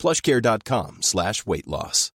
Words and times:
plushcare.com 0.00 1.02
slash 1.02 1.46
weight 1.46 1.66
loss. 1.66 2.12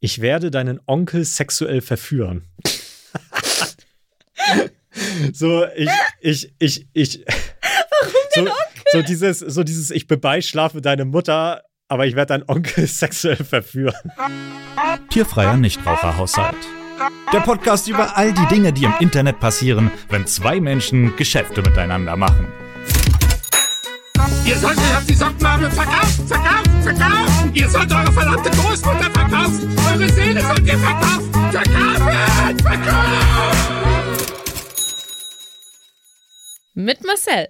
Ich 0.00 0.20
werde 0.20 0.50
deinen 0.50 0.80
Onkel 0.86 1.24
sexuell 1.24 1.80
verführen. 1.80 2.46
so, 5.32 5.64
ich, 5.74 5.88
ich, 6.20 6.54
ich, 6.58 6.86
ich. 6.92 7.24
Warum 7.24 8.12
so, 8.34 8.40
den 8.40 8.48
Onkel? 8.48 8.82
So 8.92 9.02
dieses, 9.02 9.38
so 9.38 9.62
dieses, 9.62 9.90
ich 9.90 10.06
bebeischlafe 10.06 10.82
deine 10.82 11.06
Mutter, 11.06 11.62
aber 11.88 12.06
ich 12.06 12.16
werde 12.16 12.34
deinen 12.34 12.48
Onkel 12.48 12.86
sexuell 12.86 13.42
verführen. 13.42 14.12
Tierfreier 15.08 15.56
Nichtraucherhaushalt. 15.56 16.58
Der 17.32 17.40
Podcast 17.40 17.88
über 17.88 18.18
all 18.18 18.34
die 18.34 18.46
Dinge, 18.48 18.74
die 18.74 18.84
im 18.84 18.94
Internet 19.00 19.40
passieren, 19.40 19.90
wenn 20.10 20.26
zwei 20.26 20.60
Menschen 20.60 21.16
Geschäfte 21.16 21.62
miteinander 21.62 22.16
machen. 22.16 22.46
Ihr 24.46 24.56
solltet 24.58 24.84
auf 24.94 25.06
die 25.06 25.14
Sockennadel 25.14 25.70
verkaufen, 25.70 26.26
verkaufen, 26.26 26.82
verkaufen. 26.82 27.54
Ihr 27.54 27.68
sollt 27.70 27.90
eure 27.90 28.12
verdammte 28.12 28.50
Großmutter 28.50 29.10
verkaufen. 29.10 29.78
Eure 29.90 30.08
Seele 30.12 30.42
sollt 30.42 30.66
ihr 30.66 30.78
verkaufen. 30.78 31.32
Verkaufen, 31.50 32.58
verkaufen. 32.58 33.84
Mit 36.74 37.04
Marcel, 37.04 37.48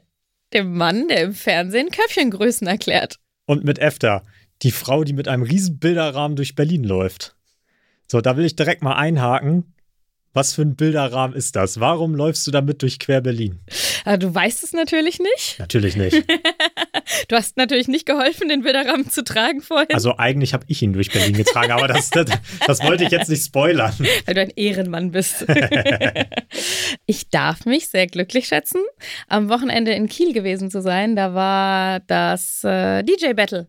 dem 0.53 0.77
Mann, 0.77 1.09
der 1.09 1.23
im 1.25 1.35
Fernsehen 1.35 1.91
Köpfchengrößen 1.91 2.69
erklärt. 2.69 3.17
Und 3.47 3.65
mit 3.65 3.81
Efter, 3.81 4.23
die 4.63 4.71
Frau, 4.71 5.03
die 5.03 5.15
mit 5.15 5.27
einem 5.27 5.43
riesen 5.43 5.81
Bilderrahmen 5.81 6.37
durch 6.37 6.55
Berlin 6.55 6.85
läuft. 6.85 7.35
So, 8.07 8.21
da 8.21 8.37
will 8.37 8.45
ich 8.45 8.55
direkt 8.55 8.83
mal 8.83 8.95
einhaken. 8.95 9.74
Was 10.35 10.53
für 10.53 10.63
ein 10.63 10.75
Bilderrahmen 10.75 11.37
ist 11.37 11.55
das? 11.55 11.79
Warum 11.79 12.17
läufst 12.17 12.45
du 12.47 12.51
damit 12.51 12.83
durch 12.83 12.99
quer 12.99 13.21
Berlin? 13.21 13.61
Aber 14.05 14.19
du 14.19 14.35
weißt 14.35 14.65
es 14.65 14.73
natürlich 14.73 15.21
nicht. 15.21 15.59
Natürlich 15.59 15.97
nicht. 15.97 16.25
Du 17.29 17.37
hast 17.37 17.57
natürlich 17.57 17.87
nicht 17.87 18.07
geholfen, 18.07 18.49
den 18.49 18.63
Bilderrahmen 18.63 19.09
zu 19.09 19.25
tragen 19.25 19.61
vorhin. 19.61 19.95
Also 19.95 20.17
eigentlich 20.17 20.53
habe 20.53 20.65
ich 20.69 20.83
ihn 20.83 20.93
durch 20.93 21.11
Berlin 21.11 21.35
getragen, 21.35 21.73
aber 21.73 21.87
das, 21.87 22.11
das, 22.11 22.27
das 22.67 22.83
wollte 22.83 23.05
ich 23.05 23.11
jetzt 23.11 23.29
nicht 23.29 23.45
spoilern. 23.45 23.95
weil 24.27 24.35
du 24.35 24.41
ein 24.41 24.51
Ehrenmann 24.51 25.11
bist. 25.11 25.47
ich 27.07 27.29
darf 27.29 27.67
mich 27.67 27.89
sehr 27.89 28.07
glücklich 28.07 28.47
schätzen, 28.47 28.81
am 29.29 29.49
Wochenende 29.49 29.93
in 29.93 30.09
Kiel 30.09 30.33
gewesen 30.33 30.71
zu 30.71 30.83
sein. 30.83 31.15
Da 31.15 31.35
war 31.35 32.01
das 32.01 32.65
äh, 32.65 33.03
DJ-Battle. 33.03 33.69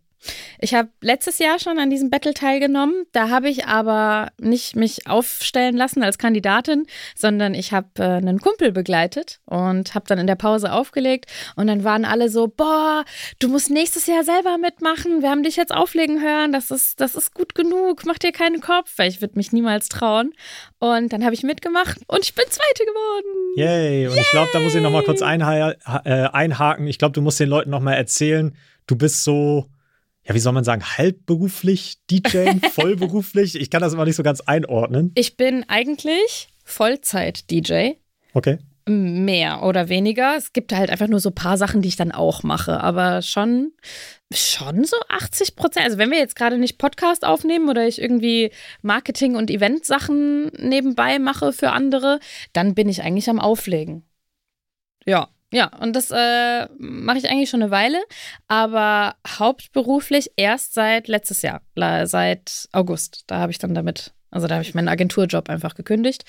Ich 0.59 0.73
habe 0.73 0.89
letztes 1.01 1.39
Jahr 1.39 1.59
schon 1.59 1.79
an 1.79 1.89
diesem 1.89 2.09
Battle 2.09 2.33
teilgenommen. 2.33 3.05
Da 3.11 3.29
habe 3.29 3.49
ich 3.49 3.65
aber 3.65 4.31
nicht 4.39 4.75
mich 4.75 5.07
aufstellen 5.07 5.75
lassen 5.75 6.03
als 6.03 6.17
Kandidatin, 6.17 6.85
sondern 7.15 7.53
ich 7.53 7.71
habe 7.71 7.87
äh, 7.99 8.03
einen 8.03 8.39
Kumpel 8.39 8.71
begleitet 8.71 9.39
und 9.45 9.95
habe 9.95 10.05
dann 10.07 10.19
in 10.19 10.27
der 10.27 10.35
Pause 10.35 10.71
aufgelegt. 10.71 11.31
Und 11.55 11.67
dann 11.67 11.83
waren 11.83 12.05
alle 12.05 12.29
so: 12.29 12.47
Boah, 12.47 13.05
du 13.39 13.49
musst 13.49 13.69
nächstes 13.69 14.07
Jahr 14.07 14.23
selber 14.23 14.57
mitmachen. 14.57 15.21
Wir 15.21 15.29
haben 15.29 15.43
dich 15.43 15.55
jetzt 15.55 15.73
auflegen 15.73 16.21
hören. 16.21 16.51
Das 16.51 16.71
ist, 16.71 16.99
das 17.01 17.15
ist 17.15 17.33
gut 17.33 17.55
genug. 17.55 18.03
Mach 18.05 18.17
dir 18.17 18.31
keinen 18.31 18.61
Kopf, 18.61 18.93
weil 18.97 19.09
ich 19.09 19.21
würde 19.21 19.35
mich 19.37 19.51
niemals 19.51 19.89
trauen. 19.89 20.33
Und 20.79 21.13
dann 21.13 21.23
habe 21.23 21.33
ich 21.33 21.43
mitgemacht 21.43 21.99
und 22.07 22.23
ich 22.23 22.33
bin 22.33 22.45
Zweite 22.49 22.85
geworden. 22.85 23.57
Yay! 23.57 24.07
Und 24.07 24.17
ich 24.17 24.29
glaube, 24.29 24.49
da 24.53 24.59
muss 24.59 24.75
ich 24.75 24.81
noch 24.81 24.91
mal 24.91 25.03
kurz 25.03 25.21
einha 25.21 25.71
äh, 26.03 26.27
einhaken. 26.31 26.87
Ich 26.87 26.97
glaube, 26.97 27.13
du 27.13 27.21
musst 27.21 27.39
den 27.39 27.49
Leuten 27.49 27.69
noch 27.69 27.79
mal 27.79 27.93
erzählen, 27.93 28.55
du 28.87 28.95
bist 28.95 29.23
so 29.23 29.69
ja, 30.27 30.33
wie 30.33 30.39
soll 30.39 30.53
man 30.53 30.63
sagen, 30.63 30.83
halbberuflich 30.83 31.99
DJ, 32.09 32.59
vollberuflich? 32.71 33.55
Ich 33.55 33.69
kann 33.69 33.81
das 33.81 33.93
immer 33.93 34.05
nicht 34.05 34.15
so 34.15 34.23
ganz 34.23 34.41
einordnen. 34.41 35.11
Ich 35.15 35.37
bin 35.37 35.63
eigentlich 35.67 36.49
Vollzeit-DJ. 36.63 37.91
Okay. 38.33 38.57
Mehr 38.87 39.63
oder 39.63 39.89
weniger. 39.89 40.35
Es 40.35 40.53
gibt 40.53 40.73
halt 40.73 40.89
einfach 40.89 41.07
nur 41.07 41.19
so 41.19 41.29
ein 41.29 41.35
paar 41.35 41.57
Sachen, 41.57 41.81
die 41.81 41.87
ich 41.87 41.95
dann 41.95 42.11
auch 42.11 42.43
mache. 42.43 42.81
Aber 42.81 43.21
schon, 43.21 43.71
schon 44.33 44.83
so 44.83 44.97
80 45.09 45.55
Prozent. 45.55 45.85
Also 45.85 45.97
wenn 45.97 46.11
wir 46.11 46.17
jetzt 46.17 46.35
gerade 46.35 46.57
nicht 46.57 46.77
Podcast 46.77 47.25
aufnehmen 47.25 47.69
oder 47.69 47.87
ich 47.87 48.01
irgendwie 48.01 48.51
Marketing- 48.81 49.35
und 49.35 49.49
Event-Sachen 49.49 50.47
nebenbei 50.57 51.19
mache 51.19 51.53
für 51.53 51.71
andere, 51.71 52.19
dann 52.53 52.75
bin 52.75 52.89
ich 52.89 53.01
eigentlich 53.01 53.29
am 53.29 53.39
Auflegen. 53.39 54.03
Ja. 55.05 55.29
Ja, 55.55 55.71
und 55.79 55.95
das 55.95 56.11
äh, 56.11 56.67
mache 56.77 57.17
ich 57.17 57.29
eigentlich 57.29 57.49
schon 57.49 57.61
eine 57.61 57.71
Weile, 57.71 57.97
aber 58.49 59.15
hauptberuflich 59.25 60.31
erst 60.35 60.73
seit 60.73 61.07
letztes 61.07 61.41
Jahr, 61.43 61.61
seit 62.05 62.67
August. 62.73 63.23
Da 63.27 63.37
habe 63.37 63.53
ich 63.53 63.57
dann 63.57 63.73
damit, 63.73 64.11
also 64.31 64.47
da 64.47 64.55
habe 64.55 64.65
ich 64.65 64.75
meinen 64.75 64.89
Agenturjob 64.89 65.49
einfach 65.49 65.75
gekündigt. 65.75 66.25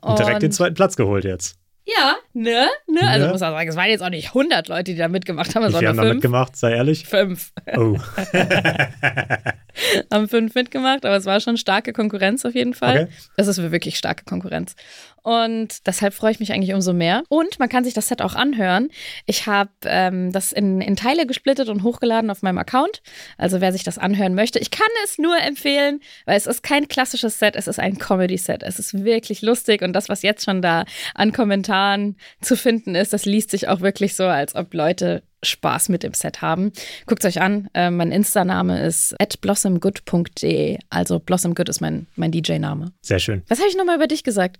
Und 0.00 0.18
direkt 0.18 0.40
den 0.40 0.50
zweiten 0.50 0.74
Platz 0.76 0.96
geholt 0.96 1.24
jetzt. 1.24 1.56
Ja, 1.86 2.14
ne? 2.32 2.68
ne? 2.86 3.00
Also 3.02 3.26
Ne? 3.26 3.32
muss 3.32 3.40
man 3.40 3.52
sagen, 3.52 3.68
es 3.68 3.76
waren 3.76 3.90
jetzt 3.90 4.02
auch 4.02 4.10
nicht 4.10 4.28
100 4.28 4.68
Leute, 4.68 4.92
die 4.92 4.96
da 4.96 5.08
mitgemacht 5.08 5.54
haben, 5.54 5.70
sondern 5.70 5.98
haben 5.98 6.06
da 6.08 6.14
mitgemacht, 6.14 6.56
sei 6.56 6.72
ehrlich? 6.72 7.06
Fünf 7.06 7.52
Oh. 7.76 7.98
haben 10.12 10.28
fünf 10.28 10.54
mitgemacht, 10.54 11.04
aber 11.04 11.16
es 11.16 11.24
war 11.24 11.40
schon 11.40 11.56
starke 11.56 11.92
Konkurrenz 11.92 12.44
auf 12.44 12.54
jeden 12.54 12.74
Fall. 12.74 13.04
Okay. 13.04 13.12
Das 13.36 13.46
ist 13.46 13.70
wirklich 13.70 13.98
starke 13.98 14.24
Konkurrenz. 14.24 14.74
Und 15.22 15.86
deshalb 15.86 16.14
freue 16.14 16.32
ich 16.32 16.40
mich 16.40 16.52
eigentlich 16.52 16.74
umso 16.74 16.92
mehr. 16.92 17.22
Und 17.28 17.58
man 17.58 17.68
kann 17.68 17.84
sich 17.84 17.94
das 17.94 18.08
Set 18.08 18.22
auch 18.22 18.34
anhören. 18.34 18.88
Ich 19.26 19.46
habe 19.46 19.70
ähm, 19.84 20.32
das 20.32 20.52
in, 20.52 20.80
in 20.80 20.96
Teile 20.96 21.26
gesplittet 21.26 21.68
und 21.68 21.82
hochgeladen 21.82 22.30
auf 22.30 22.42
meinem 22.42 22.58
Account. 22.58 23.02
Also 23.38 23.60
wer 23.60 23.72
sich 23.72 23.84
das 23.84 23.98
anhören 23.98 24.34
möchte, 24.34 24.58
ich 24.58 24.70
kann 24.70 24.88
es 25.04 25.18
nur 25.18 25.36
empfehlen, 25.38 26.00
weil 26.26 26.36
es 26.36 26.46
ist 26.46 26.62
kein 26.62 26.88
klassisches 26.88 27.38
Set, 27.38 27.56
es 27.56 27.66
ist 27.66 27.78
ein 27.78 27.98
Comedy-Set. 27.98 28.62
Es 28.62 28.78
ist 28.78 29.04
wirklich 29.04 29.42
lustig 29.42 29.82
und 29.82 29.92
das, 29.92 30.08
was 30.08 30.22
jetzt 30.22 30.44
schon 30.44 30.62
da 30.62 30.84
an 31.14 31.32
Kommentaren 31.32 32.16
zu 32.40 32.56
finden 32.56 32.94
ist, 32.94 33.12
das 33.12 33.24
liest 33.24 33.50
sich 33.50 33.68
auch 33.68 33.80
wirklich 33.80 34.14
so, 34.14 34.24
als 34.24 34.54
ob 34.54 34.72
Leute 34.74 35.22
Spaß 35.42 35.88
mit 35.88 36.02
dem 36.02 36.14
Set 36.14 36.42
haben. 36.42 36.72
Guckt 37.06 37.24
euch 37.24 37.40
an. 37.40 37.68
Äh, 37.74 37.90
mein 37.90 38.12
Insta-Name 38.12 38.84
ist 38.84 39.16
blossomgood.de. 39.40 40.78
Also 40.90 41.18
Blossomgood 41.18 41.68
ist 41.68 41.80
mein, 41.80 42.06
mein 42.16 42.32
DJ-Name. 42.32 42.92
Sehr 43.00 43.18
schön. 43.18 43.42
Was 43.48 43.58
habe 43.58 43.68
ich 43.68 43.76
nochmal 43.76 43.96
über 43.96 44.06
dich 44.06 44.24
gesagt? 44.24 44.58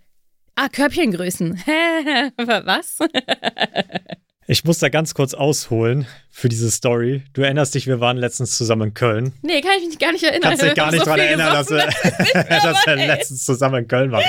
Ah, 0.56 0.68
Körbchengrößen. 0.68 1.54
Was? 2.36 2.98
Ich 4.46 4.64
muss 4.64 4.80
da 4.80 4.88
ganz 4.88 5.14
kurz 5.14 5.32
ausholen 5.32 6.08
für 6.28 6.48
diese 6.48 6.72
Story. 6.72 7.22
Du 7.34 7.42
erinnerst 7.42 7.76
dich, 7.76 7.86
wir 7.86 8.00
waren 8.00 8.16
letztens 8.16 8.58
zusammen 8.58 8.88
in 8.88 8.94
Köln. 8.94 9.32
Nee, 9.42 9.60
kann 9.60 9.74
ich 9.80 9.86
mich 9.86 9.98
gar 10.00 10.10
nicht 10.10 10.24
erinnern. 10.24 10.42
Kannst 10.42 10.62
dich 10.62 10.70
Ich 10.70 10.74
gar 10.74 10.90
nicht 10.90 11.04
so 11.04 11.12
viel 11.12 11.22
erinnern, 11.22 11.52
dass 11.52 11.70
wir, 11.70 11.86
dass 12.34 12.84
wir 12.84 12.96
letztens 12.96 13.44
zusammen 13.44 13.84
in 13.84 13.88
Köln 13.88 14.10
waren. 14.10 14.24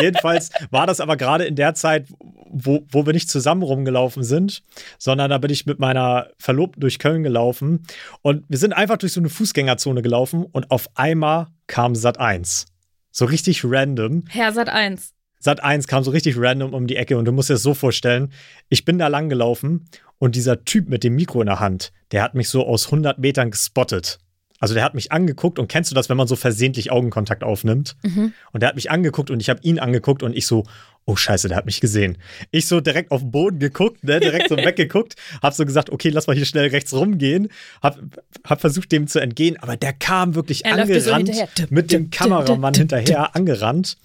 Jedenfalls 0.00 0.48
war 0.70 0.86
das 0.86 0.98
aber 0.98 1.18
gerade 1.18 1.44
in 1.44 1.56
der 1.56 1.74
Zeit, 1.74 2.06
wo, 2.48 2.86
wo 2.90 3.04
wir 3.04 3.12
nicht 3.12 3.28
zusammen 3.28 3.62
rumgelaufen 3.62 4.24
sind, 4.24 4.62
sondern 4.96 5.28
da 5.28 5.36
bin 5.36 5.50
ich 5.50 5.66
mit 5.66 5.78
meiner 5.78 6.30
Verlobten 6.38 6.80
durch 6.80 6.98
Köln 6.98 7.22
gelaufen 7.22 7.86
und 8.22 8.44
wir 8.48 8.56
sind 8.56 8.72
einfach 8.72 8.96
durch 8.96 9.12
so 9.12 9.20
eine 9.20 9.28
Fußgängerzone 9.28 10.00
gelaufen 10.00 10.46
und 10.50 10.70
auf 10.70 10.88
einmal 10.94 11.48
kam 11.66 11.94
Sat 11.94 12.18
1. 12.18 12.64
So 13.10 13.26
richtig 13.26 13.62
random. 13.62 14.24
Herr 14.30 14.52
Sat 14.54 14.70
1. 14.70 15.12
Sat 15.38 15.62
1 15.62 15.86
kam 15.86 16.02
so 16.02 16.10
richtig 16.10 16.36
random 16.38 16.74
um 16.74 16.86
die 16.86 16.96
Ecke 16.96 17.16
und 17.18 17.24
du 17.24 17.32
musst 17.32 17.50
dir 17.50 17.54
das 17.54 17.62
so 17.62 17.74
vorstellen, 17.74 18.32
ich 18.68 18.84
bin 18.84 18.98
da 18.98 19.08
lang 19.08 19.28
gelaufen 19.28 19.88
und 20.18 20.34
dieser 20.34 20.64
Typ 20.64 20.88
mit 20.88 21.04
dem 21.04 21.14
Mikro 21.14 21.40
in 21.40 21.46
der 21.46 21.60
Hand, 21.60 21.92
der 22.12 22.22
hat 22.22 22.34
mich 22.34 22.48
so 22.48 22.66
aus 22.66 22.86
100 22.86 23.18
Metern 23.18 23.50
gespottet. 23.50 24.18
Also 24.58 24.72
der 24.72 24.84
hat 24.84 24.94
mich 24.94 25.12
angeguckt 25.12 25.58
und 25.58 25.68
kennst 25.68 25.90
du 25.90 25.94
das, 25.94 26.08
wenn 26.08 26.16
man 26.16 26.26
so 26.26 26.34
versehentlich 26.34 26.90
Augenkontakt 26.90 27.44
aufnimmt? 27.44 27.94
Und 28.52 28.62
der 28.62 28.70
hat 28.70 28.74
mich 28.76 28.90
angeguckt 28.90 29.30
und 29.30 29.40
ich 29.40 29.50
habe 29.50 29.60
ihn 29.62 29.78
angeguckt 29.78 30.22
und 30.22 30.34
ich 30.34 30.46
so, 30.46 30.64
oh 31.04 31.14
scheiße, 31.14 31.48
der 31.48 31.58
hat 31.58 31.66
mich 31.66 31.82
gesehen. 31.82 32.16
Ich 32.52 32.66
so 32.66 32.80
direkt 32.80 33.10
auf 33.10 33.20
den 33.20 33.30
Boden 33.30 33.58
geguckt, 33.58 34.02
ne, 34.02 34.18
direkt 34.18 34.48
so 34.48 34.56
weggeguckt, 34.56 35.14
hab 35.42 35.52
so 35.52 35.66
gesagt, 35.66 35.90
okay, 35.90 36.08
lass 36.08 36.26
mal 36.26 36.34
hier 36.34 36.46
schnell 36.46 36.68
rechts 36.68 36.94
rumgehen, 36.94 37.48
hab, 37.82 37.98
hab 38.44 38.62
versucht 38.62 38.90
dem 38.92 39.06
zu 39.06 39.20
entgehen, 39.20 39.58
aber 39.60 39.76
der 39.76 39.92
kam 39.92 40.34
wirklich 40.34 40.64
Er 40.64 40.74
so 40.74 40.80
angerannt, 41.12 41.28
hinterher. 41.28 41.66
mit 41.68 41.92
dem 41.92 42.08
Kameramann 42.08 42.72
hinterher 42.72 43.36
angerannt. 43.36 43.98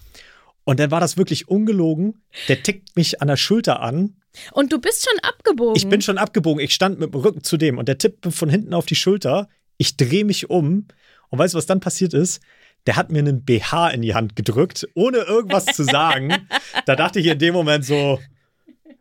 Und 0.64 0.78
dann 0.78 0.90
war 0.90 1.00
das 1.00 1.16
wirklich 1.16 1.48
ungelogen. 1.48 2.22
Der 2.48 2.62
tickt 2.62 2.96
mich 2.96 3.20
an 3.20 3.28
der 3.28 3.36
Schulter 3.36 3.80
an. 3.80 4.16
Und 4.52 4.72
du 4.72 4.80
bist 4.80 5.04
schon 5.04 5.18
abgebogen. 5.22 5.76
Ich 5.76 5.88
bin 5.88 6.00
schon 6.00 6.18
abgebogen. 6.18 6.62
Ich 6.62 6.72
stand 6.72 7.00
mit 7.00 7.12
dem 7.12 7.20
Rücken 7.20 7.42
zu 7.42 7.56
dem 7.56 7.78
und 7.78 7.88
der 7.88 7.98
tippt 7.98 8.24
mir 8.24 8.32
von 8.32 8.48
hinten 8.48 8.74
auf 8.74 8.86
die 8.86 8.94
Schulter. 8.94 9.48
Ich 9.76 9.96
drehe 9.96 10.24
mich 10.24 10.50
um. 10.50 10.86
Und 11.28 11.38
weißt 11.38 11.54
du, 11.54 11.58
was 11.58 11.66
dann 11.66 11.80
passiert 11.80 12.14
ist? 12.14 12.40
Der 12.86 12.96
hat 12.96 13.10
mir 13.10 13.20
einen 13.20 13.44
BH 13.44 13.90
in 13.90 14.02
die 14.02 14.14
Hand 14.14 14.36
gedrückt, 14.36 14.88
ohne 14.94 15.18
irgendwas 15.18 15.66
zu 15.66 15.84
sagen. 15.84 16.48
da 16.86 16.96
dachte 16.96 17.20
ich 17.20 17.26
in 17.26 17.38
dem 17.38 17.54
Moment 17.54 17.84
so, 17.84 18.20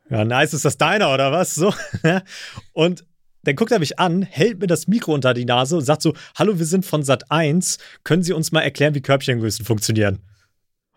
ja, 0.09 0.25
nice, 0.25 0.53
ist 0.53 0.65
das 0.65 0.77
deiner 0.77 1.13
oder 1.13 1.31
was? 1.31 1.55
So. 1.55 1.73
Und 2.73 3.05
dann 3.43 3.55
guckt 3.55 3.71
er 3.71 3.79
mich 3.79 3.97
an, 3.97 4.21
hält 4.21 4.59
mir 4.59 4.67
das 4.67 4.87
Mikro 4.87 5.13
unter 5.13 5.33
die 5.33 5.45
Nase 5.45 5.77
und 5.77 5.83
sagt 5.83 6.01
so: 6.01 6.13
Hallo, 6.35 6.59
wir 6.59 6.65
sind 6.65 6.85
von 6.85 7.03
Sat 7.03 7.31
1. 7.31 7.79
Können 8.03 8.21
Sie 8.21 8.33
uns 8.33 8.51
mal 8.51 8.61
erklären, 8.61 8.93
wie 8.93 9.01
Körbchengrößen 9.01 9.65
funktionieren? 9.65 10.19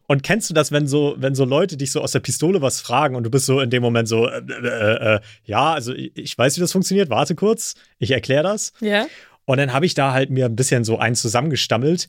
Und 0.07 0.23
kennst 0.23 0.51
du 0.51 0.55
das, 0.55 0.71
wenn 0.71 0.87
so, 0.87 1.15
wenn 1.17 1.35
so 1.35 1.45
Leute 1.45 1.77
dich 1.77 1.93
so 1.93 2.01
aus 2.03 2.13
der 2.13 2.21
Pistole 2.21 2.61
was 2.61 2.81
fragen 2.81 3.17
und 3.17 3.25
du 3.25 3.31
bist 3.31 3.47
so 3.47 3.61
in 3.61 3.71
dem 3.71 3.83
Moment 3.83 4.09
so, 4.09 4.29
äh, 4.29 4.39
äh, 4.39 5.15
äh, 5.15 5.21
ja, 5.45 5.73
also 5.73 5.95
ich 5.95 6.37
weiß, 6.37 6.57
wie 6.57 6.61
das 6.61 6.73
funktioniert, 6.73 7.09
warte 7.11 7.35
kurz, 7.35 7.75
ich 7.99 8.11
erkläre 8.11 8.43
das. 8.43 8.73
Ja. 8.81 9.07
Und 9.47 9.59
dann 9.59 9.73
habe 9.73 9.87
ich 9.87 9.95
da 9.95 10.13
halt 10.13 10.31
mir 10.31 10.47
ein 10.47 10.57
bisschen 10.57 10.85
so 10.85 10.99
eins 10.99 11.21
zusammengestammelt, 11.23 12.09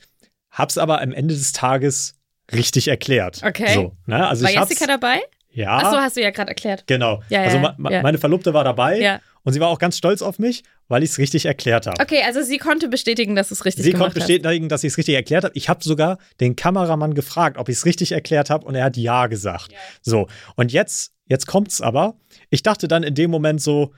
hab's 0.52 0.78
aber 0.78 1.02
am 1.02 1.14
Ende 1.14 1.34
des 1.34 1.54
Tages 1.54 2.16
richtig 2.54 2.88
erklärt. 2.88 3.42
Okay. 3.44 3.74
So, 3.74 3.96
ne? 4.06 4.28
also 4.28 4.46
War 4.46 4.52
Jessica 4.52 4.88
dabei? 4.88 5.22
Ja. 5.56 5.78
Achso, 5.78 5.98
hast 5.98 6.18
du 6.18 6.22
ja 6.22 6.30
gerade 6.32 6.50
erklärt. 6.50 6.84
Genau. 6.88 7.22
Ja, 7.30 7.40
ja, 7.40 7.46
also 7.46 7.60
ma 7.60 7.74
ma 7.78 7.92
ja. 7.92 8.02
meine 8.02 8.18
Verlobte 8.18 8.54
war 8.54 8.64
dabei 8.64 9.00
Ja. 9.00 9.22
und 9.44 9.54
sie 9.54 9.60
war 9.60 9.70
auch 9.70 9.80
ganz 9.80 9.98
stolz 9.98 10.22
auf 10.22 10.38
mich, 10.38 10.64
weil 10.88 11.02
ich 11.02 11.12
es 11.12 11.18
richtig 11.18 11.46
erklärt 11.46 11.88
habe. 11.88 12.02
Okay, 12.02 12.22
also 12.26 12.42
sie 12.42 12.58
konnte 12.58 12.90
bestätigen, 12.90 13.36
dass 13.36 13.52
es 13.52 13.66
richtig 13.66 13.86
Sie 13.86 13.92
gemacht 13.92 14.14
konnte 14.14 14.20
bestätigen, 14.20 14.70
dass 14.70 14.84
ich 14.84 14.92
es 14.94 14.98
richtig 14.98 15.16
erklärt 15.16 15.46
habe. 15.46 15.54
Ich 15.56 15.70
habe 15.70 15.84
sogar 15.84 16.18
den 16.40 16.56
Kameramann 16.56 17.14
gefragt, 17.14 17.58
ob 17.58 17.70
ich 17.70 17.78
es 17.78 17.86
richtig 17.86 18.12
erklärt 18.12 18.50
habe 18.50 18.66
und 18.66 18.76
er 18.76 18.84
hat 18.84 18.98
ja 18.98 19.28
gesagt. 19.28 19.70
So, 20.02 20.28
und 20.56 20.72
jetzt, 20.72 21.14
jetzt 21.26 21.48
kommt's 21.48 21.82
aber. 21.82 22.16
Ich 22.50 22.62
dachte 22.62 22.88
dann 22.88 23.04
in 23.04 23.16
dem 23.16 23.32
Moment 23.32 23.62
so, 23.62 23.94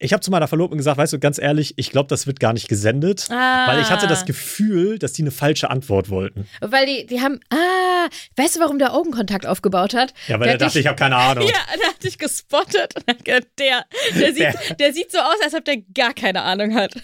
ich 0.00 0.12
habe 0.12 0.20
zu 0.20 0.30
meiner 0.30 0.46
Verlobten 0.46 0.78
gesagt, 0.78 0.96
weißt 0.96 1.12
du, 1.12 1.18
ganz 1.18 1.38
ehrlich, 1.38 1.74
ich 1.76 1.90
glaube, 1.90 2.08
das 2.08 2.26
wird 2.28 2.38
gar 2.38 2.52
nicht 2.52 2.68
gesendet, 2.68 3.26
Ah. 3.30 3.66
weil 3.66 3.80
ich 3.80 3.90
hatte 3.90 4.06
das 4.06 4.24
Gefühl, 4.26 4.98
dass 4.98 5.12
die 5.12 5.22
eine 5.22 5.32
falsche 5.32 5.70
Antwort 5.70 6.08
wollten. 6.08 6.46
Weil 6.60 6.86
die, 6.86 7.06
die 7.06 7.20
haben, 7.20 7.40
ah, 7.50 8.08
weißt 8.36 8.56
du, 8.56 8.60
warum 8.60 8.78
der 8.78 8.94
Augenkontakt 8.94 9.44
aufgebaut 9.46 9.94
hat? 9.94 10.14
Ja, 10.28 10.38
weil 10.38 10.44
Der 10.44 10.52
er 10.52 10.58
dachte, 10.58 10.74
dich- 10.74 10.82
ich 10.82 10.86
habe 10.86 10.96
keine 10.96 11.16
Ahnung. 11.16 11.44
Ja, 11.48 11.76
der 11.80 11.88
hat 11.88 12.04
dich 12.04 12.16
gespottet. 12.18 12.94
Und 12.94 13.06
hat 13.08 13.24
gedacht, 13.24 13.48
Der, 13.58 13.84
der, 14.20 14.34
sieht, 14.34 14.78
der 14.80 14.92
sieht 14.92 15.10
so 15.10 15.18
aus, 15.18 15.36
als 15.42 15.54
ob 15.54 15.64
der 15.64 15.78
gar 15.94 16.14
keine 16.14 16.42
Ahnung 16.42 16.74
hat. 16.74 16.94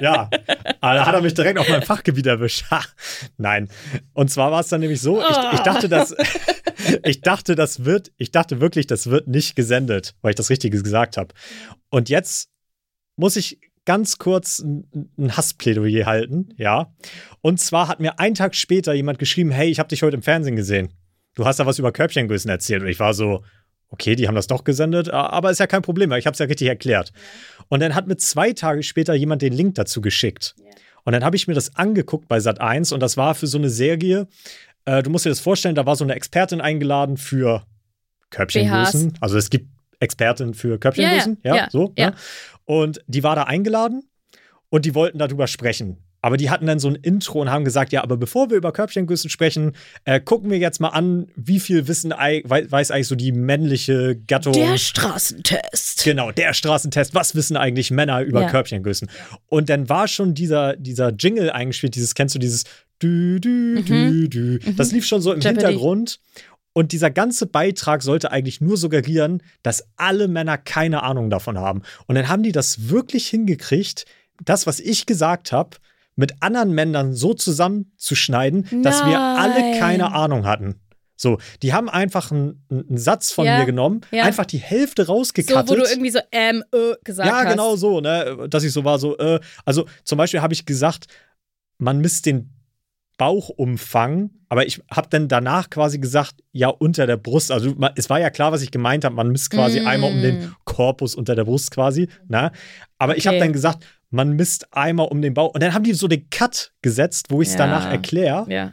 Ja, 0.00 0.30
aber 0.80 0.94
da 0.94 1.06
hat 1.06 1.14
er 1.14 1.20
mich 1.20 1.34
direkt 1.34 1.58
auf 1.58 1.68
meinem 1.68 1.82
Fachgebiet 1.82 2.24
erwischt. 2.26 2.64
Nein. 3.36 3.68
Und 4.14 4.30
zwar 4.30 4.50
war 4.50 4.60
es 4.60 4.68
dann 4.68 4.80
nämlich 4.80 5.02
so, 5.02 5.20
ich, 5.20 5.36
ich 5.52 5.60
dachte, 5.60 5.90
das, 5.90 6.16
ich 7.04 7.20
dachte, 7.20 7.54
das 7.54 7.84
wird, 7.84 8.12
ich 8.16 8.30
dachte 8.30 8.60
wirklich, 8.60 8.86
das 8.86 9.08
wird 9.08 9.28
nicht 9.28 9.56
gesendet, 9.56 10.14
weil 10.22 10.30
ich 10.30 10.36
das 10.36 10.50
Richtige 10.50 10.82
gesagt 10.82 11.16
habe. 11.16 11.34
Und 11.90 12.08
jetzt 12.08 12.50
muss 13.16 13.36
ich 13.36 13.58
ganz 13.84 14.18
kurz 14.18 14.60
ein, 14.60 15.12
ein 15.18 15.36
Hassplädoyer 15.36 16.06
halten, 16.06 16.50
ja. 16.56 16.94
Und 17.40 17.60
zwar 17.60 17.88
hat 17.88 18.00
mir 18.00 18.18
einen 18.18 18.34
Tag 18.34 18.54
später 18.54 18.92
jemand 18.92 19.18
geschrieben, 19.18 19.50
hey, 19.50 19.70
ich 19.70 19.78
habe 19.78 19.88
dich 19.88 20.02
heute 20.02 20.16
im 20.16 20.22
Fernsehen 20.22 20.56
gesehen. 20.56 20.92
Du 21.34 21.44
hast 21.44 21.58
da 21.58 21.66
was 21.66 21.78
über 21.78 21.92
Körbchengrößen 21.92 22.50
erzählt. 22.50 22.82
Und 22.82 22.88
ich 22.88 23.00
war 23.00 23.14
so, 23.14 23.44
okay, 23.88 24.14
die 24.14 24.28
haben 24.28 24.34
das 24.34 24.46
doch 24.46 24.64
gesendet, 24.64 25.10
aber 25.10 25.50
ist 25.50 25.60
ja 25.60 25.66
kein 25.66 25.82
Problem, 25.82 26.10
weil 26.10 26.18
ich 26.18 26.26
habe 26.26 26.34
es 26.34 26.38
ja 26.38 26.46
richtig 26.46 26.68
erklärt. 26.68 27.12
Und 27.68 27.80
dann 27.80 27.94
hat 27.94 28.06
mir 28.06 28.16
zwei 28.16 28.52
Tage 28.52 28.82
später 28.82 29.14
jemand 29.14 29.42
den 29.42 29.52
Link 29.52 29.74
dazu 29.74 30.00
geschickt. 30.00 30.54
Und 31.04 31.12
dann 31.12 31.24
habe 31.24 31.36
ich 31.36 31.48
mir 31.48 31.54
das 31.54 31.76
angeguckt 31.76 32.28
bei 32.28 32.38
Sat1 32.38 32.92
und 32.92 33.00
das 33.00 33.16
war 33.16 33.34
für 33.34 33.46
so 33.46 33.58
eine 33.58 33.70
Serie. 33.70 34.28
Äh, 34.84 35.02
du 35.02 35.10
musst 35.10 35.24
dir 35.24 35.30
das 35.30 35.40
vorstellen, 35.40 35.74
da 35.74 35.86
war 35.86 35.96
so 35.96 36.04
eine 36.04 36.14
Expertin 36.14 36.60
eingeladen 36.60 37.16
für 37.16 37.64
Körbchengrößen. 38.30 39.14
Also 39.20 39.36
es 39.38 39.50
gibt 39.50 39.68
Expertin 40.00 40.54
für 40.54 40.78
Körbchengrößen, 40.78 41.38
Ja, 41.42 41.54
ja, 41.54 41.62
ja, 41.64 41.68
so. 41.70 41.92
ja. 41.98 42.10
Ne? 42.10 42.16
Und 42.64 43.00
die 43.06 43.22
war 43.22 43.34
da 43.36 43.44
eingeladen 43.44 44.02
und 44.68 44.84
die 44.84 44.94
wollten 44.94 45.18
darüber 45.18 45.46
sprechen. 45.46 45.98
Aber 46.22 46.36
die 46.36 46.50
hatten 46.50 46.66
dann 46.66 46.78
so 46.78 46.88
ein 46.88 46.96
Intro 46.96 47.40
und 47.40 47.50
haben 47.50 47.64
gesagt, 47.64 47.92
ja, 47.92 48.02
aber 48.02 48.18
bevor 48.18 48.50
wir 48.50 48.58
über 48.58 48.72
Körbchengrößen 48.72 49.30
sprechen, 49.30 49.72
äh, 50.04 50.20
gucken 50.20 50.50
wir 50.50 50.58
jetzt 50.58 50.78
mal 50.78 50.88
an, 50.90 51.28
wie 51.34 51.58
viel 51.58 51.88
Wissen 51.88 52.12
ei- 52.12 52.42
wei- 52.44 52.70
weiß 52.70 52.90
eigentlich 52.90 53.08
so 53.08 53.14
die 53.16 53.32
männliche 53.32 54.16
Gattung. 54.26 54.52
Der 54.52 54.76
Straßentest. 54.76 56.04
Genau, 56.04 56.30
der 56.30 56.52
Straßentest. 56.52 57.14
Was 57.14 57.34
wissen 57.34 57.56
eigentlich 57.56 57.90
Männer 57.90 58.20
über 58.20 58.42
Ja. 58.42 58.50
Körbchengrößen? 58.50 59.10
Und 59.46 59.70
dann 59.70 59.88
war 59.88 60.08
schon 60.08 60.34
dieser, 60.34 60.76
dieser 60.76 61.10
Jingle 61.18 61.50
eingespielt, 61.50 61.94
dieses, 61.94 62.14
kennst 62.14 62.34
du 62.34 62.38
dieses 62.38 62.64
Dü, 63.02 63.40
Dü, 63.40 63.82
Dü, 63.82 64.28
Dü. 64.28 64.58
Das 64.76 64.92
lief 64.92 65.06
schon 65.06 65.20
so 65.20 65.32
im. 65.32 65.40
Jeopardy. 65.40 65.60
Hintergrund. 65.66 66.20
Und 66.72 66.92
dieser 66.92 67.10
ganze 67.10 67.46
Beitrag 67.46 68.02
sollte 68.02 68.30
eigentlich 68.30 68.60
nur 68.60 68.76
suggerieren, 68.76 69.42
dass 69.64 69.88
alle 69.96 70.28
Männer 70.28 70.56
keine 70.56 71.02
Ahnung 71.02 71.28
davon 71.28 71.58
haben. 71.58 71.82
Und 72.06 72.14
dann 72.14 72.28
haben 72.28 72.44
die 72.44 72.52
das 72.52 72.88
wirklich 72.90 73.26
hingekriegt, 73.26 74.04
das, 74.44 74.66
was 74.68 74.78
ich 74.78 75.04
gesagt 75.04 75.50
habe, 75.50 75.78
mit 76.14 76.34
anderen 76.42 76.72
Männern 76.72 77.12
so 77.12 77.34
zusammenzuschneiden, 77.34 78.82
dass 78.82 79.04
wir 79.04 79.18
alle 79.18 79.60
Nein. 79.60 79.78
keine 79.80 80.12
Ahnung 80.12 80.46
hatten. 80.46 80.76
So, 81.16 81.38
die 81.62 81.74
haben 81.74 81.88
einfach 81.90 82.30
einen, 82.30 82.64
einen 82.70 82.96
Satz 82.98 83.30
von 83.32 83.44
Ja, 83.44 83.58
mir 83.58 83.66
genommen, 83.66 84.00
ja. 84.10 84.24
einfach 84.24 84.46
die 84.46 84.58
Hälfte 84.58 85.04
So, 85.04 85.12
rausgekattet. 85.12 85.68
wo 85.68 85.74
du 85.74 85.82
irgendwie 85.88 86.10
so 86.10 86.20
ähm, 86.32 86.62
äh 86.72 86.94
gesagt 87.04 87.28
Ja, 87.28 87.44
hast. 87.44 87.50
genau 87.50 87.76
so, 87.76 88.00
ne? 88.00 88.46
Dass 88.48 88.64
ich 88.64 88.72
so 88.72 88.84
war, 88.84 88.98
so, 88.98 89.18
äh, 89.18 89.38
also 89.64 89.86
zum 90.04 90.16
Beispiel 90.18 90.40
habe 90.40 90.54
ich 90.54 90.64
gesagt, 90.64 91.06
man 91.78 92.00
misst 92.00 92.24
den 92.26 92.50
Bauchumfang, 93.20 94.30
aber 94.48 94.66
ich 94.66 94.80
habe 94.90 95.08
dann 95.10 95.28
danach 95.28 95.70
quasi 95.70 95.98
gesagt, 95.98 96.34
ja, 96.52 96.68
unter 96.68 97.06
der 97.06 97.16
Brust. 97.16 97.52
Also 97.52 97.74
es 97.96 98.10
war 98.10 98.18
ja 98.20 98.30
klar, 98.30 98.52
was 98.52 98.62
ich 98.62 98.70
gemeint 98.70 99.04
habe. 99.04 99.14
Man 99.14 99.30
misst 99.30 99.50
quasi 99.50 99.80
Mm. 99.80 99.86
einmal 99.86 100.10
um 100.12 100.22
den 100.22 100.54
Korpus 100.64 101.14
unter 101.14 101.34
der 101.34 101.44
Brust 101.44 101.70
quasi. 101.70 102.08
Ne? 102.28 102.50
Aber 102.98 103.16
ich 103.16 103.26
habe 103.26 103.36
Okay. 103.36 103.46
dann 103.46 103.52
gesagt, 103.52 103.84
man 104.10 104.34
misst 104.34 104.66
einmal 104.74 105.06
um 105.08 105.22
den 105.22 105.34
Bauch. 105.34 105.54
Und 105.54 105.62
dann 105.62 105.74
haben 105.74 105.84
die 105.84 105.92
so 105.92 106.08
den 106.08 106.28
Cut 106.30 106.72
gesetzt, 106.82 107.26
wo 107.30 107.42
ich 107.42 107.48
es 107.48 107.54
Ja. 107.54 107.58
danach 107.66 107.90
erkläre. 107.90 108.46
Ja. 108.48 108.72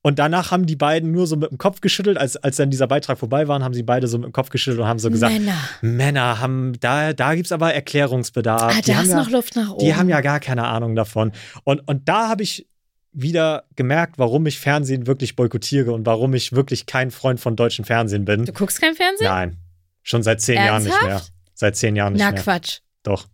Und 0.00 0.20
danach 0.20 0.52
haben 0.52 0.64
die 0.64 0.76
beiden 0.76 1.10
nur 1.10 1.26
so 1.26 1.36
mit 1.36 1.50
dem 1.50 1.58
Kopf 1.58 1.80
geschüttelt. 1.80 2.16
Als, 2.18 2.36
als 2.36 2.56
dann 2.56 2.70
dieser 2.70 2.86
Beitrag 2.86 3.18
vorbei 3.18 3.48
war, 3.48 3.60
haben 3.60 3.74
sie 3.74 3.82
beide 3.82 4.06
so 4.06 4.16
mit 4.16 4.26
dem 4.26 4.32
Kopf 4.32 4.48
geschüttelt 4.48 4.80
und 4.80 4.86
haben 4.86 5.00
so 5.00 5.10
gesagt, 5.10 5.32
Männer. 5.34 5.56
Männer 5.82 6.40
haben, 6.40 6.74
da, 6.80 7.12
da 7.12 7.34
gibt 7.34 7.46
es 7.46 7.52
aber 7.52 7.74
Erklärungsbedarf. 7.74 8.62
Ah, 8.62 8.80
da 8.86 9.02
ist 9.02 9.10
ja, 9.10 9.16
noch 9.16 9.28
Luft 9.28 9.56
nach 9.56 9.70
oben. 9.72 9.84
Die 9.84 9.94
haben 9.96 10.08
ja 10.08 10.20
gar 10.20 10.38
keine 10.40 10.64
Ahnung 10.66 10.94
davon. 10.94 11.32
Und, 11.64 11.86
und 11.88 12.08
da 12.08 12.28
habe 12.28 12.44
ich 12.44 12.66
wieder 13.12 13.64
gemerkt, 13.76 14.18
warum 14.18 14.46
ich 14.46 14.58
Fernsehen 14.58 15.06
wirklich 15.06 15.36
boykottiere 15.36 15.92
und 15.92 16.06
warum 16.06 16.34
ich 16.34 16.52
wirklich 16.52 16.86
kein 16.86 17.10
Freund 17.10 17.40
von 17.40 17.56
deutschem 17.56 17.84
Fernsehen 17.84 18.24
bin. 18.24 18.44
Du 18.44 18.52
guckst 18.52 18.80
kein 18.80 18.94
Fernsehen? 18.94 19.26
Nein, 19.26 19.56
schon 20.02 20.22
seit 20.22 20.40
zehn 20.40 20.56
Jahren 20.56 20.82
nicht 20.82 21.00
mehr. 21.02 21.10
Ernsthaft? 21.10 21.32
Seit 21.54 21.76
zehn 21.76 21.96
Jahren 21.96 22.12
nicht 22.12 22.22
Na 22.22 22.32
mehr. 22.32 22.42
Quatsch. 22.42 22.80
Doch. 23.02 23.26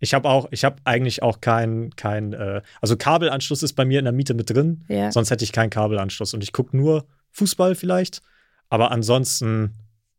Ich 0.00 0.14
habe 0.14 0.28
auch, 0.28 0.48
ich 0.50 0.64
habe 0.64 0.76
eigentlich 0.84 1.22
auch 1.22 1.40
kein, 1.40 1.90
kein, 1.96 2.32
äh, 2.32 2.62
also 2.80 2.96
Kabelanschluss 2.96 3.62
ist 3.62 3.74
bei 3.74 3.84
mir 3.84 3.98
in 3.98 4.04
der 4.04 4.12
Miete 4.12 4.34
mit 4.34 4.50
drin. 4.50 4.84
Ja. 4.88 5.10
Sonst 5.10 5.30
hätte 5.30 5.44
ich 5.44 5.52
keinen 5.52 5.70
Kabelanschluss. 5.70 6.34
Und 6.34 6.42
ich 6.42 6.52
gucke 6.52 6.76
nur 6.76 7.06
Fußball 7.32 7.74
vielleicht, 7.74 8.22
aber 8.68 8.90
ansonsten 8.90 9.74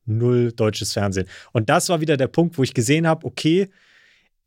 null 0.05 0.51
deutsches 0.51 0.93
Fernsehen. 0.93 1.27
Und 1.53 1.69
das 1.69 1.89
war 1.89 2.01
wieder 2.01 2.17
der 2.17 2.27
Punkt, 2.27 2.57
wo 2.57 2.63
ich 2.63 2.73
gesehen 2.73 3.07
habe, 3.07 3.25
okay, 3.25 3.69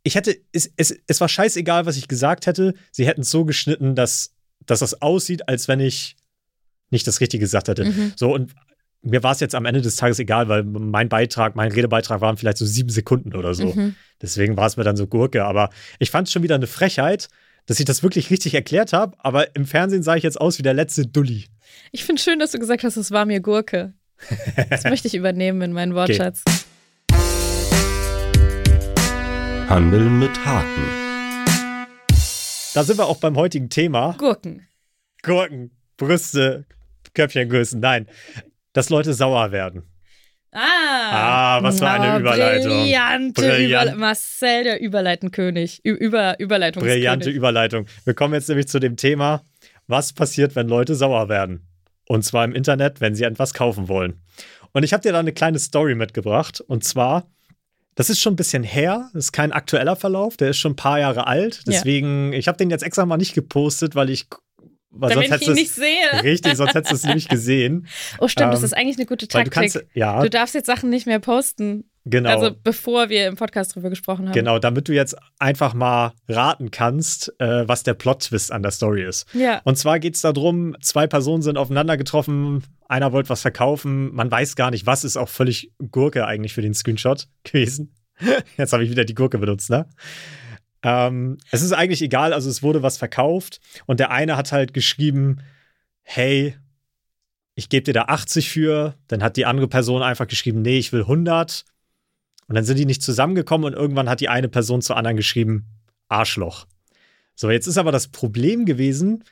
ich 0.02 0.14
hätte, 0.14 0.36
es, 0.52 0.72
es, 0.76 0.98
es 1.06 1.20
war 1.20 1.28
scheißegal, 1.28 1.86
was 1.86 1.96
ich 1.96 2.08
gesagt 2.08 2.46
hätte. 2.46 2.74
Sie 2.90 3.06
hätten 3.06 3.22
es 3.22 3.30
so 3.30 3.44
geschnitten, 3.44 3.94
dass, 3.94 4.34
dass 4.66 4.80
das 4.80 5.00
aussieht, 5.00 5.48
als 5.48 5.68
wenn 5.68 5.80
ich 5.80 6.16
nicht 6.90 7.06
das 7.06 7.20
Richtige 7.20 7.40
gesagt 7.40 7.68
hätte. 7.68 7.84
Mhm. 7.84 8.12
So, 8.16 8.34
und 8.34 8.52
mir 9.02 9.22
war 9.22 9.32
es 9.32 9.40
jetzt 9.40 9.54
am 9.54 9.64
Ende 9.64 9.80
des 9.80 9.96
Tages 9.96 10.18
egal, 10.18 10.48
weil 10.48 10.62
mein 10.62 11.08
Beitrag, 11.08 11.56
mein 11.56 11.72
Redebeitrag 11.72 12.20
waren 12.20 12.36
vielleicht 12.36 12.58
so 12.58 12.66
sieben 12.66 12.90
Sekunden 12.90 13.34
oder 13.34 13.54
so. 13.54 13.72
Mhm. 13.72 13.96
Deswegen 14.20 14.56
war 14.56 14.66
es 14.66 14.76
mir 14.76 14.84
dann 14.84 14.96
so 14.96 15.06
Gurke. 15.06 15.44
Aber 15.44 15.70
ich 15.98 16.10
fand 16.10 16.28
es 16.28 16.32
schon 16.32 16.42
wieder 16.42 16.54
eine 16.54 16.68
Frechheit, 16.68 17.28
dass 17.66 17.80
ich 17.80 17.84
das 17.84 18.02
wirklich 18.02 18.30
richtig 18.30 18.54
erklärt 18.54 18.92
habe. 18.92 19.16
Aber 19.18 19.54
im 19.56 19.66
Fernsehen 19.66 20.02
sah 20.02 20.14
ich 20.14 20.22
jetzt 20.22 20.40
aus 20.40 20.58
wie 20.58 20.62
der 20.62 20.74
letzte 20.74 21.06
Dulli. 21.06 21.46
Ich 21.90 22.04
finde 22.04 22.22
schön, 22.22 22.38
dass 22.38 22.52
du 22.52 22.58
gesagt 22.58 22.84
hast, 22.84 22.96
es 22.96 23.10
war 23.10 23.24
mir 23.24 23.40
Gurke. 23.40 23.94
Das 24.70 24.84
möchte 24.84 25.08
ich 25.08 25.14
übernehmen 25.14 25.62
in 25.62 25.72
meinen 25.72 25.94
Wortschatz. 25.94 26.42
Handeln 29.72 30.18
mit 30.18 30.44
Haken. 30.44 30.84
Da 32.74 32.84
sind 32.84 32.98
wir 32.98 33.06
auch 33.06 33.16
beim 33.16 33.36
heutigen 33.36 33.70
Thema. 33.70 34.14
Gurken. 34.18 34.68
Gurken, 35.22 35.70
Brüste, 35.96 36.66
Köpfchengrößen. 37.14 37.80
Nein, 37.80 38.06
dass 38.74 38.90
Leute 38.90 39.14
sauer 39.14 39.50
werden. 39.50 39.84
Ah. 40.52 40.58
Ah, 41.56 41.62
was 41.62 41.78
für 41.78 41.88
eine 41.88 42.16
Oh, 42.16 42.18
Überleitung. 42.18 42.70
Brillante 42.70 43.32
Brillant. 43.40 43.62
Überleitung. 43.64 44.00
Marcel, 44.00 44.64
der 44.64 44.82
Überleitenkönig. 44.82 45.82
Über 45.86 46.38
Überleitungskönig. 46.38 46.98
Brillante 46.98 47.30
Überleitung. 47.30 47.86
Wir 48.04 48.12
kommen 48.12 48.34
jetzt 48.34 48.50
nämlich 48.50 48.68
zu 48.68 48.78
dem 48.78 48.98
Thema, 48.98 49.42
was 49.86 50.12
passiert, 50.12 50.54
wenn 50.54 50.68
Leute 50.68 50.94
sauer 50.94 51.30
werden. 51.30 51.66
Und 52.06 52.26
zwar 52.26 52.44
im 52.44 52.54
Internet, 52.54 53.00
wenn 53.00 53.14
sie 53.14 53.24
etwas 53.24 53.54
kaufen 53.54 53.88
wollen. 53.88 54.20
Und 54.72 54.82
ich 54.82 54.92
habe 54.92 55.02
dir 55.02 55.12
da 55.12 55.20
eine 55.20 55.32
kleine 55.32 55.58
Story 55.58 55.94
mitgebracht. 55.94 56.60
Und 56.60 56.84
zwar, 56.84 57.26
das 57.94 58.10
ist 58.10 58.20
schon 58.20 58.32
ein 58.34 58.36
bisschen 58.36 58.62
her. 58.62 59.10
Das 59.12 59.26
ist 59.26 59.32
kein 59.32 59.52
aktueller 59.52 59.96
Verlauf. 59.96 60.36
Der 60.36 60.50
ist 60.50 60.58
schon 60.58 60.72
ein 60.72 60.76
paar 60.76 60.98
Jahre 60.98 61.26
alt. 61.26 61.56
Ja. 61.56 61.62
Deswegen, 61.66 62.32
ich 62.32 62.48
habe 62.48 62.58
den 62.58 62.70
jetzt 62.70 62.82
extra 62.82 63.04
mal 63.06 63.16
nicht 63.16 63.34
gepostet, 63.34 63.94
weil 63.94 64.10
ich. 64.10 64.26
Weil 64.94 65.10
Damit 65.14 65.28
sonst 65.30 65.42
ich 65.42 65.48
ihn 65.48 65.54
nicht 65.54 65.70
sehe. 65.72 66.12
Richtig, 66.22 66.54
sonst 66.56 66.74
hättest 66.74 66.92
du 66.92 66.96
es 66.96 67.04
nämlich 67.04 67.28
gesehen. 67.28 67.86
Oh, 68.18 68.28
stimmt, 68.28 68.52
das 68.52 68.60
Ähm, 68.60 68.64
ist 68.66 68.72
eigentlich 68.76 68.96
eine 68.98 69.06
gute 69.06 69.26
Weil 69.32 69.44
du 69.44 69.50
Taktik. 69.50 69.72
kannst. 69.72 69.86
Ja, 69.94 70.20
Du 70.22 70.28
darfst 70.28 70.54
jetzt 70.54 70.66
Sachen 70.66 70.90
nicht 70.90 71.06
mehr 71.06 71.18
posten. 71.18 71.84
Genau. 72.04 72.30
Also 72.30 72.54
bevor 72.62 73.08
wir 73.08 73.26
im 73.26 73.36
Podcast 73.36 73.74
drüber 73.74 73.90
gesprochen 73.90 74.26
haben. 74.26 74.34
Genau, 74.34 74.58
damit 74.58 74.88
du 74.88 74.92
jetzt 74.92 75.16
einfach 75.38 75.74
mal 75.74 76.12
raten 76.28 76.70
kannst, 76.70 77.32
äh, 77.40 77.66
was 77.68 77.82
der 77.82 77.94
Plot-Twist 77.94 78.52
an 78.52 78.62
der 78.62 78.72
Story 78.72 79.04
ist. 79.04 79.26
Ja. 79.34 79.60
Und 79.64 79.76
zwar 79.78 79.98
geht 79.98 80.14
es 80.14 80.22
darum, 80.22 80.76
zwei 80.80 81.06
Personen 81.06 81.42
sind 81.42 81.58
aufeinander 81.58 81.96
getroffen, 81.96 82.64
einer 82.88 83.12
wollte 83.12 83.30
was 83.30 83.42
verkaufen, 83.42 84.14
man 84.14 84.30
weiß 84.30 84.56
gar 84.56 84.70
nicht, 84.70 84.86
was 84.86 85.04
ist 85.04 85.16
auch 85.16 85.28
völlig 85.28 85.72
Gurke 85.90 86.26
eigentlich 86.26 86.54
für 86.54 86.62
den 86.62 86.74
Screenshot 86.74 87.28
gewesen. 87.44 87.94
Jetzt 88.56 88.72
habe 88.72 88.84
ich 88.84 88.90
wieder 88.90 89.04
die 89.04 89.14
Gurke 89.14 89.38
benutzt, 89.38 89.70
ne? 89.70 89.88
Ähm, 90.84 91.38
es 91.50 91.62
ist 91.62 91.72
eigentlich 91.72 92.02
egal, 92.02 92.32
also 92.32 92.50
es 92.50 92.62
wurde 92.62 92.82
was 92.82 92.98
verkauft 92.98 93.60
und 93.86 94.00
der 94.00 94.10
eine 94.10 94.36
hat 94.36 94.50
halt 94.50 94.74
geschrieben, 94.74 95.40
hey, 96.02 96.56
ich 97.54 97.68
gebe 97.68 97.84
dir 97.84 97.92
da 97.92 98.02
80 98.04 98.50
für. 98.50 98.96
Dann 99.08 99.22
hat 99.22 99.36
die 99.36 99.46
andere 99.46 99.68
Person 99.68 100.02
einfach 100.02 100.26
geschrieben, 100.26 100.62
nee, 100.62 100.78
ich 100.78 100.92
will 100.92 101.02
100. 101.02 101.64
Und 102.52 102.56
dann 102.56 102.64
sind 102.64 102.78
die 102.78 102.84
nicht 102.84 103.00
zusammengekommen 103.02 103.64
und 103.64 103.72
irgendwann 103.72 104.10
hat 104.10 104.20
die 104.20 104.28
eine 104.28 104.46
Person 104.50 104.82
zur 104.82 104.98
anderen 104.98 105.16
geschrieben, 105.16 105.64
Arschloch. 106.08 106.66
So, 107.34 107.48
jetzt 107.50 107.66
ist 107.66 107.78
aber 107.78 107.92
das 107.92 108.08
Problem 108.08 108.66
gewesen, 108.66 109.24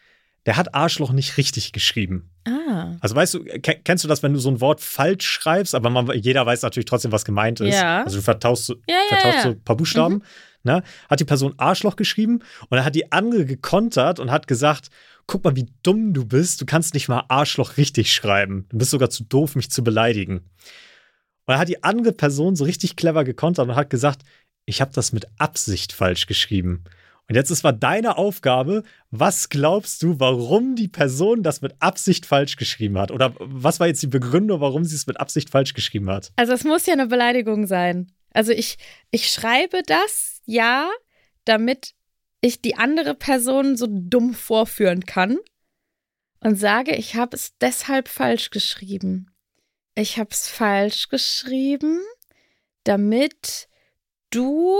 der 0.47 0.57
hat 0.57 0.75
Arschloch 0.75 1.13
nicht 1.13 1.37
richtig 1.37 1.73
geschrieben. 1.73 2.31
Ah. 2.49 2.97
Also 3.01 3.15
weißt 3.15 3.35
du, 3.35 3.45
kennst 3.45 4.05
du 4.05 4.09
das, 4.09 4.23
wenn 4.23 4.33
du 4.33 4.39
so 4.39 4.49
ein 4.51 4.63
Wort 4.63 4.81
falsch 4.81 5.27
schreibst, 5.27 5.75
aber 5.75 5.91
man, 5.91 6.11
jeder 6.19 6.47
weiß 6.47 6.63
natürlich 6.63 6.87
trotzdem, 6.87 7.13
was 7.13 7.27
gemeint 7.27 7.61
ist. 7.61 7.75
Ja. 7.75 8.05
Also 8.05 8.17
du 8.17 8.23
vertauschst, 8.23 8.65
so- 8.65 8.77
Ja, 8.89 8.97
ja. 9.11 9.43
so 9.43 9.49
ein 9.51 9.63
paar 9.65 9.77
Buchstaben. 9.77 10.15
Mhm. 10.15 10.23
Ne? 10.63 10.83
Hat 11.11 11.21
die 11.21 11.27
Person 11.27 11.53
Arschloch 11.59 11.97
geschrieben 11.97 12.37
und 12.37 12.71
dann 12.71 12.87
hat 12.87 12.95
die 12.95 13.13
andere 13.13 13.45
gekontert 13.45 14.19
und 14.19 14.31
hat 14.31 14.47
gesagt, 14.47 14.89
guck 15.27 15.45
mal, 15.45 15.57
wie 15.57 15.67
dumm 15.83 16.15
du 16.15 16.25
bist. 16.25 16.63
Du 16.63 16.65
kannst 16.65 16.95
nicht 16.95 17.09
mal 17.09 17.25
Arschloch 17.29 17.77
richtig 17.77 18.15
schreiben. 18.15 18.65
Du 18.71 18.79
bist 18.79 18.93
sogar 18.93 19.11
zu 19.11 19.25
doof, 19.25 19.57
mich 19.57 19.71
zu 19.71 19.85
beleidigen. 19.85 20.49
Und 21.51 21.59
hat 21.59 21.69
die 21.69 21.83
andere 21.83 22.13
Person 22.13 22.55
so 22.55 22.63
richtig 22.63 22.95
clever 22.95 23.25
gekontert 23.25 23.69
und 23.69 23.75
hat 23.75 23.91
gesagt, 23.91 24.23
ich 24.67 24.81
habe 24.81 24.93
das 24.95 25.13
mit 25.13 25.27
Absicht 25.37 25.93
falsch 25.93 26.27
geschrieben. 26.27 26.85
Und 27.29 27.35
jetzt 27.35 27.51
ist 27.51 27.65
mal 27.65 27.73
deine 27.73 28.19
Aufgabe, 28.19 28.85
was 29.11 29.49
glaubst 29.49 30.05
du, 30.05 30.21
warum 30.21 30.77
die 30.77 30.87
Person 30.87 31.43
das 31.43 31.61
mit 31.61 31.75
Absicht 31.81 32.25
falsch 32.25 32.55
geschrieben 32.55 32.97
hat? 32.99 33.11
Oder 33.11 33.35
was 33.41 33.81
war 33.81 33.89
jetzt 33.89 34.01
die 34.01 34.07
Begründung, 34.07 34.61
warum 34.61 34.85
sie 34.85 34.95
es 34.95 35.09
mit 35.09 35.19
Absicht 35.19 35.51
falsch 35.51 35.75
geschrieben 35.75 36.09
hat? 36.09 36.31
Also 36.37 36.53
es 36.53 36.63
muss 36.63 36.87
ja 36.87 36.93
eine 36.93 37.09
Beleidigung 37.09 37.67
sein. 37.67 38.13
Also 38.33 38.53
ich, 38.53 38.79
ich 39.11 39.33
schreibe 39.33 39.83
das, 39.85 40.43
ja, 40.45 40.89
damit 41.47 41.95
ich 42.41 42.63
die 42.63 42.77
andere 42.77 43.17
Person 43.17 43.77
so 43.77 43.89
dumm 43.91 44.35
vorführen 44.35 45.05
kann 45.05 45.37
und 46.39 46.55
sage, 46.55 46.95
ich 46.95 47.17
habe 47.17 47.35
es 47.35 47.57
deshalb 47.59 48.07
falsch 48.07 48.51
geschrieben. 48.51 49.30
Ich 50.01 50.19
habe 50.19 50.31
es 50.31 50.49
falsch 50.49 51.11
geschrieben, 51.11 52.01
damit 52.85 53.69
du, 54.31 54.79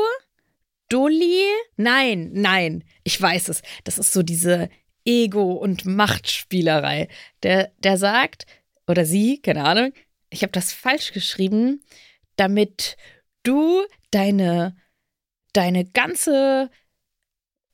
Dulli, 0.89 1.45
nein, 1.77 2.31
nein, 2.33 2.85
ich 3.05 3.21
weiß 3.21 3.51
es. 3.51 3.61
Das 3.85 3.99
ist 3.99 4.15
so 4.15 4.23
diese 4.23 4.71
Ego- 5.05 5.53
und 5.53 5.85
Machtspielerei. 5.85 7.09
Der, 7.43 7.71
der 7.81 7.99
sagt, 7.99 8.47
oder 8.87 9.05
sie, 9.05 9.43
keine 9.43 9.65
Ahnung, 9.65 9.93
ich 10.31 10.43
habe 10.43 10.53
das 10.53 10.73
falsch 10.73 11.13
geschrieben, 11.13 11.83
damit 12.37 12.97
du 13.43 13.83
deine, 14.11 14.75
deine 15.53 15.85
ganze 15.85 16.71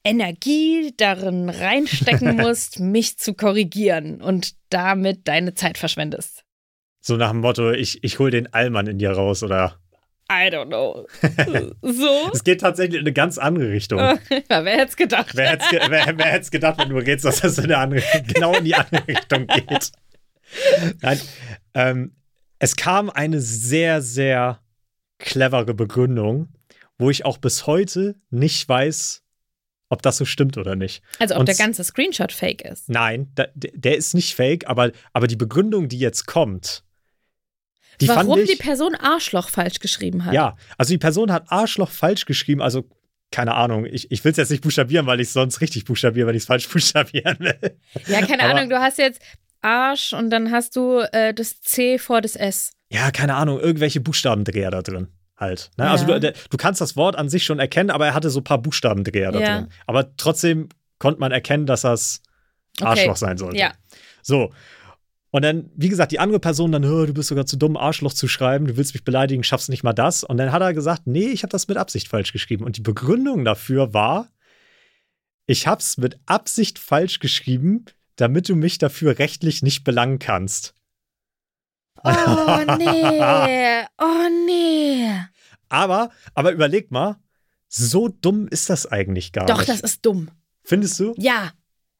Energie 0.02 0.92
darin 0.96 1.48
reinstecken 1.48 2.36
musst, 2.42 2.80
mich 2.80 3.18
zu 3.18 3.34
korrigieren 3.34 4.20
und 4.20 4.56
damit 4.68 5.28
deine 5.28 5.54
Zeit 5.54 5.78
verschwendest. 5.78 6.45
So 7.06 7.16
nach 7.16 7.30
dem 7.30 7.38
Motto, 7.38 7.70
ich, 7.70 8.02
ich 8.02 8.18
hol 8.18 8.32
den 8.32 8.52
Allmann 8.52 8.88
in 8.88 8.98
dir 8.98 9.12
raus 9.12 9.44
oder. 9.44 9.78
I 10.28 10.50
don't 10.50 10.66
know. 10.66 11.06
So? 11.80 12.30
Es 12.34 12.42
geht 12.42 12.60
tatsächlich 12.60 12.96
in 12.96 13.06
eine 13.06 13.12
ganz 13.12 13.38
andere 13.38 13.70
Richtung. 13.70 14.00
ja, 14.00 14.18
wer 14.64 14.72
hätte 14.72 14.88
es 14.88 14.96
gedacht? 14.96 15.36
Wer 15.36 15.50
hätte 15.50 15.66
ge 15.70 15.80
wer, 15.88 16.18
wer 16.18 16.26
hätt's 16.26 16.50
gedacht, 16.50 16.80
wenn 16.80 16.88
du 16.88 16.96
redest, 16.96 17.24
dass 17.24 17.42
das 17.42 17.58
in 17.58 17.72
andere, 17.72 18.02
genau 18.26 18.56
in 18.56 18.64
die 18.64 18.74
andere 18.74 19.06
Richtung 19.06 19.46
geht? 19.46 19.92
Nein, 21.00 21.20
ähm, 21.74 22.16
es 22.58 22.74
kam 22.74 23.08
eine 23.08 23.40
sehr, 23.40 24.02
sehr 24.02 24.58
clevere 25.20 25.74
Begründung, 25.74 26.48
wo 26.98 27.08
ich 27.08 27.24
auch 27.24 27.38
bis 27.38 27.68
heute 27.68 28.16
nicht 28.30 28.68
weiß, 28.68 29.22
ob 29.90 30.02
das 30.02 30.16
so 30.16 30.24
stimmt 30.24 30.58
oder 30.58 30.74
nicht. 30.74 31.04
Also 31.20 31.34
ob 31.34 31.40
Und 31.40 31.48
der 31.48 31.54
ganze 31.54 31.84
Screenshot 31.84 32.32
fake 32.32 32.62
ist. 32.62 32.88
Nein, 32.88 33.30
da, 33.36 33.46
der 33.54 33.70
der 33.74 33.96
ist 33.96 34.12
nicht 34.14 34.34
fake, 34.34 34.66
aber, 34.66 34.90
aber 35.12 35.28
die 35.28 35.36
Begründung, 35.36 35.88
die 35.88 36.00
jetzt 36.00 36.26
kommt, 36.26 36.82
die 38.00 38.08
Warum 38.08 38.38
ich. 38.40 38.50
die 38.50 38.56
Person 38.56 38.94
Arschloch 38.94 39.48
falsch 39.48 39.78
geschrieben 39.80 40.24
hat. 40.24 40.34
Ja, 40.34 40.56
also 40.78 40.92
die 40.92 40.98
Person 40.98 41.32
hat 41.32 41.44
Arschloch 41.50 41.90
falsch 41.90 42.24
geschrieben, 42.26 42.60
also 42.62 42.88
keine 43.32 43.54
Ahnung, 43.54 43.86
ich, 43.86 44.10
ich 44.12 44.22
will 44.24 44.30
es 44.30 44.36
jetzt 44.38 44.50
nicht 44.50 44.62
buchstabieren, 44.62 45.06
weil 45.06 45.20
ich 45.20 45.28
es 45.28 45.32
sonst 45.32 45.60
richtig 45.60 45.84
buchstabiere, 45.84 46.28
wenn 46.28 46.36
ich 46.36 46.42
es 46.42 46.46
falsch 46.46 46.68
buchstabieren 46.72 47.38
will. 47.40 47.76
Ja, 48.06 48.20
keine 48.24 48.44
Aber- 48.44 48.54
Ahnung, 48.54 48.70
du 48.70 48.78
hast 48.80 48.98
jetzt 48.98 49.20
Arsch 49.62 50.12
und 50.12 50.30
dann 50.30 50.50
hast 50.52 50.76
du 50.76 51.00
äh, 51.12 51.34
das 51.34 51.60
C 51.60 51.98
vor 51.98 52.20
das 52.20 52.36
S. 52.36 52.72
Ja, 52.90 53.10
keine 53.10 53.34
Ahnung, 53.34 53.58
irgendwelche 53.58 54.00
Buchstabendreher 54.00 54.70
da 54.70 54.82
drin 54.82 55.08
halt. 55.36 55.70
Ne? 55.76 55.84
Ja. 55.86 55.90
Also 55.92 56.06
du, 56.06 56.20
du 56.20 56.56
kannst 56.56 56.80
das 56.80 56.96
Wort 56.96 57.16
an 57.16 57.28
sich 57.28 57.42
schon 57.44 57.58
erkennen, 57.58 57.90
aber 57.90 58.06
er 58.06 58.14
hatte 58.14 58.30
so 58.30 58.40
ein 58.40 58.44
paar 58.44 58.58
Buchstabendreher 58.58 59.32
da 59.32 59.40
Ja. 59.40 59.58
drin. 59.58 59.68
Aber 59.86 60.16
trotzdem 60.16 60.68
konnte 60.98 61.18
man 61.20 61.32
erkennen, 61.32 61.66
dass 61.66 61.80
das 61.82 62.22
Okay. 62.80 62.88
Arschloch 62.90 63.16
sein 63.16 63.38
sollte. 63.38 63.56
Ja. 63.58 63.72
So. 64.22 64.52
Und 65.36 65.42
dann, 65.42 65.68
wie 65.76 65.90
gesagt, 65.90 66.12
die 66.12 66.18
andere 66.18 66.40
Person 66.40 66.72
dann, 66.72 66.86
"Hö, 66.86 67.04
du 67.04 67.12
bist 67.12 67.28
sogar 67.28 67.44
zu 67.44 67.58
dumm, 67.58 67.76
Arschloch 67.76 68.14
zu 68.14 68.26
schreiben, 68.26 68.66
du 68.66 68.78
willst 68.78 68.94
mich 68.94 69.04
beleidigen, 69.04 69.44
schaffst 69.44 69.68
nicht 69.68 69.82
mal 69.82 69.92
das. 69.92 70.24
Und 70.24 70.38
dann 70.38 70.50
hat 70.50 70.62
er 70.62 70.72
gesagt, 70.72 71.02
nee, 71.06 71.26
ich 71.26 71.42
habe 71.42 71.50
das 71.50 71.68
mit 71.68 71.76
Absicht 71.76 72.08
falsch 72.08 72.32
geschrieben. 72.32 72.64
Und 72.64 72.78
die 72.78 72.80
Begründung 72.80 73.44
dafür 73.44 73.92
war, 73.92 74.30
ich 75.44 75.66
habe 75.66 75.82
es 75.82 75.98
mit 75.98 76.18
Absicht 76.24 76.78
falsch 76.78 77.18
geschrieben, 77.18 77.84
damit 78.16 78.48
du 78.48 78.56
mich 78.56 78.78
dafür 78.78 79.18
rechtlich 79.18 79.60
nicht 79.60 79.84
belangen 79.84 80.18
kannst. 80.18 80.72
Oh 82.02 82.64
nee, 82.78 83.82
oh 83.98 84.28
nee. 84.46 85.10
Aber, 85.68 86.08
aber 86.32 86.52
überleg 86.52 86.90
mal, 86.90 87.16
so 87.68 88.08
dumm 88.08 88.48
ist 88.48 88.70
das 88.70 88.86
eigentlich 88.90 89.32
gar 89.32 89.44
Doch, 89.44 89.58
nicht. 89.58 89.68
das 89.68 89.80
ist 89.82 90.06
dumm. 90.06 90.30
Findest 90.64 90.98
du? 90.98 91.12
Ja. 91.18 91.52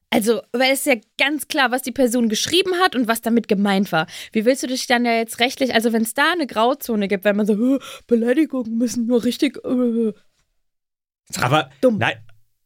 Also, 0.09 0.41
weil 0.53 0.71
es 0.71 0.79
ist 0.79 0.85
ja 0.85 0.95
ganz 1.17 1.47
klar, 1.49 1.69
was 1.71 1.81
die 1.81 1.91
Person 1.91 2.29
geschrieben 2.29 2.75
hat 2.81 2.95
und 2.95 3.07
was 3.09 3.21
damit 3.21 3.47
gemeint 3.49 3.91
war. 3.91 4.07
Wie 4.31 4.45
willst 4.45 4.63
du 4.63 4.67
dich 4.67 4.87
dann 4.87 5.03
ja 5.05 5.11
jetzt 5.13 5.39
rechtlich, 5.39 5.73
also 5.73 5.91
wenn 5.91 6.03
es 6.03 6.13
da 6.13 6.31
eine 6.31 6.47
Grauzone 6.47 7.07
gibt, 7.09 7.25
wenn 7.25 7.35
man 7.35 7.45
so, 7.45 7.55
"Hö, 7.55 7.77
Beleidigungen 8.07 8.77
müssen 8.77 9.05
nur 9.05 9.23
richtig, 9.25 9.57
äh, 9.65 10.13
Aber, 11.41 11.69
dumm. 11.81 11.97
nein, 11.97 12.15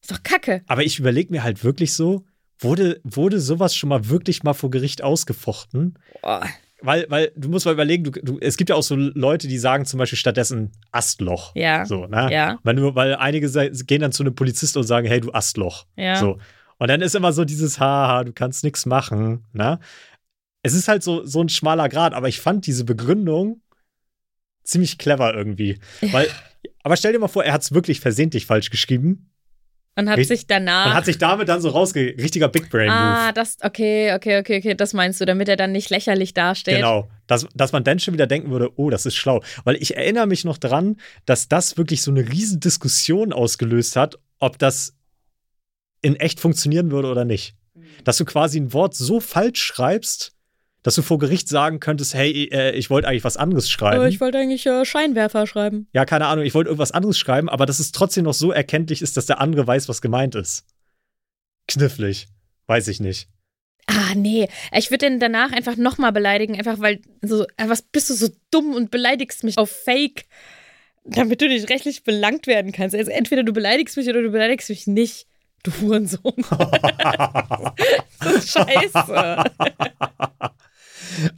ist 0.01 0.11
doch 0.11 0.21
kacke. 0.23 0.61
aber 0.67 0.83
ich 0.83 0.99
überlege 0.99 1.31
mir 1.31 1.43
halt 1.43 1.63
wirklich 1.63 1.93
so, 1.93 2.25
wurde, 2.59 3.01
wurde 3.03 3.39
sowas 3.39 3.75
schon 3.75 3.89
mal 3.89 4.07
wirklich 4.09 4.43
mal 4.43 4.53
vor 4.53 4.69
Gericht 4.69 5.03
ausgefochten? 5.03 5.97
Boah. 6.21 6.47
Weil, 6.83 7.05
weil 7.09 7.31
du 7.35 7.49
musst 7.49 7.65
mal 7.65 7.73
überlegen, 7.73 8.03
du, 8.05 8.11
du, 8.11 8.39
es 8.39 8.57
gibt 8.57 8.71
ja 8.71 8.75
auch 8.75 8.81
so 8.83 8.95
Leute, 8.95 9.47
die 9.47 9.59
sagen 9.59 9.85
zum 9.85 9.99
Beispiel 9.99 10.17
stattdessen 10.17 10.71
Astloch. 10.91 11.53
Ja. 11.55 11.85
So, 11.85 12.07
ne? 12.07 12.27
Ja. 12.31 12.59
Weil, 12.63 12.95
weil 12.95 13.15
einige 13.15 13.49
gehen 13.85 14.01
dann 14.01 14.11
zu 14.11 14.23
einem 14.23 14.33
Polizisten 14.33 14.79
und 14.79 14.85
sagen, 14.85 15.07
hey, 15.07 15.21
du 15.21 15.31
Astloch. 15.31 15.85
Ja. 15.95 16.15
So. 16.15 16.39
Und 16.81 16.87
dann 16.87 17.03
ist 17.03 17.13
immer 17.13 17.31
so 17.31 17.45
dieses, 17.45 17.79
haha, 17.79 18.23
du 18.23 18.33
kannst 18.33 18.63
nichts 18.63 18.87
machen. 18.87 19.45
Ne? 19.53 19.79
Es 20.63 20.73
ist 20.73 20.87
halt 20.87 21.03
so, 21.03 21.23
so 21.23 21.39
ein 21.39 21.47
schmaler 21.47 21.89
Grad, 21.89 22.15
aber 22.15 22.27
ich 22.27 22.41
fand 22.41 22.65
diese 22.65 22.85
Begründung 22.85 23.61
ziemlich 24.63 24.97
clever 24.97 25.31
irgendwie. 25.31 25.77
Weil, 26.01 26.27
aber 26.81 26.97
stell 26.97 27.13
dir 27.13 27.19
mal 27.19 27.27
vor, 27.27 27.43
er 27.43 27.53
hat 27.53 27.61
es 27.61 27.71
wirklich 27.71 27.99
versehentlich 27.99 28.47
falsch 28.47 28.71
geschrieben 28.71 29.29
Und 29.95 30.09
hat 30.09 30.25
sich 30.25 30.47
danach. 30.47 30.87
und 30.87 30.93
hat 30.95 31.05
sich 31.05 31.19
damit 31.19 31.49
dann 31.49 31.61
so 31.61 31.69
rausge... 31.69 32.15
Richtiger 32.17 32.47
Big 32.47 32.71
Brain 32.71 32.87
Move. 32.87 32.97
ah, 32.97 33.31
das, 33.31 33.57
okay, 33.61 34.15
okay, 34.15 34.39
okay, 34.39 34.57
okay, 34.57 34.73
das 34.73 34.93
meinst 34.93 35.21
du, 35.21 35.25
damit 35.25 35.49
er 35.49 35.57
dann 35.57 35.71
nicht 35.71 35.91
lächerlich 35.91 36.33
dasteht. 36.33 36.77
Genau, 36.77 37.11
dass, 37.27 37.45
dass 37.53 37.73
man 37.73 37.83
dann 37.83 37.99
schon 37.99 38.15
wieder 38.15 38.25
denken 38.25 38.49
würde, 38.49 38.71
oh, 38.77 38.89
das 38.89 39.05
ist 39.05 39.17
schlau. 39.17 39.43
Weil 39.65 39.75
ich 39.75 39.97
erinnere 39.97 40.25
mich 40.25 40.45
noch 40.45 40.57
dran, 40.57 40.97
dass 41.27 41.47
das 41.47 41.77
wirklich 41.77 42.01
so 42.01 42.09
eine 42.09 42.27
riesen 42.27 42.59
Diskussion 42.59 43.33
ausgelöst 43.33 43.95
hat, 43.95 44.17
ob 44.39 44.57
das 44.57 44.95
in 46.01 46.15
echt 46.15 46.39
funktionieren 46.39 46.91
würde 46.91 47.09
oder 47.09 47.25
nicht. 47.25 47.55
Dass 48.03 48.17
du 48.17 48.25
quasi 48.25 48.59
ein 48.59 48.73
Wort 48.73 48.95
so 48.95 49.19
falsch 49.19 49.61
schreibst, 49.61 50.33
dass 50.83 50.95
du 50.95 51.01
vor 51.01 51.19
Gericht 51.19 51.47
sagen 51.47 51.79
könntest, 51.79 52.13
hey, 52.13 52.49
äh, 52.51 52.71
ich 52.71 52.89
wollte 52.89 53.07
eigentlich 53.07 53.23
was 53.23 53.37
anderes 53.37 53.69
schreiben. 53.69 53.97
Aber 53.97 54.07
ich 54.07 54.19
wollte 54.19 54.39
eigentlich 54.39 54.65
äh, 54.65 54.83
Scheinwerfer 54.83 55.45
schreiben. 55.45 55.87
ja, 55.93 56.05
keine 56.05 56.25
Ahnung, 56.25 56.43
ich 56.43 56.55
wollte 56.55 56.69
irgendwas 56.69 56.91
anderes 56.91 57.19
schreiben, 57.19 57.49
aber 57.49 57.65
dass 57.65 57.79
es 57.79 57.91
trotzdem 57.91 58.23
noch 58.23 58.33
so 58.33 58.51
erkenntlich 58.51 59.01
ist, 59.01 59.15
dass 59.17 59.27
der 59.27 59.39
andere 59.39 59.67
weiß, 59.67 59.89
was 59.89 60.01
gemeint 60.01 60.35
ist. 60.35 60.65
Knifflig. 61.67 62.27
Weiß 62.67 62.87
ich 62.87 62.99
nicht. 62.99 63.27
Ah, 63.87 64.13
nee. 64.15 64.47
Ich 64.75 64.89
würde 64.89 65.09
den 65.09 65.19
danach 65.19 65.51
einfach 65.51 65.75
nochmal 65.75 66.11
beleidigen, 66.11 66.55
einfach 66.55 66.79
weil 66.79 67.01
so, 67.21 67.43
äh, 67.57 67.67
was 67.67 67.81
bist 67.81 68.09
du 68.09 68.13
so 68.13 68.29
dumm 68.49 68.73
und 68.73 68.91
beleidigst 68.91 69.43
mich 69.43 69.57
auf 69.57 69.69
Fake, 69.69 70.25
damit 71.03 71.41
du 71.41 71.47
nicht 71.47 71.69
rechtlich 71.69 72.03
belangt 72.03 72.47
werden 72.47 72.71
kannst. 72.71 72.95
Also 72.95 73.11
entweder 73.11 73.43
du 73.43 73.53
beleidigst 73.53 73.97
mich 73.97 74.07
oder 74.07 74.21
du 74.21 74.31
beleidigst 74.31 74.69
mich 74.69 74.87
nicht. 74.87 75.27
Du 75.63 75.71
Hurensohn. 75.81 76.33
das 78.19 78.33
ist 78.35 78.51
scheiße. 78.51 79.43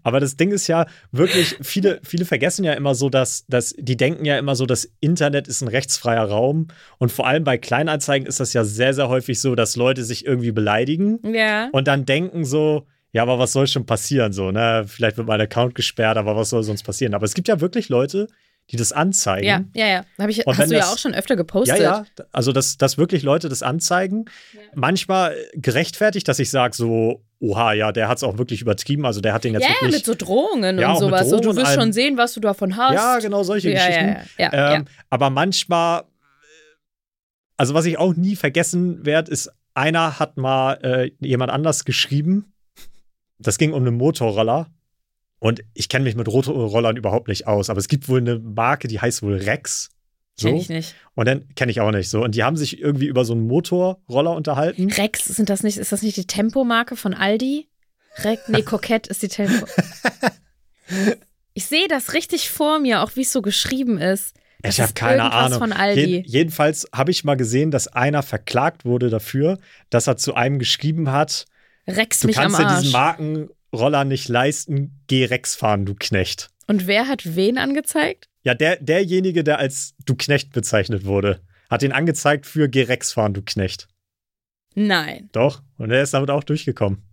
Aber 0.04 0.20
das 0.20 0.38
Ding 0.38 0.52
ist 0.52 0.68
ja 0.68 0.86
wirklich, 1.12 1.56
viele, 1.62 2.00
viele 2.04 2.26
vergessen 2.26 2.64
ja 2.64 2.74
immer 2.74 2.96
so, 2.96 3.10
dass, 3.10 3.46
dass 3.48 3.74
die 3.78 3.98
denken 3.98 4.24
ja 4.26 4.38
immer 4.38 4.56
so, 4.56 4.66
das 4.66 4.90
Internet 5.00 5.48
ist 5.48 5.62
ein 5.62 5.68
rechtsfreier 5.68 6.26
Raum. 6.26 6.68
Und 7.00 7.12
vor 7.12 7.28
allem 7.28 7.44
bei 7.44 7.58
Kleinanzeigen 7.58 8.28
ist 8.28 8.40
das 8.40 8.54
ja 8.54 8.64
sehr, 8.64 8.94
sehr 8.94 9.10
häufig 9.10 9.42
so, 9.42 9.56
dass 9.56 9.76
Leute 9.76 10.04
sich 10.04 10.26
irgendwie 10.26 10.52
beleidigen 10.52 11.20
Ja. 11.34 11.70
und 11.72 11.88
dann 11.88 12.06
denken 12.06 12.46
so, 12.46 12.86
ja, 13.12 13.22
aber 13.24 13.40
was 13.40 13.52
soll 13.54 13.68
schon 13.68 13.86
passieren? 13.86 14.32
So, 14.34 14.52
ne? 14.52 14.86
Vielleicht 14.88 15.18
wird 15.18 15.28
mein 15.28 15.42
Account 15.42 15.76
gesperrt, 15.76 16.18
aber 16.18 16.36
was 16.36 16.50
soll 16.50 16.64
sonst 16.64 16.84
passieren? 16.84 17.14
Aber 17.14 17.26
es 17.26 17.34
gibt 17.34 17.48
ja 17.48 17.62
wirklich 17.62 17.90
Leute, 17.90 18.28
die 18.72 18.78
das 18.78 18.92
anzeigen. 18.94 19.46
Ja, 19.46 19.62
ja, 19.74 19.88
ja. 19.88 20.06
Hab 20.18 20.30
ich, 20.30 20.48
Und 20.48 20.58
hast 20.58 20.70
du 20.70 20.74
ja 20.76 20.80
das- 20.82 20.94
auch 20.94 20.98
schon 20.98 21.14
öfter 21.14 21.36
gepostet. 21.36 21.78
Ja, 21.80 21.84
ja, 21.84 22.06
also 22.32 22.52
dass, 22.54 22.78
dass 22.78 22.98
wirklich 22.98 23.22
Leute 23.24 23.50
das 23.50 23.62
anzeigen. 23.62 24.26
Manchmal 24.74 25.36
gerechtfertigt, 25.54 26.28
dass 26.28 26.40
ich 26.40 26.50
sage 26.50 26.74
so, 26.76 27.24
oha, 27.40 27.74
ja, 27.74 27.92
der 27.92 28.08
hat 28.08 28.18
es 28.18 28.24
auch 28.24 28.38
wirklich 28.38 28.62
übertrieben, 28.62 29.06
also 29.06 29.20
der 29.20 29.34
hat 29.34 29.44
den 29.44 29.54
jetzt 29.54 29.64
Ja, 29.64 29.70
ja, 29.70 29.76
wirklich... 29.76 29.96
mit 29.96 30.06
so 30.06 30.16
Drohungen 30.16 30.80
Ja, 30.80 30.94
und 30.94 31.00
sowas. 31.00 31.30
so, 31.30 31.36
du 31.38 31.44
Drohungen 31.44 31.58
wirst 31.58 31.74
schon 31.74 31.92
sehen, 31.94 32.18
was 32.18 32.34
du 32.34 32.40
davon 32.40 32.78
hast. 32.78 32.94
Ja, 32.94 33.20
genau 33.20 33.44
solche 33.44 33.70
Ja, 33.70 33.80
Geschichten. 33.86 34.08
ja, 34.38 34.50
ja, 34.52 34.54
ja, 34.54 34.76
ähm, 34.76 34.86
Aber 35.10 35.30
manchmal, 35.30 36.02
äh, 36.02 36.04
also 37.58 37.74
was 37.74 37.86
ich 37.86 37.98
auch 37.98 38.16
nie 38.16 38.36
vergessen 38.38 39.06
werde, 39.06 39.30
ist, 39.32 39.52
einer 39.74 40.20
hat 40.20 40.38
mal 40.38 40.74
äh, 40.84 41.12
jemand 41.20 41.52
anders 41.52 41.84
geschrieben. 41.84 42.54
Das 43.40 43.58
ging 43.58 43.74
um 43.74 43.86
einen 43.86 43.98
Motorroller. 43.98 44.68
Und 45.44 45.62
ich 45.74 45.90
kenne 45.90 46.06
mich 46.06 46.16
mit 46.16 46.26
Motorrollern 46.28 46.96
überhaupt 46.96 47.28
nicht 47.28 47.48
aus, 47.48 47.70
aber 47.70 47.78
es 47.80 47.90
gibt 47.90 48.08
wohl 48.08 48.20
eine 48.22 48.40
Marke, 48.40 48.88
die 48.88 49.02
heißt 49.02 49.22
wohl 49.24 49.36
Rex. 49.36 49.90
So. 50.36 50.48
Kenn 50.48 50.56
ich 50.56 50.70
nicht. 50.70 50.96
Und 51.16 51.28
dann 51.28 51.54
kenne 51.56 51.70
ich 51.70 51.82
auch 51.82 51.92
nicht 51.92 52.10
so. 52.10 52.24
Und 52.24 52.34
die 52.34 52.44
haben 52.44 52.56
sich 52.56 52.80
irgendwie 52.80 53.08
über 53.08 53.26
so 53.26 53.34
einen 53.34 53.46
Motorroller 53.46 54.32
unterhalten. 54.32 54.90
Rex, 54.90 55.26
sind 55.26 55.50
das 55.50 55.62
nicht, 55.62 55.78
ist 55.78 55.92
das 55.92 56.02
nicht 56.02 56.16
die 56.16 56.26
Tempomarke 56.28 56.96
von 56.96 57.14
Aldi? 57.14 57.68
Rex, 58.20 58.44
nee, 58.48 58.62
Kokett 58.64 59.08
ist 59.08 59.22
die 59.22 59.28
Tempo. 59.28 59.66
Ich 61.54 61.66
sehe 61.66 61.88
das 61.90 62.14
richtig 62.14 62.50
vor 62.50 62.80
mir, 62.80 63.02
auch 63.04 63.16
wie 63.16 63.22
es 63.22 63.32
so 63.34 63.42
geschrieben 63.42 63.98
ist. 63.98 64.36
Das 64.62 64.76
Ich 64.76 64.82
habe 64.82 64.94
keine 64.94 65.30
Ahnung. 65.32 65.60
von 65.60 65.74
Aldi. 65.74 66.00
Jeden- 66.02 66.26
jedenfalls 66.30 66.88
habe 66.96 67.12
ich 67.12 67.26
mal 67.26 67.36
gesehen, 67.36 67.70
dass 67.70 67.88
einer 67.90 68.24
verklagt 68.24 68.86
wurde 68.86 69.10
dafür, 69.10 69.60
dass 69.90 70.08
er 70.08 70.16
zu 70.16 70.36
einem 70.36 70.58
geschrieben 70.58 71.12
hat, 71.12 71.46
Rex 71.86 72.20
du 72.20 72.28
mich 72.28 72.38
am 72.38 72.54
kannst 72.54 72.60
dir 72.60 72.82
diesen 72.82 72.96
Arsch. 72.96 73.18
Markenroller 73.74 74.06
nicht 74.06 74.30
leisten, 74.30 75.04
geh 75.08 75.26
Rex 75.26 75.56
fahren, 75.56 75.86
du 75.86 75.96
Knecht. 75.96 76.50
Und 76.68 76.88
wer 76.88 77.08
hat 77.08 77.36
wen 77.36 77.58
angezeigt? 77.58 78.30
Ja, 78.44 78.54
der, 78.54 78.78
derjenige, 78.78 79.44
der 79.44 79.58
als 79.60 79.96
du 80.06 80.16
Knecht 80.16 80.52
bezeichnet 80.54 81.06
wurde, 81.06 81.42
hat 81.70 81.82
ihn 81.84 81.92
angezeigt 81.92 82.46
für 82.46 82.70
geh 82.70 82.84
Rex 82.84 83.12
fahren, 83.14 83.34
du 83.34 83.42
Knecht. 83.42 83.88
Nein. 84.76 85.30
Doch. 85.34 85.62
Und 85.78 85.92
er 85.92 86.04
ist 86.04 86.14
damit 86.14 86.30
auch 86.30 86.44
durchgekommen. 86.44 87.04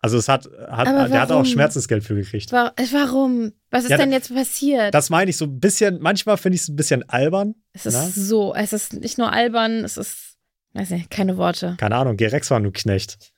Also 0.00 0.18
es 0.18 0.28
hat, 0.28 0.46
hat 0.68 0.86
der 0.88 1.20
hat 1.20 1.30
auch? 1.30 1.44
Schmerzensgeld 1.46 2.02
für 2.04 2.16
gekriegt. 2.16 2.50
Wa- 2.50 2.74
Warum? 2.90 3.52
Was 3.70 3.84
ist 3.84 3.90
Ja, 3.90 3.96
denn 3.98 4.10
jetzt 4.12 4.34
passiert? 4.34 4.92
Das 4.92 5.10
meine 5.10 5.30
ich 5.30 5.36
so 5.36 5.44
ein 5.44 5.60
bisschen, 5.60 6.00
manchmal 6.00 6.36
finde 6.38 6.56
ich 6.56 6.62
es 6.62 6.68
ein 6.68 6.76
bisschen 6.76 7.08
albern. 7.08 7.54
es 7.72 7.86
ist 7.86 7.94
na? 7.94 8.08
so, 8.08 8.52
es 8.54 8.72
ist 8.72 8.94
nicht 8.94 9.16
nur 9.18 9.32
albern, 9.32 9.84
es 9.84 9.96
ist, 9.96 10.36
weiß 10.72 10.90
nicht, 10.90 11.08
keine 11.10 11.36
Worte. 11.36 11.76
Keine 11.78 11.94
Ahnung, 11.96 12.16
geh 12.16 12.26
Rex 12.26 12.48
fahren, 12.48 12.64
du 12.64 12.72
Knecht. 12.72 13.32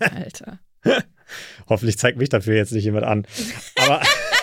Alter. 0.00 0.58
Hoffentlich 1.68 1.98
zeigt 1.98 2.16
mich 2.16 2.30
dafür 2.30 2.54
jetzt 2.56 2.72
nicht 2.72 2.84
jemand 2.84 3.04
an. 3.04 3.26
Aber 3.76 4.00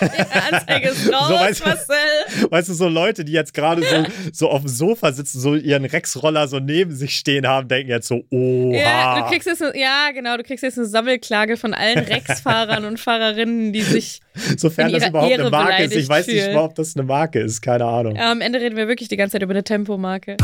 Anzeige 0.52 0.90
ist 0.90 1.12
raus, 1.12 1.28
So, 1.28 1.34
weißt 1.34 1.60
du- 1.60 1.64
Marcel. 1.68 2.50
weißt 2.50 2.68
du, 2.68 2.74
so 2.74 2.88
Leute, 2.88 3.24
die 3.24 3.32
jetzt 3.32 3.52
gerade 3.54 3.82
so, 3.82 4.04
so 4.32 4.50
auf 4.50 4.60
dem 4.60 4.68
Sofa 4.68 5.10
sitzen, 5.12 5.40
so 5.40 5.56
ihren 5.56 5.84
Rex-Roller 5.84 6.46
so 6.46 6.60
neben 6.60 6.94
sich 6.94 7.16
stehen 7.16 7.44
haben, 7.48 7.66
denken 7.66 7.90
jetzt 7.90 8.06
so, 8.06 8.22
oha. 8.30 8.76
Ja, 8.76 9.20
du 9.22 9.28
kriegst 9.30 9.48
jetzt, 9.48 9.62
eine- 9.62 9.76
ja, 9.76 10.10
genau, 10.14 10.36
du 10.36 10.44
kriegst 10.44 10.62
jetzt 10.62 10.78
eine 10.78 10.86
Sammelklage 10.86 11.56
von 11.56 11.74
allen 11.74 11.98
Rex-Fahrern 11.98 12.84
und 12.84 13.00
Fahrerinnen, 13.00 13.72
die 13.72 13.82
sich. 13.82 14.20
Sofern 14.56 14.88
in 14.88 14.92
das 14.92 15.02
ihrer 15.02 15.10
überhaupt 15.10 15.30
Ehre 15.32 15.40
eine 15.42 15.50
Marke 15.50 15.82
ist. 15.82 15.96
Ich 15.96 16.08
weiß 16.08 16.26
nicht 16.28 16.54
ob 16.54 16.74
das 16.76 16.94
eine 16.94 17.04
Marke 17.04 17.40
ist, 17.40 17.62
keine 17.62 17.86
Ahnung. 17.86 18.16
Am 18.16 18.40
Ende 18.40 18.60
reden 18.60 18.76
wir 18.76 18.86
wirklich 18.86 19.08
die 19.08 19.16
ganze 19.16 19.32
Zeit 19.32 19.42
über 19.42 19.54
eine 19.54 19.64
Tempomarke. 19.64 20.36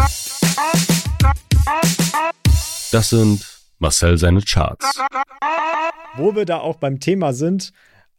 Das 2.91 3.11
sind 3.11 3.45
Marcel 3.83 4.17
seine 4.17 4.41
Charts. 4.41 4.99
Wo 6.15 6.35
wir 6.35 6.47
da 6.47 6.59
auch 6.59 6.77
beim 6.77 7.01
Thema 7.01 7.33
sind, 7.35 7.73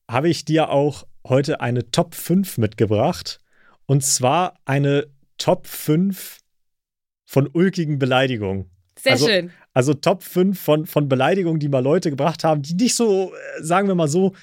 habe 0.10 0.30
ich 0.30 0.46
dir 0.46 0.70
auch 0.70 1.06
heute 1.28 1.62
eine 1.62 1.90
Top 1.90 2.14
5 2.16 2.58
mitgebracht. 2.60 3.40
Und 3.86 4.04
zwar 4.04 4.56
eine 4.66 5.08
Top 5.38 5.66
5 5.66 6.40
von 7.26 7.50
ulkigen 7.52 7.98
Beleidigungen. 7.98 8.70
Sehr 9.00 9.14
Also- 9.14 9.28
schön. 9.28 9.52
Also 9.76 9.96
Top 9.96 10.22
5 10.22 10.60
von, 10.60 10.86
von 10.86 11.10
Beleidigungen, 11.10 11.60
die 11.60 11.68
mal 11.70 11.80
Leute 11.82 12.12
gebracht 12.12 12.44
haben, 12.44 12.62
die 12.62 12.76
nicht 12.76 12.94
so, 12.96 13.34
äh, 13.34 13.64
sagen 13.64 13.88
wir 13.88 13.96
mal 13.96 14.08
so, 14.08 14.34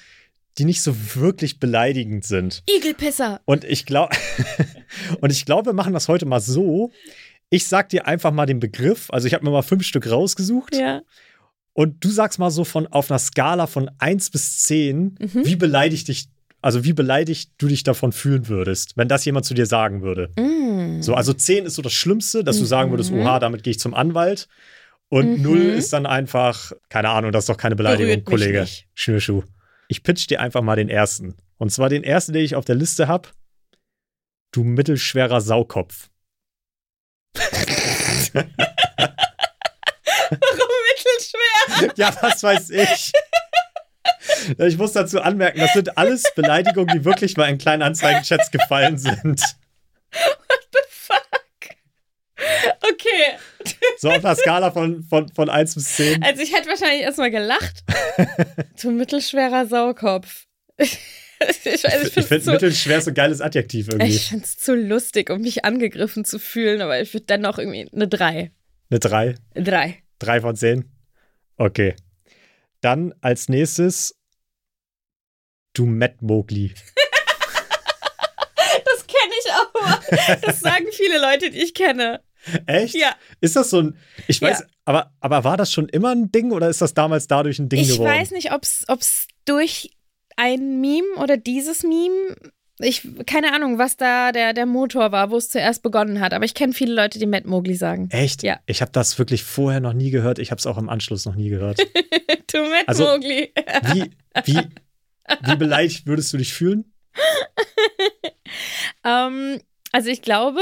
die 0.57 0.65
nicht 0.65 0.81
so 0.81 0.93
wirklich 1.15 1.59
beleidigend 1.59 2.25
sind. 2.25 2.61
Igelpisser. 2.69 3.39
Und 3.45 3.63
ich 3.63 3.85
glaube, 3.85 4.13
und 5.21 5.31
ich 5.31 5.45
glaube, 5.45 5.67
wir 5.69 5.73
machen 5.73 5.93
das 5.93 6.09
heute 6.09 6.25
mal 6.25 6.41
so. 6.41 6.91
Ich 7.53 7.67
sag 7.67 7.89
dir 7.89 8.07
einfach 8.07 8.31
mal 8.31 8.45
den 8.47 8.59
Begriff. 8.59 9.09
Also 9.11 9.27
ich 9.27 9.33
habe 9.35 9.43
mir 9.45 9.51
mal 9.51 9.61
fünf 9.61 9.85
Stück 9.85 10.09
rausgesucht. 10.09 10.75
Ja. 10.75 11.01
Und 11.73 12.03
du 12.03 12.09
sagst 12.09 12.39
mal 12.39 12.49
so 12.49 12.63
von 12.63 12.87
auf 12.87 13.11
einer 13.11 13.19
Skala 13.19 13.67
von 13.67 13.91
1 13.99 14.29
bis 14.31 14.63
10, 14.63 15.15
Mhm. 15.19 15.45
wie 15.45 15.55
beleidigt 15.57 16.07
dich, 16.07 16.27
also 16.61 16.83
wie 16.83 16.93
beleidigt 16.93 17.51
du 17.57 17.67
dich 17.67 17.83
davon 17.83 18.13
fühlen 18.13 18.47
würdest, 18.47 18.95
wenn 18.97 19.07
das 19.07 19.25
jemand 19.25 19.45
zu 19.45 19.53
dir 19.53 19.65
sagen 19.65 20.01
würde. 20.01 20.29
Mm. 20.37 21.01
So, 21.01 21.13
also 21.13 21.33
10 21.33 21.65
ist 21.65 21.75
so 21.75 21.81
das 21.81 21.93
Schlimmste, 21.93 22.43
dass 22.43 22.57
du 22.57 22.65
sagen 22.65 22.91
würdest, 22.91 23.11
Mhm. 23.11 23.19
oha, 23.19 23.39
damit 23.39 23.63
gehe 23.63 23.71
ich 23.71 23.79
zum 23.79 23.93
Anwalt. 23.93 24.47
Und 25.09 25.37
Mhm. 25.37 25.41
0 25.41 25.57
ist 25.61 25.91
dann 25.91 26.05
einfach, 26.05 26.71
keine 26.89 27.09
Ahnung, 27.09 27.31
das 27.33 27.43
ist 27.43 27.49
doch 27.49 27.57
keine 27.57 27.75
Beleidigung, 27.75 28.23
Kollege. 28.23 28.65
Schnürschuh. 28.93 29.43
Ich 29.89 30.03
pitch 30.03 30.27
dir 30.29 30.39
einfach 30.39 30.61
mal 30.61 30.75
den 30.77 30.87
ersten. 30.89 31.35
Und 31.57 31.71
zwar 31.71 31.89
den 31.89 32.03
ersten, 32.05 32.31
den 32.31 32.45
ich 32.45 32.55
auf 32.55 32.63
der 32.63 32.75
Liste 32.75 33.07
habe. 33.09 33.27
Du 34.51 34.63
mittelschwerer 34.63 35.41
Saukopf. 35.41 36.09
Warum 38.33 38.47
mittelschwer? 40.89 41.93
Ja, 41.95 42.13
was 42.21 42.43
weiß 42.43 42.69
ich. 42.71 43.11
Ich 44.57 44.77
muss 44.77 44.93
dazu 44.93 45.21
anmerken, 45.21 45.59
das 45.59 45.73
sind 45.73 45.97
alles 45.97 46.23
Beleidigungen, 46.35 46.97
die 46.97 47.05
wirklich 47.05 47.37
mal 47.37 47.49
in 47.49 47.57
kleinen 47.57 47.83
Anzeigenchats 47.83 48.51
gefallen 48.51 48.97
sind. 48.97 49.41
Fuck. 50.89 51.75
Okay. 52.81 53.37
So 53.99 54.09
auf 54.09 54.25
einer 54.25 54.35
Skala 54.35 54.71
von, 54.71 55.03
von, 55.03 55.29
von 55.29 55.49
1 55.49 55.75
bis 55.75 55.95
10. 55.95 56.23
Also 56.23 56.41
ich 56.41 56.53
hätte 56.53 56.69
wahrscheinlich 56.69 57.01
erstmal 57.01 57.31
gelacht. 57.31 57.83
du 58.81 58.91
mittelschwerer 58.91 59.67
Saukopf. 59.67 60.45
Ich 61.49 61.83
weiß, 61.83 62.07
ich 62.07 62.17
Ich 62.17 62.25
finde 62.25 62.27
finde 62.27 62.35
es 62.37 62.43
zu, 62.45 62.51
mittelschwer 62.51 63.01
so 63.01 63.11
ein 63.11 63.13
geiles 63.13 63.41
Adjektiv 63.41 63.87
irgendwie. 63.89 64.15
ich 64.15 64.27
find's 64.29 64.57
zu 64.57 64.75
lustig, 64.75 65.29
um 65.29 65.41
mich 65.41 65.65
angegriffen 65.65 66.25
zu 66.25 66.39
fühlen, 66.39 66.81
aber 66.81 67.01
ich 67.01 67.13
würde 67.13 67.25
dann 67.27 67.41
noch 67.41 67.57
irgendwie 67.57 67.89
eine 67.93 68.07
3. 68.07 68.51
Eine 68.89 68.99
3. 68.99 69.35
3. 69.55 70.03
3 70.19 70.41
von 70.41 70.55
10. 70.55 70.91
Okay. 71.57 71.95
Dann 72.81 73.13
als 73.21 73.47
nächstes 73.49 74.15
du 75.73 75.85
Matt 75.85 76.21
Mowgli. 76.21 76.73
Das 78.85 79.05
kenne 79.05 79.33
ich 79.43 79.51
auch. 79.51 80.41
Das 80.41 80.59
sagen 80.59 80.85
viele 80.91 81.19
Leute, 81.19 81.49
die 81.51 81.61
ich 81.61 81.73
kenne. 81.73 82.21
Echt? 82.65 82.95
Ja. 82.95 83.15
Ist 83.41 83.55
das 83.55 83.69
so 83.69 83.81
ein. 83.81 83.97
Ich 84.27 84.41
weiß, 84.41 84.59
Ja. 84.59 84.65
aber, 84.85 85.13
aber 85.19 85.43
war 85.43 85.57
das 85.57 85.71
schon 85.71 85.89
immer 85.89 86.11
ein 86.11 86.31
Ding 86.31 86.51
oder 86.51 86.69
ist 86.69 86.81
das 86.81 86.93
damals 86.93 87.27
dadurch 87.27 87.59
ein 87.59 87.69
Ding 87.69 87.81
Ich 87.81 87.89
geworden? 87.89 88.09
weiß 88.09 88.31
nicht, 88.31 88.51
ob 88.53 88.63
es 88.63 89.27
durch 89.45 89.91
ein 90.37 90.81
Meme 90.81 91.07
oder 91.17 91.37
dieses 91.37 91.83
Meme, 91.83 92.35
ich 92.79 93.07
keine 93.25 93.53
Ahnung, 93.53 93.77
was 93.77 93.97
da 93.97 94.31
der, 94.31 94.53
der 94.53 94.65
Motor 94.65 95.11
war, 95.11 95.29
wo 95.31 95.37
es 95.37 95.49
zuerst 95.49 95.83
begonnen 95.83 96.19
hat, 96.19 96.33
aber 96.33 96.45
ich 96.45 96.53
kenne 96.55 96.73
viele 96.73 96.93
Leute, 96.93 97.19
die 97.19 97.25
Matt 97.27 97.45
Mowgli 97.45 97.75
sagen. 97.75 98.09
Echt? 98.11 98.41
Ja. 98.43 98.59
Ich 98.65 98.81
habe 98.81 98.91
das 98.91 99.19
wirklich 99.19 99.43
vorher 99.43 99.79
noch 99.81 99.93
nie 99.93 100.09
gehört. 100.11 100.39
Ich 100.39 100.49
habe 100.51 100.59
es 100.59 100.65
auch 100.65 100.77
im 100.77 100.89
Anschluss 100.89 101.25
noch 101.25 101.35
nie 101.35 101.49
gehört. 101.49 101.79
Du 102.51 102.57
Matt 102.63 102.83
Also- 102.87 103.05
Mowgli. 103.05 103.53
Wie, 103.93 104.11
wie, 104.43 104.59
wie 105.45 105.55
beleidigt 105.55 106.05
würdest 106.05 106.33
du 106.33 106.37
dich 106.37 106.53
fühlen? 106.53 106.93
Ähm, 109.03 109.59
also 109.91 110.09
ich 110.09 110.21
glaube, 110.21 110.59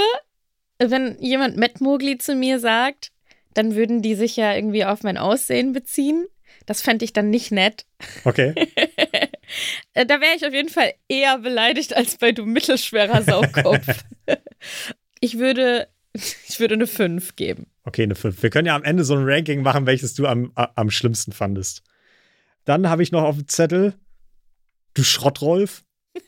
wenn 0.77 1.17
jemand 1.19 1.57
Matt 1.57 1.81
Mowgli 1.81 2.17
zu 2.17 2.35
mir 2.35 2.59
sagt, 2.59 3.11
dann 3.53 3.75
würden 3.75 4.01
die 4.01 4.15
sich 4.15 4.35
ja 4.37 4.53
irgendwie 4.55 4.85
auf 4.85 5.03
mein 5.03 5.17
Aussehen 5.17 5.73
beziehen. 5.73 6.25
Das 6.65 6.81
fände 6.81 7.03
ich 7.03 7.13
dann 7.13 7.29
nicht 7.29 7.51
nett. 7.51 7.85
Okay. 8.25 8.53
Äh, 9.93 10.05
Da 10.05 10.21
wäre 10.21 10.35
ich 10.35 10.45
auf 10.45 10.53
jeden 10.53 10.69
Fall 10.69 10.93
eher 11.07 11.39
beleidigt 11.39 11.95
als 11.95 12.17
bei 12.17 12.31
du 12.31 12.45
mittelschwerer 12.45 13.21
Saukopf. 13.23 13.87
ich 15.19 15.37
würde, 15.37 15.87
ich 16.13 16.59
würde 16.59 16.75
eine 16.75 16.87
5 16.87 17.35
geben. 17.35 17.67
Okay, 17.83 18.03
eine 18.03 18.15
5. 18.15 18.41
Wir 18.43 18.49
können 18.49 18.67
ja 18.67 18.75
am 18.75 18.83
Ende 18.83 19.03
so 19.03 19.15
ein 19.15 19.23
Ranking 19.23 19.61
machen, 19.61 19.85
welches 19.85 20.13
du 20.13 20.27
am, 20.27 20.51
am 20.55 20.89
schlimmsten 20.91 21.31
fandest. 21.31 21.83
Dann 22.65 22.89
habe 22.89 23.03
ich 23.03 23.11
noch 23.11 23.23
auf 23.23 23.35
dem 23.35 23.47
Zettel, 23.47 23.95
du 24.93 25.03
Schrottrolf. 25.03 25.83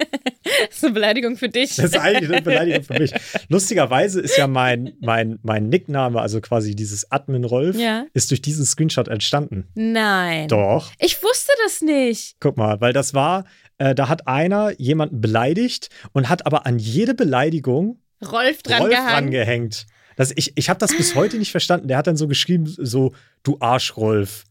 Das 0.44 0.78
ist 0.78 0.84
eine 0.84 0.94
Beleidigung 0.94 1.38
für 1.38 1.50
dich. 1.50 1.76
Das 1.76 1.86
ist 1.86 1.98
eigentlich 1.98 2.30
eine 2.32 2.42
Beleidigung 2.44 2.84
für 2.84 3.00
mich. 3.00 3.12
Lustigerweise 3.50 4.20
ist 4.22 4.38
ja 4.38 4.48
mein, 4.48 4.94
mein, 5.00 5.40
mein 5.44 5.70
Nickname, 5.70 6.20
also 6.20 6.42
quasi 6.42 6.76
dieses 6.76 7.12
Admin 7.12 7.46
Rolf, 7.46 7.78
Ja. 7.78 8.06
ist 8.14 8.32
durch 8.32 8.42
diesen 8.42 8.66
Screenshot 8.66 9.08
entstanden. 9.08 9.68
Nein. 9.76 10.48
Doch. 10.50 10.92
Ich 11.00 11.22
wusste 11.24 11.52
das 11.64 11.82
nicht. 11.82 12.36
Guck 12.40 12.58
mal, 12.58 12.82
weil 12.82 12.92
das 12.94 13.14
war, 13.14 13.46
äh, 13.78 13.96
da 13.96 14.10
hat 14.10 14.28
einer 14.28 14.72
jemanden 14.80 15.22
beleidigt 15.22 15.90
und 16.12 16.28
hat 16.30 16.46
aber 16.46 16.66
an 16.66 16.80
jede 16.80 17.14
Beleidigung 17.14 18.00
Rolf 18.24 18.62
dran 18.64 18.82
Rolf. 18.84 18.92
Das, 20.16 20.32
ich 20.36 20.52
ich 20.56 20.70
habe 20.70 20.80
das 20.80 20.96
bis 20.96 21.16
heute 21.16 21.38
nicht 21.38 21.52
verstanden. 21.52 21.88
Der 21.88 21.98
hat 21.98 22.08
dann 22.08 22.18
so 22.18 22.28
geschrieben, 22.28 22.66
so, 22.68 23.14
du 23.44 23.58
Arschrolf, 23.60 24.44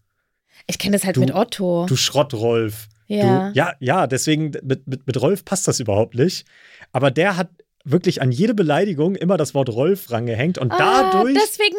Ich 0.67 0.79
kenne 0.79 0.97
das 0.97 1.05
halt 1.05 1.17
Du- 1.17 1.21
mit 1.21 1.35
Otto. 1.35 1.87
du 1.87 1.97
Schrottrolf. 1.97 2.89
Ja. 3.11 3.49
Du, 3.49 3.59
ja, 3.59 3.73
ja, 3.81 4.07
deswegen 4.07 4.53
mit, 4.63 4.87
mit, 4.87 5.07
mit 5.07 5.21
Rolf 5.21 5.45
passt 5.45 5.67
das 5.67 5.81
überhaupt 5.81 6.15
nicht. 6.15 6.47
Aber 6.93 7.11
der 7.11 7.37
hat 7.37 7.49
wirklich 7.85 8.21
an 8.21 8.31
jede 8.31 8.55
Beleidigung 8.55 9.15
immer 9.15 9.37
das 9.37 9.55
Wort 9.55 9.71
Rolf 9.71 10.11
rangehängt 10.11 10.59
und 10.59 10.73
dadurch. 10.73 11.37
Ah, 11.37 11.41
deswegen 11.41 11.77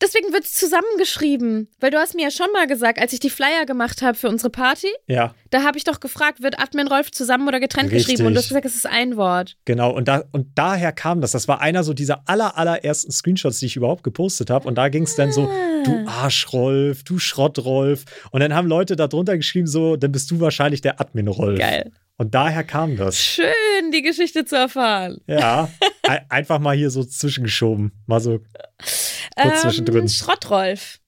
deswegen 0.00 0.32
wird 0.32 0.44
es 0.44 0.54
zusammengeschrieben. 0.54 1.68
Weil 1.80 1.90
du 1.90 1.98
hast 1.98 2.14
mir 2.14 2.22
ja 2.24 2.30
schon 2.30 2.52
mal 2.52 2.66
gesagt, 2.66 2.98
als 2.98 3.12
ich 3.12 3.20
die 3.20 3.30
Flyer 3.30 3.64
gemacht 3.66 4.02
habe 4.02 4.16
für 4.16 4.28
unsere 4.28 4.50
Party, 4.50 4.88
ja, 5.06 5.34
da 5.50 5.62
habe 5.62 5.78
ich 5.78 5.84
doch 5.84 6.00
gefragt, 6.00 6.42
wird 6.42 6.60
Admin 6.60 6.88
Rolf 6.88 7.10
zusammen 7.10 7.48
oder 7.48 7.60
getrennt 7.60 7.90
Richtig. 7.90 8.06
geschrieben? 8.06 8.26
Und 8.26 8.34
du 8.34 8.38
hast 8.38 8.48
gesagt, 8.48 8.66
es 8.66 8.74
ist 8.74 8.86
ein 8.86 9.16
Wort. 9.16 9.56
genau. 9.64 9.90
Und, 9.90 10.08
da, 10.08 10.24
und 10.32 10.46
daher 10.54 10.92
kam 10.92 11.20
das. 11.20 11.32
Das 11.32 11.48
war 11.48 11.60
einer 11.60 11.84
so 11.84 11.92
dieser 11.94 12.22
aller, 12.26 12.56
allerersten 12.56 13.10
Screenshots, 13.10 13.58
die 13.58 13.66
ich 13.66 13.76
überhaupt 13.76 14.02
gepostet 14.04 14.50
habe. 14.50 14.68
Und 14.68 14.76
da 14.76 14.88
ging 14.88 15.04
es 15.04 15.16
dann 15.16 15.32
so, 15.32 15.50
du 15.84 16.04
Arsch-Rolf, 16.06 17.02
du 17.02 17.18
Schrott-Rolf. 17.18 18.04
Und 18.30 18.40
dann 18.40 18.54
haben 18.54 18.68
Leute 18.68 18.96
da 18.96 19.08
drunter 19.08 19.36
geschrieben, 19.36 19.66
so, 19.66 19.96
dann 19.96 20.12
bist 20.12 20.30
du 20.30 20.40
wahrscheinlich 20.40 20.80
der 20.80 21.00
Admin-Rolf. 21.00 21.58
Geil. 21.58 21.90
Und 22.20 22.34
daher 22.34 22.64
kam 22.64 22.98
das. 22.98 23.18
Schön, 23.18 23.90
die 23.94 24.02
Geschichte 24.02 24.44
zu 24.44 24.54
erfahren. 24.54 25.22
Ja, 25.26 25.70
ein- 26.02 26.26
einfach 26.28 26.58
mal 26.58 26.76
hier 26.76 26.90
so 26.90 27.02
zwischengeschoben. 27.02 27.92
Mal 28.06 28.20
so 28.20 28.40
kurz 29.40 29.62
zwischendrin. 29.62 30.02
Ähm, 30.02 30.08
Schrottrolf. 30.08 31.00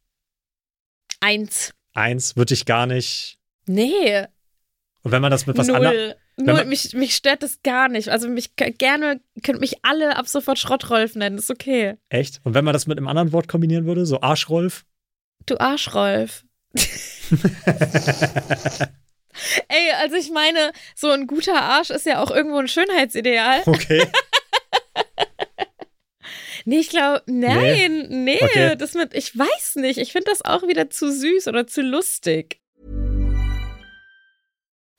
Eins. 1.21 1.75
Eins 1.93 2.35
würde 2.37 2.55
ich 2.55 2.65
gar 2.65 2.87
nicht. 2.87 3.37
Nee, 3.67 4.21
Und 5.03 5.13
wenn 5.13 5.21
man 5.21 5.31
das 5.31 5.47
mit 5.47 5.59
was 5.59 5.69
anderem. 5.69 6.15
null. 6.39 6.65
Mich, 6.65 6.95
mich 6.95 7.15
stört 7.15 7.43
das 7.43 7.61
gar 7.63 7.91
nicht. 7.91 8.09
Also 8.09 8.31
mich 8.31 8.57
gerne, 8.57 9.21
könnt 9.43 9.61
mich 9.61 9.85
alle 9.85 10.17
ab 10.17 10.27
sofort 10.29 10.59
Schrottrolf 10.59 11.15
nennen. 11.15 11.37
Ist 11.37 11.51
okay. 11.51 11.97
Echt? 12.09 12.41
Und 12.43 12.55
wenn 12.55 12.65
man 12.65 12.73
das 12.73 12.87
mit 12.87 12.97
einem 12.97 13.09
anderen 13.09 13.33
Wort 13.33 13.49
kombinieren 13.49 13.85
würde, 13.85 14.07
so 14.07 14.23
Arschrolf? 14.23 14.87
Du 15.45 15.59
Arschrolf. 15.59 16.47
Ey, 19.69 19.91
also 20.01 20.17
ich 20.17 20.31
meine, 20.31 20.73
so 20.95 21.11
ein 21.11 21.27
guter 21.27 21.61
Arsch 21.61 21.91
ist 21.91 22.07
ja 22.07 22.23
auch 22.23 22.31
irgendwo 22.31 22.59
ein 22.59 22.69
Schönheitsideal. 22.69 23.63
Okay. 23.67 24.07
Nee, 26.65 26.79
ich 26.79 26.91
glaube, 26.91 27.23
nein, 27.27 28.07
nee, 28.09 28.39
Okay. 28.41 28.77
das 28.77 28.95
mit, 28.95 29.15
ich 29.15 29.37
weiß 29.37 29.77
nicht. 29.77 29.99
Ich 29.99 30.13
finde 30.13 30.31
das 30.31 30.45
auch 30.45 30.63
wieder 30.63 30.91
zu 30.91 31.11
süß 31.11 31.49
oder 31.49 31.67
zu 31.67 31.83
lustig. 31.83 32.61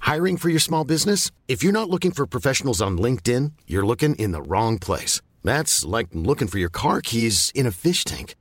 Hiring 0.01 0.37
for 0.37 0.49
your 0.51 0.59
small 0.59 0.83
business? 0.83 1.31
If 1.49 1.61
you're 1.63 1.71
not 1.71 1.89
looking 1.89 2.11
for 2.13 2.27
professionals 2.27 2.81
on 2.81 2.97
LinkedIn, 2.97 3.51
you're 3.65 3.85
looking 3.85 4.15
in 4.15 4.33
the 4.33 4.41
wrong 4.41 4.77
place. 4.77 5.21
That's 5.45 5.85
like 5.85 6.09
looking 6.13 6.49
for 6.49 6.57
your 6.59 6.69
car 6.69 6.99
keys 6.99 7.49
in 7.55 7.65
a 7.65 7.71
fish 7.71 8.03
tank. 8.03 8.35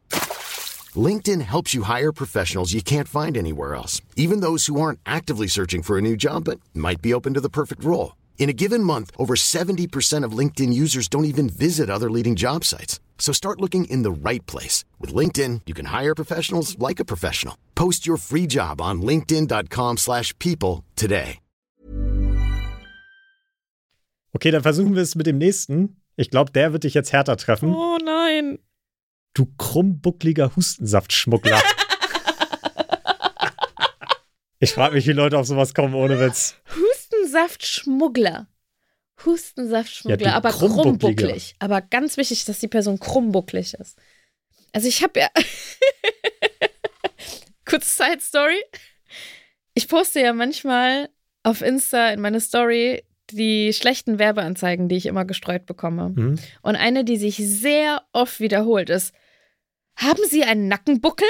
LinkedIn 0.97 1.41
helps 1.41 1.73
you 1.73 1.85
hire 1.85 2.13
professionals 2.13 2.73
you 2.73 2.83
can't 2.83 3.09
find 3.09 3.37
anywhere 3.37 3.75
else, 3.75 4.03
even 4.17 4.41
those 4.41 4.67
who 4.67 4.81
aren't 4.81 5.01
actively 5.07 5.47
searching 5.47 5.83
for 5.83 5.97
a 5.97 6.03
new 6.03 6.17
job 6.17 6.45
but 6.45 6.61
might 6.75 7.01
be 7.01 7.15
open 7.15 7.33
to 7.35 7.41
the 7.41 7.49
perfect 7.49 7.85
role. 7.85 8.17
In 8.39 8.51
a 8.51 8.53
given 8.53 8.83
month, 8.83 9.13
over 9.17 9.35
70% 9.35 10.25
of 10.25 10.37
LinkedIn 10.37 10.73
users 10.75 11.09
don't 11.09 11.25
even 11.25 11.49
visit 11.49 11.89
other 11.89 12.11
leading 12.11 12.35
job 12.35 12.65
sites. 12.65 12.99
So 13.19 13.33
start 13.33 13.61
looking 13.61 13.85
in 13.85 14.03
the 14.03 14.11
right 14.11 14.45
place. 14.47 14.85
With 14.99 15.15
LinkedIn, 15.15 15.61
you 15.67 15.75
can 15.75 15.87
hire 15.87 16.15
professionals 16.15 16.77
like 16.79 16.99
a 17.01 17.05
professional. 17.05 17.57
Post 17.75 18.05
your 18.05 18.19
free 18.19 18.49
job 18.49 18.81
on 18.81 19.01
linkedin.com/people 19.01 19.97
slash 19.97 20.37
people 20.41 20.85
today. 20.97 21.39
Okay, 24.35 24.51
dann 24.51 24.63
versuchen 24.63 24.95
wir 24.95 25.03
es 25.03 25.15
mit 25.15 25.27
dem 25.27 25.39
nächsten. 25.39 26.01
Ich 26.17 26.31
glaube, 26.31 26.51
der 26.53 26.73
wird 26.73 26.85
dich 26.85 26.95
jetzt 26.95 27.13
härter 27.13 27.37
treffen. 27.37 27.75
Oh 27.75 27.99
nein. 28.03 28.59
Du 29.35 29.47
krummbuckliger 29.57 30.55
Hustensaftschmuggler. 30.57 31.61
ich 34.59 34.73
frage 34.73 34.95
mich, 34.95 35.07
wie 35.07 35.13
Leute 35.13 35.39
auf 35.39 35.47
sowas 35.47 35.75
kommen, 35.75 35.95
ohne 35.95 36.21
Witz. 36.21 36.57
Hustensaftschmuggler. 36.75 38.49
Hustensaftschmuggler, 39.25 40.27
Ja, 40.27 40.35
aber 40.35 40.51
krummbucklig. 40.51 41.55
Aber 41.59 41.81
ganz 41.81 42.17
wichtig, 42.17 42.45
dass 42.45 42.59
die 42.59 42.69
Person 42.69 42.99
krummbucklig 42.99 43.75
ist. 43.75 43.99
Also 44.73 44.89
ich 44.89 45.03
habe 45.03 45.21
ja. 45.21 45.29
Kurz 47.65 47.97
Side 47.97 48.21
Story. 48.21 48.61
Ich 49.75 49.89
poste 49.89 50.21
ja 50.21 50.33
manchmal 50.33 51.09
auf 51.43 51.63
Insta 51.63 52.11
in 52.11 52.21
meine 52.21 52.41
Story 52.41 53.05
die 53.31 53.73
schlechten 53.73 54.19
Werbeanzeigen, 54.19 54.89
die 54.89 54.97
ich 54.97 55.07
immer 55.07 55.25
gestreut 55.25 55.67
bekomme. 55.67 56.13
Mhm. 56.15 56.39
Und 56.63 56.77
eine, 56.77 57.05
die 57.05 57.17
sich 57.17 57.37
sehr 57.37 58.03
oft 58.13 58.41
wiederholt, 58.41 58.91
ist: 58.91 59.15
Haben 59.97 60.23
Sie 60.29 60.45
einen 60.45 60.69
Nackenbuckel? 60.69 61.29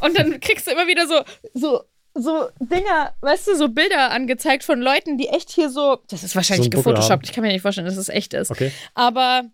Und 0.00 0.18
dann 0.18 0.40
kriegst 0.40 0.66
du 0.66 0.72
immer 0.72 0.86
wieder 0.86 1.06
so, 1.06 1.22
so, 1.54 1.82
so 2.14 2.48
Dinger, 2.60 3.14
weißt 3.20 3.48
du, 3.48 3.56
so 3.56 3.68
Bilder 3.68 4.10
angezeigt 4.10 4.64
von 4.64 4.80
Leuten, 4.80 5.18
die 5.18 5.28
echt 5.28 5.50
hier 5.50 5.70
so. 5.70 5.98
Das 6.08 6.22
ist 6.22 6.34
wahrscheinlich 6.34 6.66
So 6.66 6.70
gefotoshoppt. 6.70 7.26
Ich 7.26 7.32
kann 7.32 7.42
mir 7.42 7.52
nicht 7.52 7.62
vorstellen, 7.62 7.86
dass 7.86 7.96
es 7.96 8.08
echt 8.08 8.34
ist. 8.34 8.50
Okay. 8.50 8.72
Aber 8.94 9.44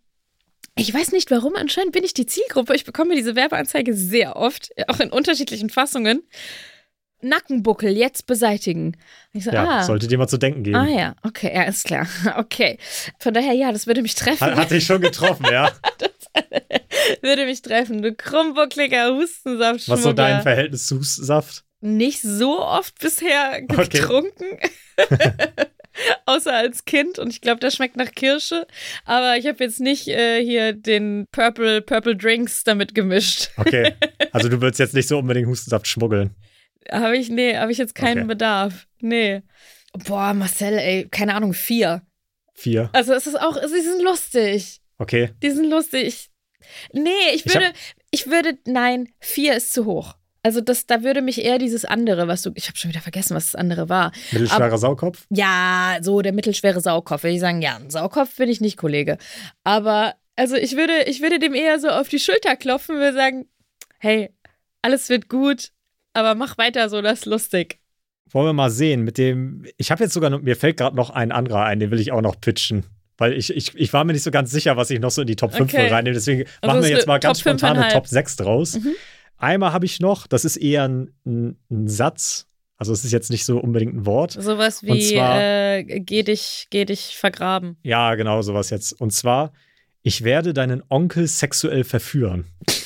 ich 0.77 0.93
weiß 0.93 1.13
nicht 1.13 1.31
warum. 1.31 1.55
Anscheinend 1.57 1.93
bin 1.93 2.05
ich 2.05 2.15
die 2.15 2.27
Zielgruppe. 2.27 2.75
Ich 2.75 2.85
bekomme 2.85 3.15
diese 3.15 3.37
Werbeanzeige 3.37 3.95
sehr 3.95 4.37
oft, 4.37 4.71
auch 4.89 5.01
in 5.01 5.11
unterschiedlichen 5.11 5.71
Fassungen. 5.71 6.23
Nackenbuckel 7.25 7.97
jetzt 7.97 8.27
beseitigen. 8.27 8.97
Ich 9.33 9.45
so, 9.45 9.51
Ja, 9.51 9.65
ah. 9.81 9.83
sollte 9.83 10.07
dir 10.07 10.19
mal 10.19 10.29
zu 10.29 10.39
denken 10.39 10.63
geben. 10.63 10.77
Ah 10.77 10.89
ja, 10.89 11.15
okay, 11.23 11.53
ja, 11.55 11.63
ist 11.65 11.85
klar. 11.85 12.07
Okay. 12.37 12.79
Von 13.19 13.35
daher, 13.35 13.53
ja, 13.53 13.73
das 13.73 13.87
würde 13.87 14.03
mich 14.03 14.15
treffen. 14.15 14.41
Hat, 14.41 14.57
hat 14.57 14.71
dich 14.71 14.85
schon 14.85 15.01
getroffen, 15.01 15.47
ja. 15.51 15.73
würde 17.23 17.47
mich 17.47 17.63
treffen. 17.63 18.03
Du 18.03 18.15
krummbuckliger 18.15 19.15
Hustensaft. 19.15 19.89
Was 19.89 20.03
so 20.03 20.13
dein 20.13 20.43
Verhältnis 20.43 20.87
zu 20.87 20.99
Hustensaft? 20.99 21.65
Nicht 21.81 22.23
so 22.23 22.61
oft 22.61 22.99
bisher 22.99 23.61
Okay. 23.69 23.89
getrunken. 23.89 24.59
Außer 26.27 26.53
als 26.53 26.85
Kind 26.87 27.19
und 27.19 27.29
ich 27.31 27.41
glaube, 27.41 27.61
das 27.61 27.75
schmeckt 27.77 27.97
nach 27.97 28.11
Kirsche. 28.11 28.67
Aber 29.05 29.37
ich 29.37 29.47
habe 29.47 29.63
jetzt 29.63 29.81
nicht 29.81 30.09
äh, 30.09 30.43
hier 30.43 30.73
den 30.73 31.27
Purple, 31.31 31.83
Purple 31.83 32.17
Drinks 32.17 32.65
damit 32.65 32.95
gemischt. 32.95 33.51
Okay. 33.57 33.95
Also 34.33 34.49
du 34.49 34.61
willst 34.61 34.81
jetzt 34.81 34.95
nicht 34.95 35.07
so 35.09 35.19
unbedingt 35.19 35.47
Hustensaft 35.47 35.87
schmuggeln. 35.87 36.35
Habe 36.91 37.17
ich, 37.17 37.31
nee, 37.31 37.57
habe 37.57 37.73
ich 37.73 37.79
jetzt 37.79 37.95
keinen 37.95 38.19
Okay. 38.21 38.29
Bedarf. 38.29 38.87
Nee. 39.01 39.43
Boah, 40.07 40.35
Marcel, 40.35 40.79
ey, 40.79 41.09
keine 41.11 41.35
Ahnung, 41.35 41.55
vier. 41.55 42.03
Vier. 42.55 42.91
Also 42.93 43.13
es 43.13 43.27
ist 43.27 43.41
auch, 43.41 43.61
sie 43.63 43.81
sind 43.81 44.03
lustig. 44.03 44.81
Okay. 44.99 45.31
Die 45.43 45.51
sind 45.51 45.69
lustig. 45.71 46.31
Nee, 46.93 47.11
ich 47.35 47.47
Ich 47.47 47.55
würde, 47.55 47.73
ich, 48.11 48.27
würde, 48.29 48.59
nein, 48.67 49.13
vier 49.21 49.57
ist 49.57 49.73
zu 49.73 49.85
hoch. 49.85 50.15
Also 50.43 50.61
das, 50.61 50.87
da 50.87 51.03
würde 51.03 51.23
mich 51.23 51.43
eher 51.43 51.59
dieses 51.59 51.85
andere, 51.87 52.29
was 52.29 52.43
du, 52.43 52.51
ich 52.55 52.69
habe 52.69 52.77
schon 52.77 52.91
wieder 52.91 53.01
vergessen, 53.01 53.35
was 53.35 53.53
das 53.53 53.55
andere 53.55 53.89
war. 53.89 54.13
Mittelschwerer 54.31 54.77
Saukopf? 54.77 55.27
Ja, 55.31 55.99
so 56.03 56.21
der 56.21 56.33
mittelschwere 56.35 56.81
Saukopf. 56.81 57.23
Würde 57.23 57.35
ich 57.35 57.41
sagen, 57.41 57.63
ja, 57.63 57.77
ein 57.77 57.89
Saukopf 57.91 58.37
bin 58.37 58.51
ich 58.51 58.61
nicht, 58.61 58.77
Kollege. 58.77 59.17
Aber, 59.65 60.15
also 60.37 60.55
ich 60.57 60.77
würde, 60.77 61.05
ich 61.05 61.23
würde 61.23 61.39
dem 61.39 61.55
eher 61.55 61.81
so 61.81 61.89
auf 61.89 62.09
die 62.09 62.19
Schulter 62.19 62.57
klopfen 62.57 62.97
und 62.97 63.01
würde 63.01 63.17
sagen, 63.17 63.49
hey, 63.99 64.35
alles 64.83 65.09
wird 65.09 65.31
gut, 65.31 65.71
aber 66.15 66.35
mach 66.35 66.57
weiter 66.59 66.89
so, 66.89 67.03
das 67.03 67.21
ist 67.21 67.27
lustig. 67.27 67.79
Wollen 68.31 68.47
wir 68.47 68.53
mal 68.55 68.71
sehen 68.71 69.03
mit 69.03 69.19
dem. 69.19 69.65
Ich 69.77 69.91
habe 69.91 70.03
jetzt 70.03 70.15
sogar 70.15 70.31
noch, 70.31 70.41
mir 70.41 70.57
fällt 70.57 70.79
gerade 70.79 70.97
noch 70.97 71.11
ein 71.11 71.31
anderer 71.31 71.65
ein, 71.65 71.79
den 71.79 71.91
will 71.91 72.01
ich 72.01 72.11
auch 72.11 72.23
noch 72.23 72.41
pitchen. 72.41 72.85
Weil 73.17 73.33
ich, 73.35 73.55
ich, 73.55 73.75
ich 73.77 73.93
war 73.93 74.03
mir 74.05 74.13
nicht 74.13 74.23
so 74.25 74.31
ganz 74.33 74.51
sicher, 74.51 74.77
was 74.77 74.91
ich 74.91 74.99
noch 74.99 75.11
so 75.11 75.21
in 75.21 75.27
die 75.29 75.37
Top 75.37 75.55
5 75.55 75.73
Okay. 75.73 75.87
reinnehme. 75.89 76.15
Deswegen 76.15 76.45
Also 76.63 76.75
machen 76.75 76.83
wir 76.83 76.91
jetzt 76.91 77.07
mal 77.07 77.19
ganz 77.21 77.41
spontan 77.41 77.77
eine. 77.77 77.93
Top 77.93 78.09
6 78.09 78.37
draus. 78.37 78.75
Mhm. 78.81 78.95
Einmal 79.37 79.73
habe 79.73 79.85
ich 79.85 80.01
noch, 80.01 80.27
das 80.27 80.45
ist 80.45 80.57
eher 80.57 80.85
ein, 80.89 81.13
ein, 81.25 81.57
ein 81.71 81.87
Satz. 81.87 82.47
Also 82.77 82.93
es 82.93 83.05
ist 83.05 83.13
jetzt 83.13 83.31
nicht 83.31 83.45
so 83.45 83.59
unbedingt 83.59 83.95
ein 83.95 84.05
Wort. 84.07 84.33
Sowas 84.33 84.83
wie, 84.83 85.15
zwar- 85.15 85.41
äh, 85.41 85.85
geh 85.85 86.25
dich, 86.25 86.67
geh 86.71 86.85
dich 86.85 87.17
vergraben. 87.17 87.77
Ja, 87.85 88.15
genau, 88.17 88.43
sowas 88.43 88.71
jetzt. 88.71 88.93
Und 89.01 89.13
zwar, 89.13 89.53
ich 90.03 90.25
werde 90.25 90.53
deinen 90.53 90.83
Onkel 90.89 91.29
sexuell 91.29 91.85
verführen. 91.85 92.47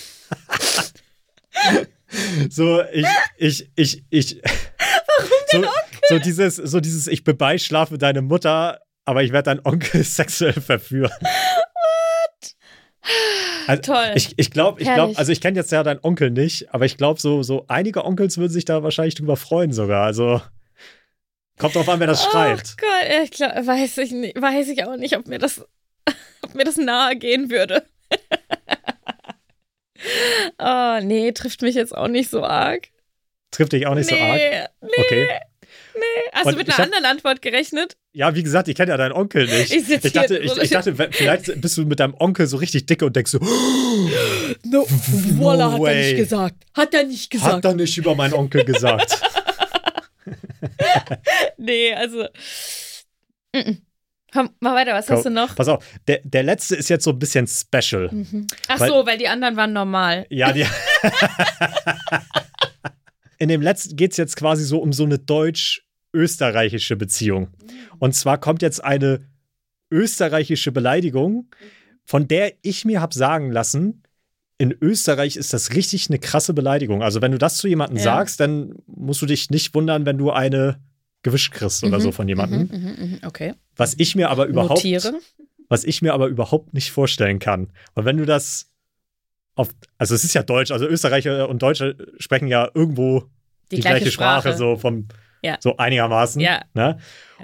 so, 2.50 2.82
ich, 2.92 3.06
ich, 3.36 3.70
ich, 3.76 4.04
ich. 4.10 4.42
Warum 4.42 5.30
so, 5.50 5.64
so 6.08 6.18
dieses, 6.18 6.56
so 6.56 6.80
dieses, 6.80 7.06
ich 7.06 7.24
bebeischafe 7.24 7.98
deine 7.98 8.22
Mutter, 8.22 8.80
aber 9.04 9.22
ich 9.22 9.32
werde 9.32 9.50
deinen 9.50 9.60
Onkel 9.64 10.04
sexuell 10.04 10.52
verführen. 10.52 11.12
What? 11.20 12.54
Also, 13.66 13.82
Toll. 13.82 14.12
Ich, 14.14 14.34
ich 14.38 14.50
glaube, 14.50 14.80
ich 14.80 14.86
glaube, 14.86 15.00
Herrlich. 15.00 15.18
also 15.18 15.32
ich 15.32 15.40
kenne 15.40 15.56
jetzt 15.56 15.72
ja 15.72 15.82
deinen 15.82 16.00
Onkel 16.02 16.30
nicht, 16.30 16.72
aber 16.74 16.84
ich 16.84 16.96
glaube, 16.96 17.20
so, 17.20 17.42
so 17.42 17.64
einige 17.68 18.04
Onkels 18.04 18.38
würden 18.38 18.52
sich 18.52 18.64
da 18.64 18.82
wahrscheinlich 18.82 19.14
drüber 19.14 19.36
freuen 19.36 19.72
sogar. 19.72 20.04
Also 20.04 20.40
kommt 21.58 21.74
drauf 21.74 21.88
an, 21.88 22.00
wer 22.00 22.06
das 22.06 22.24
schreibt. 22.24 22.78
Gott, 22.78 22.88
ja, 23.10 23.22
ich 23.22 23.30
glaub, 23.30 23.54
weiß 23.54 23.98
ich 23.98 24.12
nicht, 24.12 24.40
weiß 24.40 24.68
ich 24.68 24.84
auch 24.84 24.96
nicht, 24.96 25.16
ob 25.16 25.26
mir 25.26 25.38
das, 25.38 25.64
ob 26.42 26.54
mir 26.54 26.64
das 26.64 26.76
nahe 26.76 27.16
gehen 27.16 27.50
würde. 27.50 27.84
oh, 30.58 30.98
nee, 31.02 31.32
trifft 31.32 31.62
mich 31.62 31.74
jetzt 31.74 31.96
auch 31.96 32.08
nicht 32.08 32.30
so 32.30 32.44
arg. 32.44 32.88
Trifft 33.50 33.72
dich 33.72 33.86
auch 33.86 33.94
nicht 33.94 34.10
nee, 34.10 34.16
so 34.16 34.22
arg. 34.22 34.70
nee, 34.82 34.88
Okay. 34.98 35.26
nee. 35.26 35.40
Hast 36.32 36.46
Und 36.46 36.52
du 36.52 36.58
mit 36.58 36.68
einer 36.68 36.78
hab- 36.78 36.84
anderen 36.84 37.04
Antwort 37.04 37.42
gerechnet? 37.42 37.96
Ja, 38.12 38.34
wie 38.34 38.42
gesagt, 38.42 38.68
ich 38.68 38.76
kenne 38.76 38.90
ja 38.90 38.96
deinen 38.96 39.12
Onkel 39.12 39.46
nicht. 39.46 39.72
Ich 39.72 39.90
ich, 39.90 40.12
dachte, 40.12 40.38
ich, 40.38 40.56
ich 40.56 40.70
dachte, 40.70 40.94
vielleicht 40.94 41.60
bist 41.60 41.76
du 41.76 41.84
mit 41.84 41.98
deinem 42.00 42.14
Onkel 42.14 42.46
so 42.46 42.56
richtig 42.58 42.86
dicke 42.86 43.04
und 43.06 43.16
denkst 43.16 43.32
so, 43.32 43.38
No, 44.64 44.86
Voila, 44.88 45.72
hat 45.72 45.80
er 45.80 45.94
nicht 45.94 46.16
gesagt. 46.16 46.64
Hat 46.74 46.94
er 46.94 47.04
nicht 47.04 47.34
hat 47.40 47.64
er 47.64 47.74
nicht 47.74 47.96
über 47.98 48.14
meinen 48.14 48.34
Onkel 48.34 48.64
gesagt. 48.64 49.20
nee, 51.56 51.92
also. 51.94 52.26
Mm 53.54 53.58
-mm. 53.58 53.76
Komm, 54.38 54.50
mach 54.60 54.74
weiter, 54.74 54.94
was 54.94 55.10
hast 55.10 55.24
du 55.26 55.30
noch? 55.30 55.56
Pass 55.56 55.66
auf, 55.66 55.84
der, 56.06 56.20
der 56.22 56.44
letzte 56.44 56.76
ist 56.76 56.88
jetzt 56.88 57.02
so 57.02 57.10
ein 57.10 57.18
bisschen 57.18 57.48
special. 57.48 58.08
Mhm. 58.12 58.46
Ach 58.68 58.78
Weil- 58.78 58.88
so, 58.88 59.04
weil 59.04 59.18
die 59.18 59.26
anderen 59.26 59.56
waren 59.56 59.72
normal. 59.72 60.26
Ja, 60.30 60.52
die. 60.52 60.64
In 63.38 63.48
dem 63.48 63.60
letzten 63.62 63.96
geht 63.96 64.12
es 64.12 64.16
jetzt 64.16 64.36
quasi 64.36 64.62
so 64.64 64.78
um 64.78 64.92
so 64.92 65.04
eine 65.04 65.18
deutsch-österreichische 65.18 66.94
Beziehung. 66.94 67.48
Und 67.98 68.14
zwar 68.14 68.38
kommt 68.38 68.62
jetzt 68.62 68.84
eine 68.84 69.26
österreichische 69.90 70.70
Beleidigung, 70.70 71.50
von 72.04 72.28
der 72.28 72.52
ich 72.62 72.84
mir 72.84 73.00
habe 73.00 73.14
sagen 73.14 73.50
lassen, 73.50 74.04
in 74.58 74.72
Österreich 74.80 75.36
ist 75.36 75.52
das 75.52 75.74
richtig 75.74 76.10
eine 76.10 76.20
krasse 76.20 76.54
Beleidigung. 76.54 77.02
Also, 77.02 77.22
wenn 77.22 77.32
du 77.32 77.38
das 77.38 77.56
zu 77.56 77.66
jemandem 77.66 77.96
Ja. 77.98 78.04
sagst, 78.04 78.38
dann 78.38 78.74
musst 78.86 79.20
du 79.20 79.26
dich 79.26 79.50
nicht 79.50 79.74
wundern, 79.74 80.06
wenn 80.06 80.18
du 80.18 80.30
eine 80.30 80.78
gewischt 81.22 81.52
kriegst 81.52 81.82
oder 81.82 82.00
so 82.00 82.12
von 82.12 82.28
jemandem. 82.28 82.68
Mhm, 82.70 82.82
mhm, 82.82 83.10
mhm, 83.10 83.18
okay. 83.24 83.54
Was 83.78 83.94
ich 83.96 84.14
mir 84.14 84.28
aber 84.28 84.44
überhaupt 84.46 84.84
Notiere. 84.84 85.14
was 85.70 85.84
ich 85.84 86.02
mir 86.02 86.12
aber 86.12 86.26
überhaupt 86.26 86.74
nicht 86.74 86.90
vorstellen 86.90 87.38
kann. 87.38 87.72
Weil 87.94 88.04
wenn 88.04 88.16
du 88.18 88.26
das 88.26 88.70
auf, 89.54 89.70
also 89.96 90.14
es 90.14 90.24
ist 90.24 90.34
ja 90.34 90.42
Deutsch, 90.42 90.70
also 90.70 90.86
Österreicher 90.86 91.48
und 91.48 91.62
Deutsche 91.62 91.96
sprechen 92.18 92.48
ja 92.48 92.70
irgendwo 92.74 93.24
die, 93.70 93.80
gleiche, 93.80 94.10
Sprache, 94.10 94.56
so 94.56 94.76
vom, 94.76 95.08
Ja. 95.42 95.56
so 95.60 95.76
einigermaßen. 95.76 96.40
Ja. 96.40 96.62
Ne? 96.74 96.98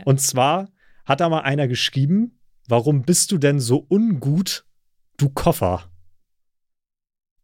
Und 0.05 0.21
zwar 0.21 0.69
hat 1.05 1.21
da 1.21 1.29
mal 1.29 1.41
einer 1.41 1.69
geschrieben, 1.69 2.39
warum 2.69 3.03
bist 3.03 3.31
du 3.33 3.39
denn 3.39 3.61
so 3.61 3.85
ungut, 3.89 4.65
du 5.17 5.29
Koffer? 5.29 5.91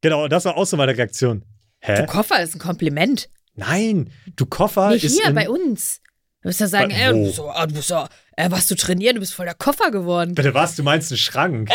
Genau, 0.01 0.25
und 0.25 0.33
das 0.33 0.45
war 0.45 0.57
auch 0.57 0.67
so 0.67 0.77
meine 0.77 0.97
Reaktion. 0.97 1.45
Hä? 1.81 1.97
Du 1.97 2.07
Koffer 2.07 2.43
ist 2.43 2.55
ein 2.55 2.59
Kompliment. 2.59 3.29
Nein, 3.55 4.11
du 4.37 4.47
Koffer 4.47 4.91
Nicht 4.91 5.05
ist 5.05 5.21
hier 5.21 5.33
bei 5.35 5.49
uns. 5.49 6.01
Du 6.43 6.49
musst 6.49 6.61
ja 6.61 6.69
sagen, 6.69 6.91
ey, 6.91 7.11
du 7.11 7.17
wo? 7.19 7.25
bist 7.25 7.37
so, 7.37 7.51
ah, 7.51 7.67
du 7.67 7.75
bist 7.75 7.91
ja, 7.91 8.09
äh, 8.41 8.51
was 8.51 8.67
du 8.67 8.75
trainieren, 8.75 9.15
du 9.17 9.21
bist 9.21 9.35
voll 9.35 9.47
der 9.47 9.55
Koffer 9.55 9.91
geworden. 9.91 10.35
Bitte 10.35 10.55
was, 10.55 10.77
du 10.77 10.83
meinst 10.83 11.11
einen 11.11 11.19
Schrank? 11.19 11.71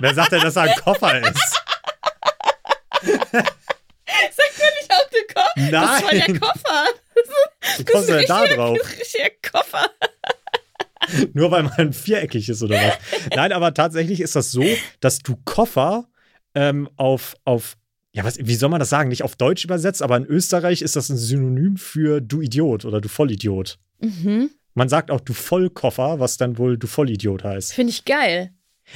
Wer 0.00 0.14
sagt 0.14 0.32
denn, 0.32 0.40
dass 0.40 0.56
er 0.56 0.62
ein 0.62 0.76
Koffer 0.76 1.20
ist? 1.20 1.62
Sag 3.02 4.52
mir 4.56 4.72
nicht 4.80 4.90
auf 4.90 5.08
den 5.10 5.34
Kopf. 5.34 5.70
Das 5.70 5.90
ist 5.94 6.02
voll 6.02 6.18
der 6.18 6.28
Nein. 6.28 6.40
Koffer. 6.40 6.84
Wie 7.78 7.84
kommst 7.84 8.08
du 8.08 8.12
denn 8.14 8.26
da 8.26 8.46
drauf? 8.46 8.78
Das 8.78 8.92
ist 8.94 9.16
ein 9.20 9.30
Koffer. 9.50 9.90
Nur 11.34 11.50
weil 11.50 11.62
man 11.64 11.92
viereckig 11.92 12.48
ist 12.48 12.62
oder 12.62 12.76
was? 12.76 12.98
Nein, 13.34 13.52
aber 13.52 13.72
tatsächlich 13.74 14.20
ist 14.20 14.36
das 14.36 14.50
so, 14.50 14.64
dass 15.00 15.20
du 15.20 15.36
Koffer 15.44 16.06
ähm, 16.54 16.88
auf, 16.96 17.36
auf, 17.44 17.76
ja, 18.12 18.24
was, 18.24 18.38
wie 18.38 18.54
soll 18.54 18.68
man 18.68 18.80
das 18.80 18.90
sagen? 18.90 19.08
Nicht 19.08 19.22
auf 19.22 19.36
Deutsch 19.36 19.64
übersetzt, 19.64 20.02
aber 20.02 20.16
in 20.16 20.26
Österreich 20.26 20.82
ist 20.82 20.96
das 20.96 21.08
ein 21.08 21.16
Synonym 21.16 21.76
für 21.76 22.20
du 22.20 22.40
Idiot 22.40 22.84
oder 22.84 23.00
du 23.00 23.08
Vollidiot. 23.08 23.78
Mhm. 24.00 24.50
Man 24.78 24.88
sagt 24.88 25.10
auch 25.10 25.20
du 25.20 25.32
Vollkoffer, 25.32 26.20
was 26.20 26.36
dann 26.36 26.56
wohl 26.56 26.78
du 26.78 26.86
Vollidiot 26.86 27.42
heißt. 27.44 27.72
Finde 27.74 27.90
ich 27.90 28.04
geil. 28.04 28.52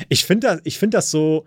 Ich 0.09 0.25
finde 0.25 0.47
das, 0.47 0.61
ich 0.65 0.79
find 0.79 0.95
das 0.95 1.11
so, 1.11 1.45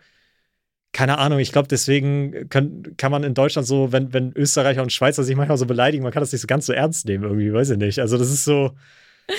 keine 0.91 1.17
Ahnung, 1.19 1.39
ich 1.39 1.51
glaube, 1.53 1.67
deswegen 1.69 2.49
kann, 2.49 2.95
kann 2.97 3.11
man 3.11 3.23
in 3.23 3.33
Deutschland 3.33 3.65
so, 3.67 3.91
wenn, 3.93 4.13
wenn 4.13 4.33
Österreicher 4.35 4.81
und 4.83 4.91
Schweizer 4.91 5.23
sich 5.23 5.35
manchmal 5.35 5.57
so 5.57 5.65
beleidigen, 5.65 6.03
man 6.03 6.11
kann 6.11 6.21
das 6.21 6.31
nicht 6.33 6.41
so 6.41 6.47
ganz 6.47 6.65
so 6.65 6.73
ernst 6.73 7.05
nehmen, 7.07 7.23
irgendwie, 7.23 7.51
weiß 7.53 7.69
ich 7.71 7.77
nicht. 7.77 7.99
Also, 7.99 8.17
das 8.17 8.29
ist 8.29 8.43
so. 8.45 8.71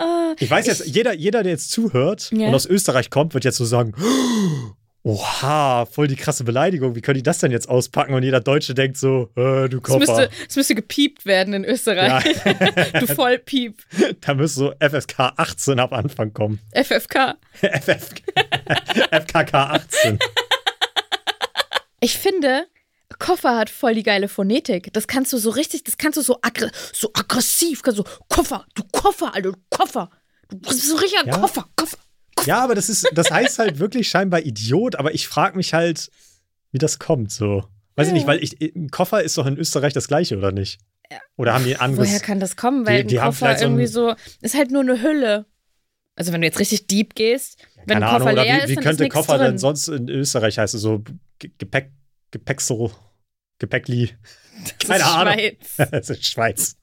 Ah, 0.00 0.32
Ich 0.38 0.48
weiß 0.48 0.66
jetzt, 0.68 0.86
jeder, 0.86 1.12
jeder, 1.12 1.42
der 1.42 1.50
jetzt 1.50 1.72
zuhört 1.72 2.30
Ja. 2.30 2.46
und 2.46 2.54
aus 2.54 2.66
Österreich 2.66 3.10
kommt, 3.10 3.34
wird 3.34 3.44
jetzt 3.44 3.56
so 3.56 3.64
sagen: 3.64 3.94
Oha, 5.04 5.86
voll 5.86 6.08
die 6.08 6.16
krasse 6.16 6.44
Beleidigung, 6.44 6.94
wie 6.94 7.00
können 7.00 7.16
die 7.16 7.22
das 7.22 7.38
denn 7.38 7.50
jetzt 7.52 7.68
auspacken? 7.68 8.14
Und 8.14 8.24
jeder 8.24 8.40
Deutsche 8.40 8.74
denkt 8.74 8.96
so: 8.98 9.30
äh, 9.36 9.68
Du 9.68 9.78
es, 9.78 9.88
müsste, 9.88 10.06
Koffer. 10.06 10.28
es 10.48 10.56
müsste 10.56 10.74
gepiept 10.74 11.24
werden 11.24 11.54
in 11.54 11.64
Österreich. 11.64 12.24
du 13.00 13.06
Vollpiep. 13.06 13.80
Da 14.20 14.34
müsste 14.34 14.58
so 14.58 14.72
FSK 14.80 15.20
18 15.36 15.78
ab 15.80 15.92
Anfang 15.92 16.32
kommen. 16.32 16.60
FFK. 16.72 17.36
FF, 17.54 18.10
FKK 19.10 19.54
18. 19.54 20.18
Ich 22.00 22.18
finde, 22.18 22.66
Koffer 23.18 23.56
hat 23.56 23.70
voll 23.70 23.94
die 23.94 24.02
geile 24.02 24.28
Phonetik. 24.28 24.92
Das 24.92 25.06
kannst 25.06 25.32
du 25.32 25.38
so 25.38 25.50
richtig, 25.50 25.84
das 25.84 25.96
kannst 25.96 26.16
du 26.18 26.22
so, 26.22 26.38
aggr 26.42 26.70
so 26.92 27.10
aggressiv, 27.14 27.82
kannst 27.82 27.98
du 28.00 28.04
Koffer, 28.28 28.66
du 28.74 28.82
Koffer, 28.92 29.34
Alter, 29.34 29.52
du 29.52 29.58
Koffer. 29.70 30.10
Du 30.50 30.58
bist 30.58 30.86
so 30.86 30.96
richtig 30.96 31.18
ein 31.20 31.28
Ja. 31.28 31.38
Koffer, 31.38 31.66
Koffer. 31.76 31.98
Ja, 32.46 32.62
aber 32.64 32.74
das 32.74 32.88
ist, 32.88 33.06
das 33.14 33.30
heißt 33.30 33.58
halt 33.58 33.78
wirklich 33.78 34.08
scheinbar 34.08 34.40
Idiot, 34.40 34.96
aber 34.96 35.12
ich 35.14 35.28
frage 35.28 35.56
mich 35.56 35.74
halt, 35.74 36.10
wie 36.72 36.78
das 36.78 36.98
kommt 36.98 37.30
so. 37.32 37.64
Weiß 37.96 38.06
ich 38.06 38.12
Ja. 38.12 38.14
nicht, 38.14 38.26
weil 38.26 38.42
ich, 38.42 38.60
ein 38.76 38.90
Koffer 38.90 39.22
ist 39.22 39.36
doch 39.38 39.46
in 39.46 39.56
Österreich 39.56 39.92
das 39.92 40.08
gleiche, 40.08 40.36
oder 40.38 40.52
nicht? 40.52 40.78
Oder 41.36 41.54
haben 41.54 41.64
die 41.64 41.74
ein 41.74 41.80
anderes? 41.80 42.08
Woher 42.08 42.20
kann 42.20 42.38
das 42.40 42.56
kommen? 42.56 42.86
Weil 42.86 43.02
Die- 43.02 43.08
die 43.08 43.18
ein 43.20 43.26
Koffer 43.26 43.60
irgendwie 43.60 43.86
so, 43.86 44.14
ist 44.40 44.54
halt 44.54 44.70
nur 44.70 44.82
eine 44.82 45.02
Hülle. 45.02 45.46
Also 46.14 46.32
wenn 46.32 46.40
du 46.40 46.46
jetzt 46.46 46.58
richtig 46.58 46.86
deep 46.86 47.14
gehst, 47.14 47.58
wenn 47.86 47.94
Keine 48.00 48.06
ein 48.06 48.12
Koffer 48.18 48.30
Ahnung, 48.30 48.44
leer 48.44 48.56
wie, 48.56 48.58
ist, 48.64 48.68
wie 48.68 48.74
dann 48.74 48.84
könnte 48.84 49.04
ist 49.06 49.12
Koffer 49.12 49.38
drin. 49.38 49.46
denn 49.52 49.58
sonst 49.58 49.88
in 49.88 50.08
Österreich 50.08 50.58
heißen? 50.58 50.78
So 50.78 51.02
Ge- 51.38 51.50
Gepäck, 51.58 51.92
Gepäcksel, 52.30 52.90
Gepäckli. 53.58 54.10
Keine 54.86 55.04
Ahnung. 55.04 55.34
Schweiz. 55.34 55.76
das 55.92 56.10
ist 56.10 56.26
Schweiz. 56.26 56.76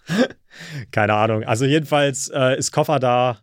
Keine 0.91 1.13
Ahnung. 1.13 1.43
Also 1.43 1.65
jedenfalls 1.65 2.29
äh, 2.33 2.57
ist 2.57 2.71
Koffer 2.71 2.99
da 2.99 3.39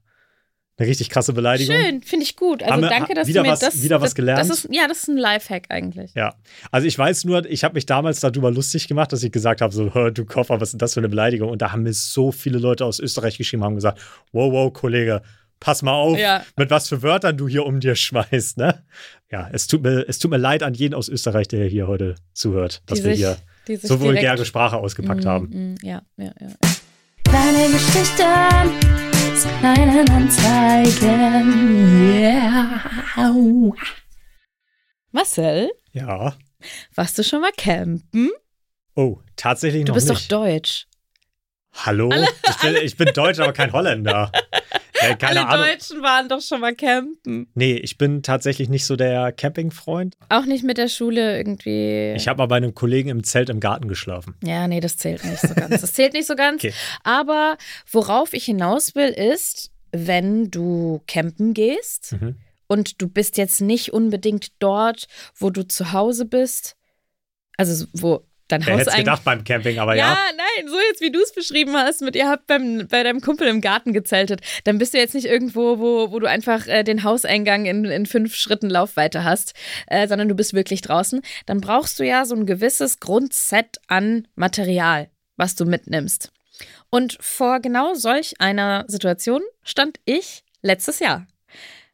eine 0.78 0.88
richtig 0.88 1.10
krasse 1.10 1.32
Beleidigung. 1.32 1.76
Schön, 1.76 2.02
finde 2.02 2.24
ich 2.24 2.34
gut. 2.36 2.62
Also 2.62 2.74
Haben 2.74 2.82
wir- 2.82 2.88
danke, 2.88 3.14
dass 3.14 3.28
wieder 3.28 3.42
du 3.42 3.46
mir 3.48 3.52
was- 3.52 3.60
das. 3.60 3.82
wieder 3.82 4.00
was 4.00 4.14
gelernt? 4.14 4.40
Das 4.40 4.48
ist, 4.50 4.68
ja, 4.72 4.88
das 4.88 5.02
ist 5.02 5.08
ein 5.08 5.18
Lifehack 5.18 5.66
eigentlich. 5.68 6.12
Ja, 6.14 6.34
also 6.70 6.86
ich 6.86 6.98
weiß 6.98 7.24
nur, 7.24 7.44
ich 7.44 7.62
habe 7.62 7.74
mich 7.74 7.86
damals 7.86 8.20
darüber 8.20 8.50
lustig 8.50 8.88
gemacht, 8.88 9.12
dass 9.12 9.22
ich 9.22 9.30
gesagt 9.32 9.60
habe, 9.60 9.72
so, 9.72 9.92
"Hör, 9.94 10.10
du 10.10 10.24
Koffer, 10.24 10.60
was 10.60 10.68
ist 10.68 10.72
denn 10.72 10.78
das 10.78 10.94
für 10.94 11.00
eine 11.00 11.08
Beleidigung? 11.10 11.50
Und 11.50 11.60
da 11.62 11.72
haben 11.72 11.82
mir 11.82 11.92
so 11.92 12.32
viele 12.32 12.58
Leute 12.58 12.84
aus 12.86 12.98
Österreich 13.00 13.36
geschrieben, 13.38 13.62
haben 13.64 13.74
gesagt, 13.74 14.00
wow, 14.32 14.50
wow, 14.50 14.72
Kollege, 14.72 15.22
pass 15.60 15.82
mal 15.82 15.92
auf, 15.92 16.18
Ja. 16.18 16.42
mit 16.56 16.70
was 16.70 16.88
für 16.88 17.02
Wörtern 17.02 17.36
du 17.36 17.46
hier 17.48 17.64
um 17.66 17.78
dir 17.78 17.94
schmeißt, 17.94 18.56
ne? 18.56 18.82
Ja, 19.30 19.48
es 19.52 19.66
tut 19.66 19.82
mir, 19.82 20.06
es 20.08 20.18
tut 20.18 20.30
mir 20.30 20.38
leid 20.38 20.62
an 20.62 20.74
jeden 20.74 20.94
aus 20.94 21.08
Österreich, 21.08 21.48
der 21.48 21.66
hier 21.68 21.86
heute 21.86 22.16
zuhört, 22.32 22.82
dass 22.86 22.98
Die 22.98 23.04
wir 23.04 23.14
sich- 23.16 23.26
hier 23.66 23.78
so 23.78 24.00
vulgäre 24.00 24.44
Sprache 24.44 24.76
ausgepackt 24.78 25.24
Mm, 25.24 25.28
haben. 25.28 25.74
mm, 25.82 25.86
Ja, 25.86 26.02
ja, 26.16 26.32
ja. 26.40 26.48
Kleine 27.24 27.70
Geschichten 27.72 28.22
aus 28.22 29.21
kleinen 29.44 30.08
Anzeigen. 30.10 32.10
Yeah. 32.12 32.80
Marcel, 35.10 35.70
Ja. 35.92 36.34
warst 36.94 37.18
du 37.18 37.24
schon 37.24 37.40
mal 37.42 37.52
campen? 37.56 38.30
Oh, 38.94 39.18
tatsächlich 39.36 39.84
Du 39.84 39.90
noch 39.92 39.96
bist 39.96 40.08
nicht. 40.08 40.32
doch 40.32 40.44
deutsch. 40.44 40.86
Hallo? 41.74 42.10
ich, 42.12 42.56
bin, 42.60 42.76
ich 42.76 42.96
bin 42.96 43.08
Deutsch, 43.14 43.38
aber 43.38 43.52
kein 43.52 43.72
Holländer. 43.72 44.30
Äh, 45.02 45.16
keine 45.16 45.40
Alle 45.46 45.48
Ahnung. 45.48 45.66
Deutschen 45.66 46.02
waren 46.02 46.28
doch 46.28 46.40
schon 46.40 46.60
mal 46.60 46.74
campen. 46.74 47.48
Nee, 47.54 47.74
ich 47.74 47.98
bin 47.98 48.22
tatsächlich 48.22 48.68
nicht 48.68 48.84
so 48.86 48.96
der 48.96 49.32
Campingfreund. 49.32 50.16
Auch 50.28 50.44
nicht 50.44 50.64
mit 50.64 50.78
der 50.78 50.88
Schule 50.88 51.36
irgendwie. 51.36 52.12
Ich 52.16 52.28
habe 52.28 52.38
mal 52.38 52.46
bei 52.46 52.56
einem 52.56 52.74
Kollegen 52.74 53.08
im 53.08 53.24
Zelt 53.24 53.50
im 53.50 53.60
Garten 53.60 53.88
geschlafen. 53.88 54.34
Ja, 54.42 54.66
nee, 54.68 54.80
das 54.80 54.96
zählt 54.96 55.24
nicht 55.24 55.40
so 55.40 55.54
ganz. 55.54 55.80
Das 55.80 55.92
zählt 55.92 56.12
nicht 56.12 56.26
so 56.26 56.34
ganz. 56.36 56.62
Okay. 56.62 56.72
Aber 57.02 57.56
worauf 57.90 58.32
ich 58.34 58.44
hinaus 58.44 58.94
will, 58.94 59.08
ist, 59.08 59.70
wenn 59.90 60.50
du 60.50 61.02
campen 61.06 61.54
gehst 61.54 62.12
Mhm. 62.12 62.36
und 62.66 63.00
du 63.02 63.08
bist 63.08 63.36
jetzt 63.36 63.60
nicht 63.60 63.92
unbedingt 63.92 64.48
dort, 64.58 65.06
wo 65.34 65.50
du 65.50 65.66
zu 65.66 65.92
Hause 65.92 66.24
bist, 66.24 66.76
also 67.56 67.86
wo 67.92 68.24
dein 68.52 68.66
Wer 68.66 68.78
hätte 68.78 68.96
gedacht 68.96 69.24
beim 69.24 69.44
Camping, 69.44 69.78
aber 69.78 69.94
ja, 69.94 70.12
ja. 70.12 70.18
nein, 70.36 70.68
so 70.68 70.76
jetzt 70.78 71.00
wie 71.00 71.10
du 71.10 71.20
es 71.20 71.32
beschrieben 71.32 71.74
hast, 71.74 72.02
mit 72.02 72.14
ihr 72.14 72.28
habt 72.28 72.46
beim, 72.46 72.86
bei 72.88 73.02
deinem 73.02 73.20
Kumpel 73.20 73.48
im 73.48 73.60
Garten 73.60 73.92
gezeltet, 73.92 74.40
dann 74.64 74.78
bist 74.78 74.94
du 74.94 74.98
jetzt 74.98 75.14
nicht 75.14 75.26
irgendwo, 75.26 75.78
wo, 75.78 76.12
wo 76.12 76.18
du 76.18 76.26
einfach 76.26 76.66
äh, 76.66 76.84
den 76.84 77.02
Hauseingang 77.02 77.64
in, 77.66 77.84
in 77.84 78.06
fünf 78.06 78.34
Schritten 78.34 78.70
Laufweite 78.70 79.24
hast, 79.24 79.54
äh, 79.86 80.06
sondern 80.06 80.28
du 80.28 80.34
bist 80.34 80.54
wirklich 80.54 80.82
draußen. 80.82 81.22
Dann 81.46 81.60
brauchst 81.60 81.98
du 81.98 82.04
ja 82.04 82.24
so 82.24 82.34
ein 82.34 82.46
gewisses 82.46 83.00
Grundset 83.00 83.78
an 83.88 84.28
Material, 84.34 85.08
was 85.36 85.56
du 85.56 85.64
mitnimmst. 85.64 86.30
Und 86.90 87.16
vor 87.20 87.60
genau 87.60 87.94
solch 87.94 88.34
einer 88.38 88.84
Situation 88.86 89.40
stand 89.62 89.98
ich 90.04 90.44
letztes 90.60 90.98
Jahr. 90.98 91.26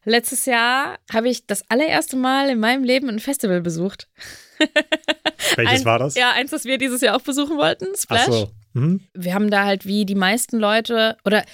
Letztes 0.04 0.46
Jahr 0.46 0.98
habe 1.12 1.28
ich 1.28 1.46
das 1.46 1.68
allererste 1.70 2.16
Mal 2.16 2.50
in 2.50 2.60
meinem 2.60 2.82
Leben 2.82 3.08
ein 3.08 3.18
Festival 3.18 3.60
besucht. 3.60 4.08
Welches 5.56 5.80
Ein- 5.80 5.84
war 5.84 5.98
das? 5.98 6.14
Ja, 6.14 6.32
eins, 6.32 6.50
das 6.50 6.64
wir 6.64 6.78
dieses 6.78 7.00
Jahr 7.00 7.16
auch 7.16 7.22
besuchen 7.22 7.56
wollten, 7.56 7.86
Ach 7.94 7.98
Splash. 8.00 8.26
so. 8.26 8.50
Mhm. 8.74 9.00
Wir 9.14 9.34
haben 9.34 9.50
da 9.50 9.64
halt 9.64 9.86
wie 9.86 10.04
die 10.04 10.14
meisten 10.14 10.58
Leute, 10.58 11.16
oder 11.24 11.44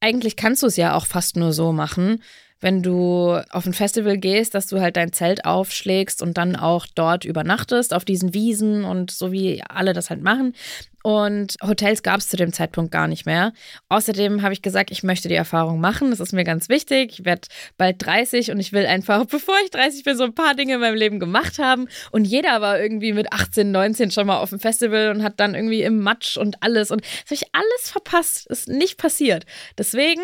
eigentlich 0.00 0.36
kannst 0.36 0.62
du 0.62 0.66
es 0.66 0.76
ja 0.76 0.94
auch 0.94 1.06
fast 1.06 1.36
nur 1.36 1.52
so 1.52 1.72
machen. 1.72 2.22
Wenn 2.62 2.82
du 2.82 3.38
auf 3.50 3.66
ein 3.66 3.74
Festival 3.74 4.16
gehst, 4.16 4.54
dass 4.54 4.68
du 4.68 4.80
halt 4.80 4.96
dein 4.96 5.12
Zelt 5.12 5.44
aufschlägst 5.44 6.22
und 6.22 6.38
dann 6.38 6.56
auch 6.56 6.86
dort 6.94 7.24
übernachtest, 7.24 7.92
auf 7.92 8.04
diesen 8.04 8.32
Wiesen 8.34 8.84
und 8.84 9.10
so 9.10 9.32
wie 9.32 9.62
alle 9.68 9.92
das 9.92 10.10
halt 10.10 10.22
machen. 10.22 10.54
Und 11.02 11.56
Hotels 11.60 12.04
gab 12.04 12.20
es 12.20 12.28
zu 12.28 12.36
dem 12.36 12.52
Zeitpunkt 12.52 12.92
gar 12.92 13.08
nicht 13.08 13.26
mehr. 13.26 13.52
Außerdem 13.88 14.42
habe 14.42 14.52
ich 14.52 14.62
gesagt, 14.62 14.92
ich 14.92 15.02
möchte 15.02 15.28
die 15.28 15.34
Erfahrung 15.34 15.80
machen. 15.80 16.10
Das 16.10 16.20
ist 16.20 16.32
mir 16.32 16.44
ganz 16.44 16.68
wichtig. 16.68 17.18
Ich 17.18 17.24
werde 17.24 17.48
bald 17.76 18.04
30 18.06 18.52
und 18.52 18.60
ich 18.60 18.72
will 18.72 18.86
einfach, 18.86 19.24
bevor 19.30 19.56
ich 19.64 19.70
30 19.70 20.04
bin, 20.04 20.16
so 20.16 20.22
ein 20.22 20.34
paar 20.34 20.54
Dinge 20.54 20.74
in 20.74 20.80
meinem 20.80 20.94
Leben 20.94 21.18
gemacht 21.18 21.58
haben. 21.58 21.88
Und 22.12 22.24
jeder 22.24 22.60
war 22.60 22.80
irgendwie 22.80 23.12
mit 23.12 23.32
18, 23.32 23.72
19 23.72 24.12
schon 24.12 24.28
mal 24.28 24.38
auf 24.38 24.50
dem 24.50 24.60
Festival 24.60 25.10
und 25.10 25.24
hat 25.24 25.40
dann 25.40 25.56
irgendwie 25.56 25.82
im 25.82 25.98
Matsch 25.98 26.36
und 26.36 26.62
alles. 26.62 26.92
Und 26.92 27.02
das 27.02 27.24
habe 27.24 27.34
ich 27.34 27.46
alles 27.52 27.90
verpasst. 27.90 28.46
Ist 28.46 28.68
nicht 28.68 28.96
passiert. 28.96 29.44
Deswegen, 29.76 30.22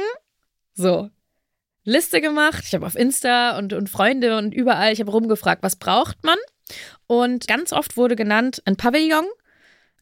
so, 0.74 1.10
Liste 1.88 2.20
gemacht. 2.20 2.64
Ich 2.66 2.74
habe 2.74 2.86
auf 2.86 2.94
Insta 2.94 3.58
und, 3.58 3.72
und 3.72 3.88
Freunde 3.88 4.36
und 4.36 4.54
überall, 4.54 4.92
ich 4.92 5.00
habe 5.00 5.10
rumgefragt, 5.10 5.62
was 5.62 5.76
braucht 5.76 6.22
man? 6.24 6.38
Und 7.06 7.48
ganz 7.48 7.72
oft 7.72 7.96
wurde 7.96 8.16
genannt 8.16 8.62
ein 8.66 8.76
Pavillon 8.76 9.26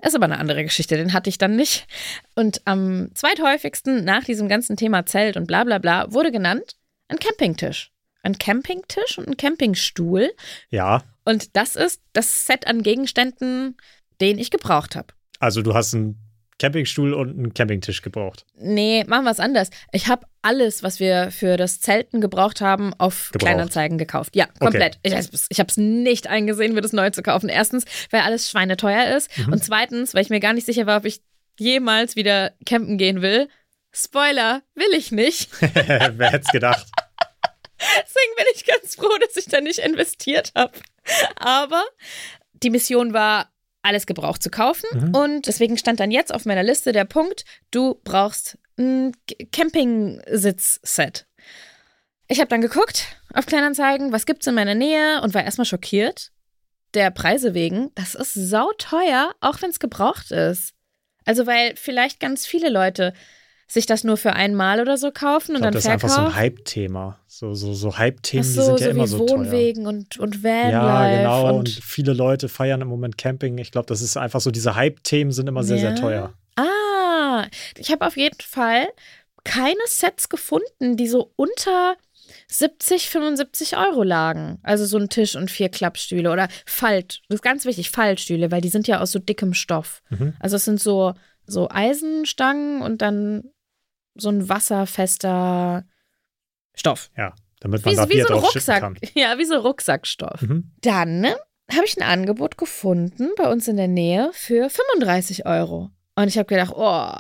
ist 0.03 0.15
aber 0.15 0.27
eine 0.27 0.39
andere 0.39 0.63
Geschichte, 0.63 0.97
den 0.97 1.13
hatte 1.13 1.31
ich 1.31 1.39
dann 1.39 1.57
nicht. 1.57 1.87
Und 2.35 2.61
am 2.65 3.09
zweithäufigsten 3.15 4.05
nach 4.05 4.25
diesem 4.25 4.49
ganzen 4.49 4.77
Thema 4.77 5.07
Zelt 5.07 5.37
und 5.37 5.47
bla 5.47 5.65
bla 5.65 5.79
bla 5.79 6.13
wurde 6.13 6.31
genannt 6.31 6.77
ein 7.09 7.19
Campingtisch. 7.19 7.93
Ein 8.23 8.39
Campingtisch 8.39 9.19
und 9.19 9.29
ein 9.29 9.37
Campingstuhl. 9.37 10.33
Ja. 10.71 11.05
Und 11.25 11.57
das 11.57 11.77
ist 11.77 12.03
das 12.13 12.47
Set 12.47 12.67
an 12.67 12.83
Gegenständen, 12.83 13.77
den 14.21 14.39
ich 14.39 14.51
gebraucht 14.51 14.97
habe. 14.97 15.09
Also 15.39 15.63
du 15.63 15.75
hast 15.75 15.95
einen 15.95 16.19
Campingstuhl 16.59 17.13
und 17.13 17.31
einen 17.31 17.55
Campingtisch 17.55 18.03
gebraucht. 18.03 18.47
Nee, 18.59 19.05
machen 19.07 19.25
wir 19.25 19.31
es 19.31 19.41
anders. 19.41 19.71
Ich 19.93 20.09
habe 20.09 20.27
alles, 20.43 20.83
was 20.83 21.01
wir 21.01 21.31
für 21.31 21.57
das 21.57 21.81
Zelten 21.81 22.21
gebraucht 22.21 22.61
haben, 22.61 22.95
auf 22.95 23.31
Gebraucht. 23.33 23.49
Kleinanzeigen 23.49 23.99
gekauft. 23.99 24.35
Ja, 24.35 24.47
komplett. 24.59 24.99
Ich, 25.03 25.13
ich 25.13 25.59
habe 25.59 25.69
es 25.69 25.77
nicht 25.77 26.29
eingesehen, 26.29 26.75
mir 26.75 26.81
das 26.81 26.93
neu 26.93 27.11
zu 27.11 27.23
kaufen. 27.23 27.49
Erstens, 27.49 27.85
weil 28.11 28.23
alles 28.23 28.51
schweineteuer 28.51 29.17
ist. 29.17 29.31
Und 29.51 29.63
zweitens, 29.63 30.15
weil 30.15 30.23
ich 30.23 30.31
mir 30.31 30.41
gar 30.41 30.55
nicht 30.55 30.67
sicher 30.67 30.87
war, 30.87 30.99
ob 30.99 31.05
ich 31.05 31.21
jemals 31.59 32.17
wieder 32.17 32.53
campen 32.65 32.97
gehen 32.99 33.23
will. 33.23 33.49
Spoiler, 33.93 34.63
will 34.75 34.93
ich 34.97 35.13
nicht. 35.13 35.51
Wer 35.61 36.31
hätte 36.31 36.45
es 36.45 36.53
gedacht? 36.53 36.87
Deswegen 37.79 38.37
bin 38.37 38.47
ich 38.55 38.67
ganz 38.67 38.95
froh, 38.95 39.17
dass 39.21 39.37
ich 39.37 39.47
da 39.47 39.61
nicht 39.61 39.79
investiert 39.79 40.53
habe. 40.55 40.73
Aber 41.37 41.85
die 42.63 42.71
Mission 42.71 43.13
war, 43.13 43.51
alles 43.87 44.07
gebraucht 44.07 44.43
zu 44.43 44.51
kaufen. 44.51 44.87
Und 45.15 45.47
deswegen 45.47 45.79
stand 45.79 46.01
dann 46.01 46.11
jetzt 46.11 46.35
auf 46.35 46.45
meiner 46.45 46.63
Liste 46.63 46.93
der 46.93 47.05
Punkt, 47.05 47.45
du 47.71 48.01
brauchst 48.05 48.59
ein 48.79 49.13
Campingsitzset. 49.53 51.27
Ich 52.29 52.41
habe 52.41 52.49
dann 52.49 52.61
geguckt 52.61 53.17
auf 53.33 53.47
Kleinanzeigen, 53.47 54.13
was 54.13 54.27
gibt's 54.27 54.47
in 54.47 54.55
meiner 54.55 54.75
Nähe 54.75 55.21
und 55.23 55.35
war 55.35 55.45
erstmal 55.45 55.65
schockiert. 55.65 56.33
Der 56.95 57.11
Preise 57.11 57.55
wegen, 57.55 57.91
das 57.95 58.15
ist 58.15 58.35
sauteuer, 58.35 59.35
auch 59.41 59.63
wenn 59.63 59.71
es 59.71 59.79
gebraucht 59.79 60.31
ist. 60.31 60.75
Also 61.25 61.47
weil 61.47 61.75
vielleicht 61.77 62.21
ganz 62.21 62.47
viele 62.47 62.69
Leute 62.69 63.13
sich 63.69 63.87
das 63.87 64.05
nur 64.05 64.17
für 64.17 64.33
einmal 64.35 64.81
oder 64.81 64.97
so 64.97 65.11
kaufen 65.11 65.57
und 65.57 65.63
glaube, 65.63 65.65
dann 65.65 65.73
das 65.75 65.85
ist 65.85 65.91
einfach 65.91 66.09
so 66.09 66.15
verkaufen. 66.15 66.35
ein 66.37 66.41
Hype-Thema. 66.43 67.19
So, 67.27 67.53
so, 67.55 67.75
so 67.75 67.99
Hype-Themen, 67.99 68.45
Ach 68.45 68.49
die 68.49 68.55
so, 68.55 68.63
sind 68.65 68.81
ja 68.81 68.87
so 68.87 68.91
immer 68.91 69.03
wie 69.05 69.09
so 69.09 69.27
teuer. 69.27 69.39
Wohnwegen 69.39 69.87
und, 69.87 70.19
und 70.19 70.45
Vanlife. 70.45 70.71
Ja, 70.73 71.17
genau. 71.17 71.49
Und, 71.49 71.55
Und, 71.59 71.69
viele 71.71 72.13
Leute 72.13 72.49
feiern 72.49 72.81
im 72.81 72.89
Moment 72.89 73.19
Camping. 73.19 73.59
Ich 73.59 73.73
glaube, 73.73 73.87
das 73.87 74.03
ist 74.03 74.17
einfach 74.17 74.41
so, 74.41 74.51
diese 74.51 74.77
Hype-Themen 74.77 75.33
sind 75.33 75.49
immer 75.49 75.63
sehr, 75.65 75.77
Ja. 75.79 75.83
sehr 75.83 75.95
teuer. 75.97 76.33
ah, 76.57 77.47
ich 77.77 77.91
habe 77.91 78.07
auf 78.07 78.17
jeden 78.17 78.41
Fall 78.41 78.87
keine 79.45 79.75
Sets 79.87 80.29
gefunden, 80.29 80.97
die 80.97 81.09
so 81.09 81.33
unter 81.37 81.97
70, 82.49 83.09
75 83.11 83.77
Euro 83.77 84.03
lagen. 84.03 84.59
Also 84.63 84.85
so 84.87 84.97
ein 84.99 85.09
Tisch 85.09 85.37
und 85.37 85.51
vier 85.51 85.69
Klappstühle 85.69 86.31
oder 86.33 86.49
Falt. 86.65 87.21
Das 87.29 87.37
ist 87.37 87.43
ganz 87.43 87.65
wichtig, 87.65 87.91
Fallstühle, 87.91 88.51
weil 88.51 88.61
die 88.61 88.69
sind 88.69 88.87
ja 88.89 89.01
aus 89.01 89.13
so 89.13 89.19
dickem 89.19 89.55
Stoff. 89.55 90.03
Mhm. 90.11 90.35
Also 90.41 90.57
es 90.57 90.65
sind 90.65 90.81
so, 90.81 91.15
so 91.47 91.69
Eisenstangen 91.71 92.83
und 92.83 93.03
dann 93.03 93.45
so 94.19 94.29
ein 94.29 94.49
wasserfester 94.49 95.85
Stoff. 96.75 97.11
Ja, 97.17 97.35
damit 97.61 97.85
man 97.85 97.93
Wie, 97.93 97.97
da 97.97 98.03
so- 98.05 98.09
wie 98.11 98.21
so 98.21 98.35
ein 98.35 98.39
Rucksack. 98.41 98.81
kann. 98.81 98.99
Ja, 99.15 99.39
wie 99.39 99.45
so 99.45 99.57
Rucksackstoff. 99.57 100.43
Mhm. 100.43 100.73
Dann 100.83 101.21
ne, 101.21 101.37
habe 101.73 101.85
ich 101.87 101.97
ein 101.97 102.03
Angebot 102.03 102.59
gefunden 102.59 103.31
bei 103.37 103.51
uns 103.51 103.69
in 103.69 103.77
der 103.77 103.89
Nähe 103.89 104.31
für 104.33 104.69
35 104.71 105.47
Euro. 105.47 105.91
Und 106.15 106.29
ich 106.29 106.39
habe 106.39 106.47
gedacht, 106.47 106.73
oh, 106.75 107.13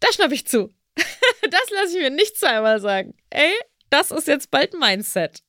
da 0.00 0.12
schnapp 0.12 0.32
ich 0.32 0.46
zu. 0.46 0.70
das 0.96 1.70
lasse 1.74 1.96
ich 1.96 2.02
mir 2.02 2.10
nicht 2.10 2.36
zweimal 2.36 2.80
sagen. 2.80 3.14
Ey, 3.30 3.52
das 3.90 4.10
ist 4.10 4.28
jetzt 4.28 4.50
bald 4.50 4.74
mein 4.78 5.02
Set. 5.02 5.42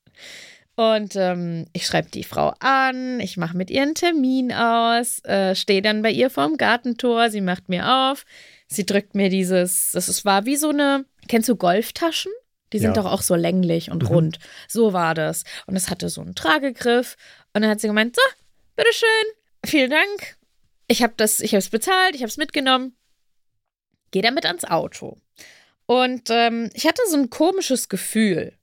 Und 0.76 1.16
ähm, 1.16 1.66
ich 1.74 1.86
schreibe 1.86 2.10
die 2.10 2.24
Frau 2.24 2.54
an, 2.60 3.20
ich 3.20 3.36
mache 3.38 3.58
mit 3.58 3.70
ihr 3.70 3.82
einen 3.82 3.94
Termin 3.94 4.54
aus, 4.54 5.20
äh, 5.26 5.54
stehe 5.54 5.82
dann 5.82 6.02
bei 6.02 6.12
ihr 6.12 6.30
vorm 6.30 6.56
Gartentor, 6.58 7.30
sie 7.30 7.42
macht 7.42 7.68
mir 7.70 7.88
auf, 8.12 8.24
sie 8.72 8.86
drückt 8.86 9.16
mir 9.16 9.30
dieses, 9.30 9.92
das 9.92 10.08
ist, 10.10 10.26
war 10.26 10.46
wie 10.46 10.56
so 10.56 10.70
eine, 10.70 11.06
kennst 11.28 11.50
du 11.50 11.56
Golftaschen? 11.56 12.32
Die 12.74 12.80
sind 12.80 12.96
Ja. 12.96 13.04
doch 13.04 13.12
auch 13.12 13.22
so 13.22 13.36
länglich 13.36 13.92
und 13.92 14.04
Mhm. 14.04 14.08
rund. 14.08 14.40
So 14.68 14.94
war 14.94 15.14
das. 15.14 15.44
Und 15.68 15.76
es 15.76 15.90
hatte 15.90 16.08
so 16.10 16.22
einen 16.22 16.36
Tragegriff. 16.36 17.18
Und 17.54 17.62
dann 17.64 17.70
hat 17.70 17.82
sie 17.82 17.88
gemeint, 17.88 18.16
so, 18.16 18.22
bitteschön, 18.78 19.08
vielen 19.66 19.90
Dank. 19.92 20.38
Ich 20.88 21.04
habe 21.04 21.14
das, 21.18 21.42
ich 21.42 21.52
habe 21.52 21.60
es 21.60 21.70
bezahlt, 21.70 22.16
ich 22.16 22.22
habe 22.22 22.30
es 22.30 22.38
mitgenommen. 22.38 22.96
Geh 24.12 24.22
damit 24.22 24.46
ans 24.46 24.64
Auto. 24.64 25.18
Und 25.86 26.30
ähm, 26.30 26.70
ich 26.74 26.86
hatte 26.88 27.02
so 27.10 27.18
ein 27.18 27.30
komisches 27.30 27.90
Gefühl. 27.90 28.54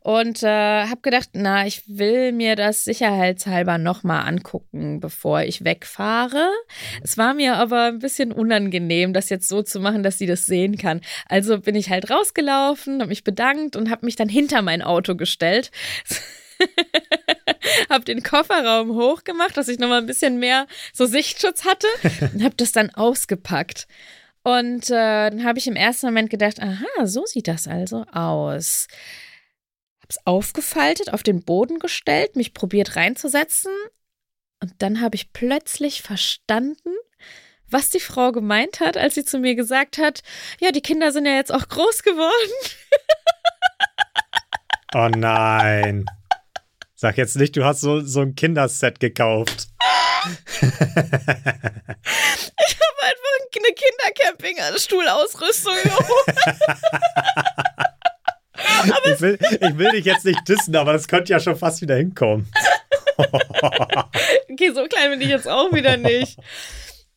Und 0.00 0.42
äh, 0.42 0.86
habe 0.86 1.00
gedacht, 1.02 1.30
na, 1.32 1.66
ich 1.66 1.82
will 1.86 2.32
mir 2.32 2.56
das 2.56 2.84
sicherheitshalber 2.84 3.78
nochmal 3.78 4.26
angucken, 4.26 5.00
bevor 5.00 5.42
ich 5.42 5.64
wegfahre. 5.64 6.50
Es 7.02 7.18
war 7.18 7.34
mir 7.34 7.56
aber 7.56 7.86
ein 7.86 7.98
bisschen 7.98 8.32
unangenehm, 8.32 9.12
das 9.12 9.28
jetzt 9.28 9.48
so 9.48 9.62
zu 9.62 9.80
machen, 9.80 10.02
dass 10.02 10.18
sie 10.18 10.26
das 10.26 10.46
sehen 10.46 10.78
kann. 10.78 11.00
Also 11.28 11.58
bin 11.60 11.74
ich 11.74 11.90
halt 11.90 12.10
rausgelaufen, 12.10 13.00
habe 13.00 13.08
mich 13.08 13.24
bedankt 13.24 13.76
und 13.76 13.90
habe 13.90 14.06
mich 14.06 14.16
dann 14.16 14.28
hinter 14.28 14.62
mein 14.62 14.82
Auto 14.82 15.16
gestellt. 15.16 15.70
habe 17.90 18.04
den 18.04 18.22
Kofferraum 18.22 18.94
hochgemacht, 18.94 19.56
dass 19.56 19.68
ich 19.68 19.78
nochmal 19.78 20.00
ein 20.00 20.06
bisschen 20.06 20.38
mehr 20.38 20.66
so 20.92 21.06
Sichtschutz 21.06 21.64
hatte 21.64 21.86
und 22.32 22.42
habe 22.42 22.54
das 22.56 22.72
dann 22.72 22.90
ausgepackt. 22.90 23.86
Und 24.42 24.90
äh, 24.90 25.30
dann 25.30 25.44
habe 25.44 25.58
ich 25.58 25.66
im 25.66 25.76
ersten 25.76 26.06
Moment 26.06 26.30
gedacht, 26.30 26.60
aha, 26.62 27.06
so 27.06 27.26
sieht 27.26 27.48
das 27.48 27.68
also 27.68 28.04
aus. 28.12 28.86
Hab's 30.08 30.18
aufgefaltet, 30.24 31.12
auf 31.12 31.22
den 31.22 31.42
Boden 31.42 31.80
gestellt, 31.80 32.34
mich 32.34 32.54
probiert 32.54 32.96
reinzusetzen. 32.96 33.72
Und 34.62 34.72
dann 34.78 35.02
habe 35.02 35.16
ich 35.16 35.34
plötzlich 35.34 36.00
verstanden, 36.00 36.94
was 37.68 37.90
die 37.90 38.00
Frau 38.00 38.32
gemeint 38.32 38.80
hat, 38.80 38.96
als 38.96 39.16
sie 39.16 39.26
zu 39.26 39.38
mir 39.38 39.54
gesagt 39.54 39.98
hat, 39.98 40.22
ja, 40.60 40.72
die 40.72 40.80
Kinder 40.80 41.12
sind 41.12 41.26
ja 41.26 41.34
jetzt 41.34 41.52
auch 41.52 41.68
groß 41.68 42.02
geworden. 42.02 42.52
Oh 44.94 45.10
nein. 45.14 46.06
Sag 46.94 47.18
jetzt 47.18 47.36
nicht, 47.36 47.54
du 47.54 47.66
hast 47.66 47.82
so, 47.82 48.00
so 48.00 48.22
ein 48.22 48.34
Kinderset 48.34 49.00
gekauft. 49.00 49.68
Ich 50.50 50.62
habe 50.62 50.72
einfach 53.02 53.54
eine 53.54 53.74
Kindercamping-Stuhlausrüstung 53.74 55.74
geholt. 55.84 56.38
Ich 59.14 59.20
will, 59.20 59.38
ich 59.40 59.78
will 59.78 59.90
dich 59.90 60.04
jetzt 60.04 60.24
nicht 60.24 60.48
dissen, 60.48 60.76
aber 60.76 60.92
das 60.92 61.08
könnte 61.08 61.32
ja 61.32 61.40
schon 61.40 61.56
fast 61.56 61.80
wieder 61.82 61.96
hinkommen. 61.96 62.48
Okay, 64.50 64.72
so 64.74 64.84
klein 64.86 65.10
bin 65.10 65.20
ich 65.20 65.28
jetzt 65.28 65.48
auch 65.48 65.72
wieder 65.72 65.96
nicht. 65.96 66.38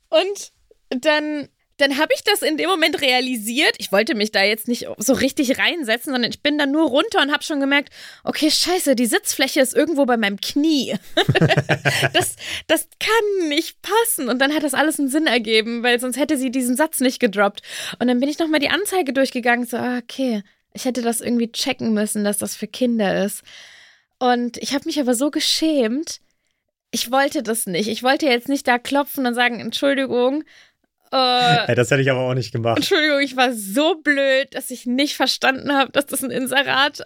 Und 0.09 0.51
dann, 0.89 1.47
dann 1.77 1.97
habe 1.97 2.13
ich 2.13 2.23
das 2.23 2.41
in 2.41 2.57
dem 2.57 2.69
Moment 2.69 3.01
realisiert. 3.01 3.75
Ich 3.79 3.91
wollte 3.91 4.13
mich 4.15 4.31
da 4.31 4.43
jetzt 4.43 4.67
nicht 4.67 4.87
so 4.97 5.13
richtig 5.13 5.57
reinsetzen, 5.57 6.11
sondern 6.11 6.29
ich 6.31 6.43
bin 6.43 6.57
dann 6.57 6.71
nur 6.71 6.87
runter 6.89 7.21
und 7.21 7.31
habe 7.31 7.43
schon 7.43 7.59
gemerkt, 7.59 7.89
okay, 8.23 8.51
scheiße, 8.51 8.95
die 8.95 9.05
Sitzfläche 9.05 9.61
ist 9.61 9.75
irgendwo 9.75 10.05
bei 10.05 10.17
meinem 10.17 10.39
Knie. 10.39 10.95
das, 12.13 12.35
das 12.67 12.87
kann 12.99 13.49
nicht 13.49 13.77
passen. 13.81 14.29
Und 14.29 14.39
dann 14.39 14.53
hat 14.53 14.63
das 14.63 14.73
alles 14.73 14.99
einen 14.99 15.09
Sinn 15.09 15.27
ergeben, 15.27 15.83
weil 15.83 15.99
sonst 15.99 16.17
hätte 16.17 16.37
sie 16.37 16.51
diesen 16.51 16.75
Satz 16.75 16.99
nicht 16.99 17.19
gedroppt. 17.19 17.61
Und 17.99 18.07
dann 18.07 18.19
bin 18.19 18.29
ich 18.29 18.39
nochmal 18.39 18.59
die 18.59 18.69
Anzeige 18.69 19.13
durchgegangen, 19.13 19.65
so, 19.65 19.77
ah, 19.77 19.99
okay, 19.99 20.43
ich 20.73 20.85
hätte 20.85 21.01
das 21.01 21.21
irgendwie 21.21 21.51
checken 21.51 21.93
müssen, 21.93 22.23
dass 22.23 22.37
das 22.37 22.55
für 22.55 22.67
Kinder 22.67 23.23
ist. 23.23 23.43
Und 24.19 24.57
ich 24.57 24.73
habe 24.73 24.85
mich 24.85 24.99
aber 24.99 25.15
so 25.15 25.31
geschämt. 25.31 26.21
Ich 26.91 27.11
wollte 27.11 27.41
das 27.43 27.65
nicht. 27.65 27.87
Ich 27.87 28.03
wollte 28.03 28.25
jetzt 28.27 28.49
nicht 28.49 28.67
da 28.67 28.77
klopfen 28.77 29.25
und 29.25 29.33
sagen, 29.33 29.59
Entschuldigung. 29.59 30.43
Äh, 31.11 31.67
Ey, 31.67 31.75
das 31.75 31.89
hätte 31.91 32.01
ich 32.01 32.11
aber 32.11 32.21
auch 32.21 32.33
nicht 32.33 32.51
gemacht. 32.51 32.77
Entschuldigung, 32.77 33.19
ich 33.21 33.35
war 33.35 33.53
so 33.53 33.95
blöd, 34.01 34.53
dass 34.53 34.71
ich 34.71 34.85
nicht 34.85 35.15
verstanden 35.15 35.73
habe, 35.73 35.91
dass 35.91 36.05
das 36.05 36.23
ein 36.23 36.31
Inserat. 36.31 37.03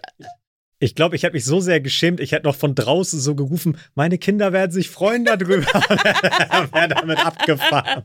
Ich 0.78 0.94
glaube, 0.94 1.16
ich 1.16 1.22
hätte 1.22 1.32
mich 1.32 1.46
so 1.46 1.60
sehr 1.60 1.80
geschämt, 1.80 2.20
ich 2.20 2.32
hätte 2.32 2.46
noch 2.46 2.54
von 2.54 2.74
draußen 2.74 3.18
so 3.18 3.34
gerufen, 3.34 3.78
meine 3.94 4.18
Kinder 4.18 4.52
werden 4.52 4.72
sich 4.72 4.90
freuen 4.90 5.24
darüber. 5.24 5.66
Wäre 5.66 6.88
damit 6.88 7.24
abgefahren. 7.24 8.04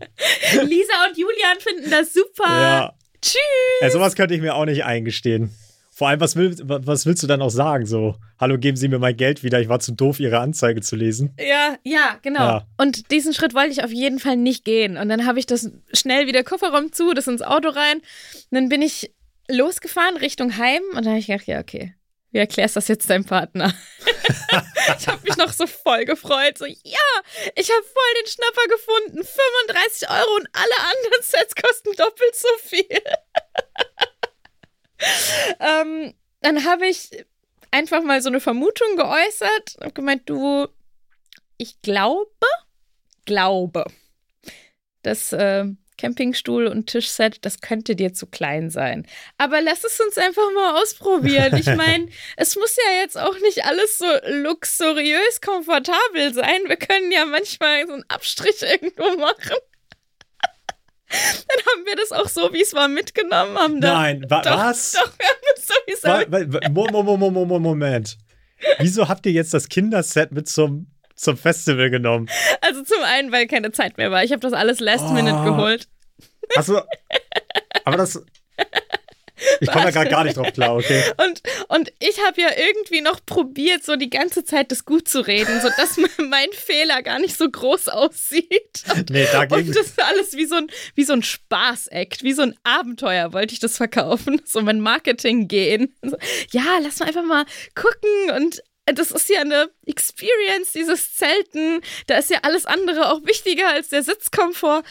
Lisa 0.53 0.93
und 1.09 1.17
Julian 1.17 1.59
finden 1.59 1.91
das 1.91 2.13
super. 2.13 2.47
Ja. 2.47 2.93
Tschüss. 3.21 3.41
Ey, 3.81 3.91
sowas 3.91 4.15
könnte 4.15 4.33
ich 4.35 4.41
mir 4.41 4.55
auch 4.55 4.65
nicht 4.65 4.85
eingestehen. 4.85 5.53
Vor 6.01 6.07
allem, 6.07 6.19
was, 6.19 6.35
will, 6.35 6.55
was 6.63 7.05
willst 7.05 7.21
du 7.21 7.27
dann 7.27 7.43
auch 7.43 7.51
sagen? 7.51 7.85
So, 7.85 8.15
hallo, 8.39 8.57
geben 8.57 8.75
Sie 8.75 8.87
mir 8.87 8.97
mein 8.97 9.15
Geld 9.15 9.43
wieder, 9.43 9.61
ich 9.61 9.69
war 9.69 9.79
zu 9.79 9.91
doof, 9.91 10.19
Ihre 10.19 10.39
Anzeige 10.39 10.81
zu 10.81 10.95
lesen. 10.95 11.35
Ja, 11.37 11.77
ja, 11.83 12.17
genau. 12.23 12.39
Ja. 12.39 12.67
Und 12.77 13.11
diesen 13.11 13.35
Schritt 13.35 13.53
wollte 13.53 13.69
ich 13.69 13.83
auf 13.83 13.91
jeden 13.91 14.17
Fall 14.17 14.35
nicht 14.35 14.65
gehen. 14.65 14.97
Und 14.97 15.09
dann 15.09 15.27
habe 15.27 15.37
ich 15.37 15.45
das 15.45 15.69
schnell 15.93 16.25
wieder 16.25 16.43
Kofferraum 16.43 16.91
zu, 16.91 17.13
das 17.13 17.27
ins 17.27 17.43
Auto 17.43 17.69
rein. 17.69 17.97
Und 17.97 18.49
dann 18.49 18.67
bin 18.67 18.81
ich 18.81 19.13
losgefahren 19.47 20.17
Richtung 20.17 20.57
Heim 20.57 20.81
und 20.95 21.05
dann 21.05 21.09
habe 21.09 21.19
ich 21.19 21.27
gedacht, 21.27 21.45
ja, 21.45 21.59
okay. 21.59 21.93
Wie 22.31 22.39
erklärst 22.39 22.75
du 22.75 22.79
das 22.79 22.87
jetzt 22.87 23.07
deinem 23.07 23.25
Partner? 23.25 23.71
ich 24.97 25.07
habe 25.07 25.21
mich 25.21 25.37
noch 25.37 25.53
so 25.53 25.67
voll 25.67 26.05
gefreut. 26.05 26.57
So, 26.57 26.65
ja, 26.65 27.11
ich 27.55 27.69
habe 27.69 27.83
voll 27.83 28.21
den 28.23 28.27
Schnapper 28.27 28.67
gefunden. 28.69 29.23
35 29.67 30.09
Euro 30.09 30.35
und 30.37 30.49
alle 30.51 30.77
anderen 30.79 31.21
Sets 31.21 31.53
kosten 31.53 31.91
doppelt 31.95 32.35
so 32.35 32.47
viel. 32.63 32.87
ähm, 35.59 36.13
dann 36.41 36.65
habe 36.65 36.87
ich 36.87 37.25
einfach 37.71 38.03
mal 38.03 38.21
so 38.21 38.29
eine 38.29 38.39
Vermutung 38.39 38.95
geäußert 38.95 39.77
und 39.79 39.95
gemeint, 39.95 40.29
du, 40.29 40.67
ich 41.57 41.81
glaube, 41.81 42.27
glaube, 43.25 43.85
dass 45.03 45.33
äh, 45.33 45.65
Campingstuhl 45.97 46.65
und 46.65 46.87
Tischset, 46.87 47.45
das 47.45 47.61
könnte 47.61 47.95
dir 47.95 48.13
zu 48.13 48.25
klein 48.25 48.71
sein. 48.71 49.05
Aber 49.37 49.61
lass 49.61 49.83
es 49.83 49.99
uns 49.99 50.17
einfach 50.17 50.51
mal 50.53 50.81
ausprobieren. 50.81 51.55
Ich 51.57 51.67
meine, 51.67 52.09
es 52.37 52.55
muss 52.55 52.75
ja 52.75 53.01
jetzt 53.01 53.17
auch 53.17 53.37
nicht 53.39 53.65
alles 53.65 53.99
so 53.99 54.07
luxuriös 54.27 55.41
komfortabel 55.41 56.33
sein. 56.33 56.61
Wir 56.65 56.77
können 56.77 57.11
ja 57.11 57.25
manchmal 57.25 57.85
so 57.85 57.93
einen 57.93 58.05
Abstrich 58.09 58.61
irgendwo 58.61 59.15
machen. 59.17 59.57
Dann 61.11 61.65
haben 61.65 61.85
wir 61.85 61.95
das 61.95 62.11
auch 62.11 62.27
so, 62.29 62.53
wie 62.53 62.61
es 62.61 62.73
war, 62.73 62.87
mitgenommen. 62.87 63.57
Haben 63.57 63.81
da, 63.81 63.93
Nein, 63.93 64.25
wa 64.29 64.41
doch, 64.41 64.57
was? 64.57 64.93
Doch, 64.93 65.11
wir 65.19 65.27
haben 65.27 65.41
das 65.55 65.67
so, 65.67 65.73
wie 65.85 65.93
es 65.93 66.03
war. 66.03 66.19
Wa- 66.31 66.53
wa- 66.53 66.59
wa- 66.61 66.69
Mo- 66.69 66.87
Mo- 66.91 67.03
Mo- 67.03 67.17
Mo- 67.17 67.31
Mo- 67.31 67.45
Mo- 67.45 67.59
Moment. 67.59 68.17
Wieso 68.79 69.07
habt 69.09 69.25
ihr 69.25 69.31
jetzt 69.31 69.53
das 69.53 69.67
Kinderset 69.69 70.31
mit 70.31 70.47
zum, 70.47 70.87
zum 71.15 71.35
Festival 71.37 71.89
genommen? 71.89 72.29
Also 72.61 72.83
zum 72.83 73.01
einen, 73.03 73.31
weil 73.31 73.47
keine 73.47 73.71
Zeit 73.71 73.97
mehr 73.97 74.11
war. 74.11 74.23
Ich 74.23 74.31
habe 74.31 74.39
das 74.41 74.53
alles 74.53 74.79
last 74.79 75.05
Oh. 75.07 75.13
minute 75.13 75.43
geholt. 75.43 75.87
Achso, 76.55 76.81
aber 77.85 77.97
das. 77.97 78.23
Ich 79.59 79.69
komme 79.71 79.85
da 79.85 79.91
gerade 79.91 80.09
gar 80.09 80.23
nicht 80.23 80.37
drauf 80.37 80.51
klar, 80.53 80.75
okay? 80.75 81.03
Und, 81.17 81.41
und 81.67 81.93
ich 81.99 82.19
habe 82.25 82.41
ja 82.41 82.49
irgendwie 82.55 83.01
noch 83.01 83.25
probiert, 83.25 83.83
so 83.83 83.95
die 83.95 84.09
ganze 84.09 84.43
Zeit 84.43 84.71
das 84.71 84.85
gut 84.85 85.07
zu 85.07 85.21
reden, 85.25 85.61
sodass 85.61 85.97
mein 86.17 86.51
Fehler 86.51 87.01
gar 87.01 87.19
nicht 87.19 87.37
so 87.37 87.49
groß 87.49 87.89
aussieht. 87.89 88.83
Und, 88.95 89.09
Nee, 89.09 89.27
dagegen. 89.31 89.67
und 89.67 89.75
das 89.75 89.87
ist 89.87 90.01
alles 90.01 90.33
wie 90.35 90.45
so 90.45 90.55
ein, 90.55 90.67
wie 90.95 91.03
so 91.03 91.13
ein 91.13 91.23
Spaß-Act, 91.23 92.23
wie 92.23 92.33
so 92.33 92.43
ein 92.43 92.55
Abenteuer 92.63 93.33
wollte 93.33 93.53
ich 93.53 93.59
das 93.59 93.77
verkaufen. 93.77 94.41
So 94.45 94.61
mein 94.61 94.79
Marketing 94.79 95.47
gehen. 95.47 95.95
So, 96.01 96.17
ja, 96.51 96.79
lass 96.81 96.99
mal 96.99 97.07
einfach 97.07 97.23
mal 97.23 97.45
gucken 97.75 98.31
und 98.35 98.61
das 98.93 99.11
ist 99.11 99.29
ja 99.29 99.41
eine 99.41 99.69
Experience, 99.85 100.71
dieses 100.73 101.13
Zelten. 101.13 101.81
Da 102.07 102.17
ist 102.17 102.29
ja 102.29 102.39
alles 102.43 102.65
andere 102.65 103.11
auch 103.11 103.25
wichtiger 103.25 103.69
als 103.69 103.89
der 103.89 104.03
Sitzkomfort. 104.03 104.83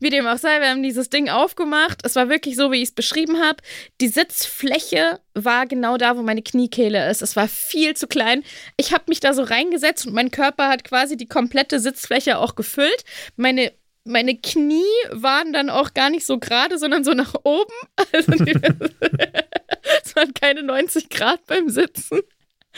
Wie 0.00 0.10
dem 0.10 0.26
auch 0.26 0.38
sei, 0.38 0.60
wir 0.60 0.68
haben 0.68 0.82
dieses 0.82 1.10
Ding 1.10 1.28
aufgemacht. 1.28 2.00
Es 2.04 2.16
war 2.16 2.28
wirklich 2.28 2.56
so, 2.56 2.70
wie 2.72 2.82
ich 2.82 2.88
es 2.88 2.94
beschrieben 2.94 3.40
habe. 3.40 3.62
Die 4.00 4.08
Sitzfläche 4.08 5.20
war 5.34 5.66
genau 5.66 5.96
da, 5.96 6.16
wo 6.16 6.22
meine 6.22 6.42
Kniekehle 6.42 7.10
ist. 7.10 7.22
Es 7.22 7.36
war 7.36 7.48
viel 7.48 7.94
zu 7.96 8.06
klein. 8.06 8.44
Ich 8.76 8.92
habe 8.92 9.04
mich 9.08 9.20
da 9.20 9.34
so 9.34 9.42
reingesetzt 9.42 10.06
und 10.06 10.14
mein 10.14 10.30
Körper 10.30 10.68
hat 10.68 10.84
quasi 10.84 11.16
die 11.16 11.26
komplette 11.26 11.80
Sitzfläche 11.80 12.38
auch 12.38 12.54
gefüllt. 12.54 13.04
Meine 13.36 13.72
meine 14.08 14.36
Knie 14.36 14.82
waren 15.10 15.52
dann 15.52 15.68
auch 15.68 15.92
gar 15.92 16.08
nicht 16.08 16.24
so 16.24 16.38
gerade, 16.38 16.78
sondern 16.78 17.04
so 17.04 17.12
nach 17.12 17.34
oben. 17.44 17.74
Also 18.12 18.32
es 20.04 20.16
waren 20.16 20.32
keine 20.32 20.62
90 20.62 21.10
Grad 21.10 21.44
beim 21.46 21.68
Sitzen. 21.68 22.20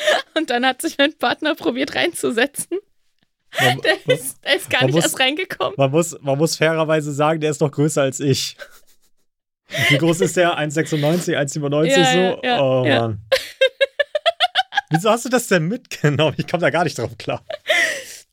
Und 0.36 0.50
dann 0.50 0.64
hat 0.66 0.82
sich 0.82 0.96
mein 0.98 1.16
Partner 1.16 1.54
probiert 1.54 1.94
reinzusetzen. 1.94 2.78
Man, 3.60 3.80
Der 3.80 3.94
ist, 4.14 4.38
der 4.44 4.56
ist 4.56 4.70
gar 4.70 4.84
nicht 4.84 4.94
muss- 4.94 5.04
erst 5.04 5.18
reingekommen. 5.18 5.74
man, 5.76 5.90
muss, 5.90 6.16
man 6.20 6.38
muss 6.38 6.56
fairerweise 6.56 7.12
sagen, 7.12 7.40
der 7.40 7.50
ist 7.50 7.60
noch 7.60 7.72
größer 7.72 8.02
als 8.02 8.20
ich. 8.20 8.56
Wie 9.88 9.98
groß 9.98 10.20
ist 10.20 10.36
der? 10.36 10.56
1,96, 10.58 11.36
1,97 11.36 11.86
Ja, 11.86 12.04
so? 12.12 12.18
ja, 12.18 12.38
ja, 12.42 12.60
oh 12.62 12.84
ja. 12.86 13.00
Mann. 13.02 13.20
Wieso 14.90 15.10
hast 15.10 15.24
du 15.24 15.28
das 15.28 15.46
denn 15.46 15.66
mitgenommen? 15.68 16.34
Ich 16.36 16.48
komme 16.48 16.60
da 16.62 16.70
gar 16.70 16.82
nicht 16.84 16.98
drauf 16.98 17.16
klar. 17.18 17.44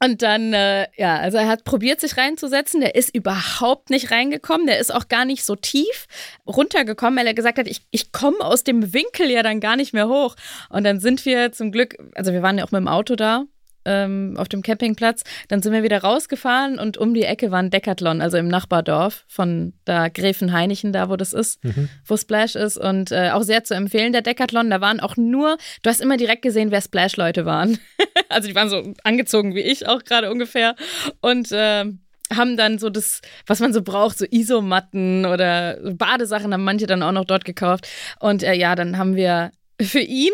Und 0.03 0.21
dann, 0.21 0.53
äh, 0.53 0.87
ja, 0.95 1.17
also 1.17 1.37
er 1.37 1.47
hat 1.47 1.63
probiert, 1.63 1.99
sich 1.99 2.17
reinzusetzen. 2.17 2.81
Der 2.81 2.95
ist 2.95 3.15
überhaupt 3.15 3.89
nicht 3.89 4.11
reingekommen. 4.11 4.67
Der 4.67 4.79
ist 4.79 4.93
auch 4.93 5.07
gar 5.07 5.25
nicht 5.25 5.43
so 5.43 5.55
tief 5.55 6.05
runtergekommen, 6.45 7.17
weil 7.17 7.27
er 7.27 7.33
gesagt 7.33 7.57
hat, 7.57 7.67
ich, 7.67 7.81
ich 7.91 8.11
komme 8.11 8.39
aus 8.41 8.63
dem 8.63 8.93
Winkel 8.93 9.29
ja 9.31 9.41
dann 9.41 9.59
gar 9.59 9.75
nicht 9.75 9.93
mehr 9.93 10.07
hoch. 10.07 10.35
Und 10.69 10.83
dann 10.83 10.99
sind 10.99 11.25
wir 11.25 11.51
zum 11.51 11.71
Glück, 11.71 11.95
also 12.15 12.31
wir 12.31 12.41
waren 12.43 12.57
ja 12.59 12.63
auch 12.65 12.71
mit 12.71 12.79
dem 12.79 12.87
Auto 12.87 13.15
da. 13.15 13.45
ähm, 13.85 14.35
Auf 14.37 14.49
dem 14.49 14.61
Campingplatz. 14.61 15.23
Dann 15.47 15.61
sind 15.61 15.71
wir 15.73 15.81
wieder 15.81 16.01
rausgefahren 16.03 16.77
und 16.77 16.97
um 16.97 17.13
die 17.13 17.23
Ecke 17.23 17.51
war 17.51 17.59
ein 17.59 17.69
Decathlon, 17.71 18.21
also 18.21 18.37
im 18.37 18.49
Nachbardorf 18.49 19.23
von 19.27 19.73
da 19.85 20.09
Gräfenhainichen, 20.09 20.91
da 20.93 21.09
wo 21.09 21.15
das 21.15 21.31
ist, 21.33 21.59
wo 22.05 22.17
Splash 22.17 22.55
ist. 22.55 22.77
Und 22.77 23.11
äh, 23.11 23.31
auch 23.31 23.43
sehr 23.43 23.63
zu 23.63 23.73
empfehlen, 23.73 24.11
der 24.13 24.21
Decathlon. 24.21 24.69
Da 24.69 24.81
waren 24.81 24.99
auch 24.99 25.15
nur, 25.17 25.57
du 25.81 25.89
hast 25.89 26.01
immer 26.01 26.17
direkt 26.17 26.41
gesehen, 26.41 26.69
wer 26.69 26.81
Splash-Leute 26.81 27.45
waren. 27.45 27.79
also 28.29 28.47
die 28.47 28.55
waren 28.55 28.69
so 28.69 28.93
angezogen 29.03 29.55
wie 29.55 29.61
ich 29.61 29.87
auch 29.87 30.03
gerade 30.03 30.31
ungefähr. 30.31 30.75
Und 31.21 31.49
ähm, 31.51 31.99
haben 32.35 32.57
dann 32.57 32.77
so 32.77 32.89
das, 32.89 33.21
was 33.45 33.59
man 33.59 33.73
so 33.73 33.81
braucht, 33.81 34.17
so 34.17 34.25
Isomatten 34.29 35.25
oder 35.25 35.77
Badesachen 35.93 36.53
haben 36.53 36.63
manche 36.63 36.87
dann 36.87 37.03
auch 37.03 37.11
noch 37.11 37.25
dort 37.25 37.45
gekauft. 37.45 37.87
Und 38.19 38.43
äh, 38.43 38.53
ja, 38.53 38.75
dann 38.75 38.97
haben 38.97 39.15
wir 39.15 39.51
für 39.79 39.99
ihn 39.99 40.33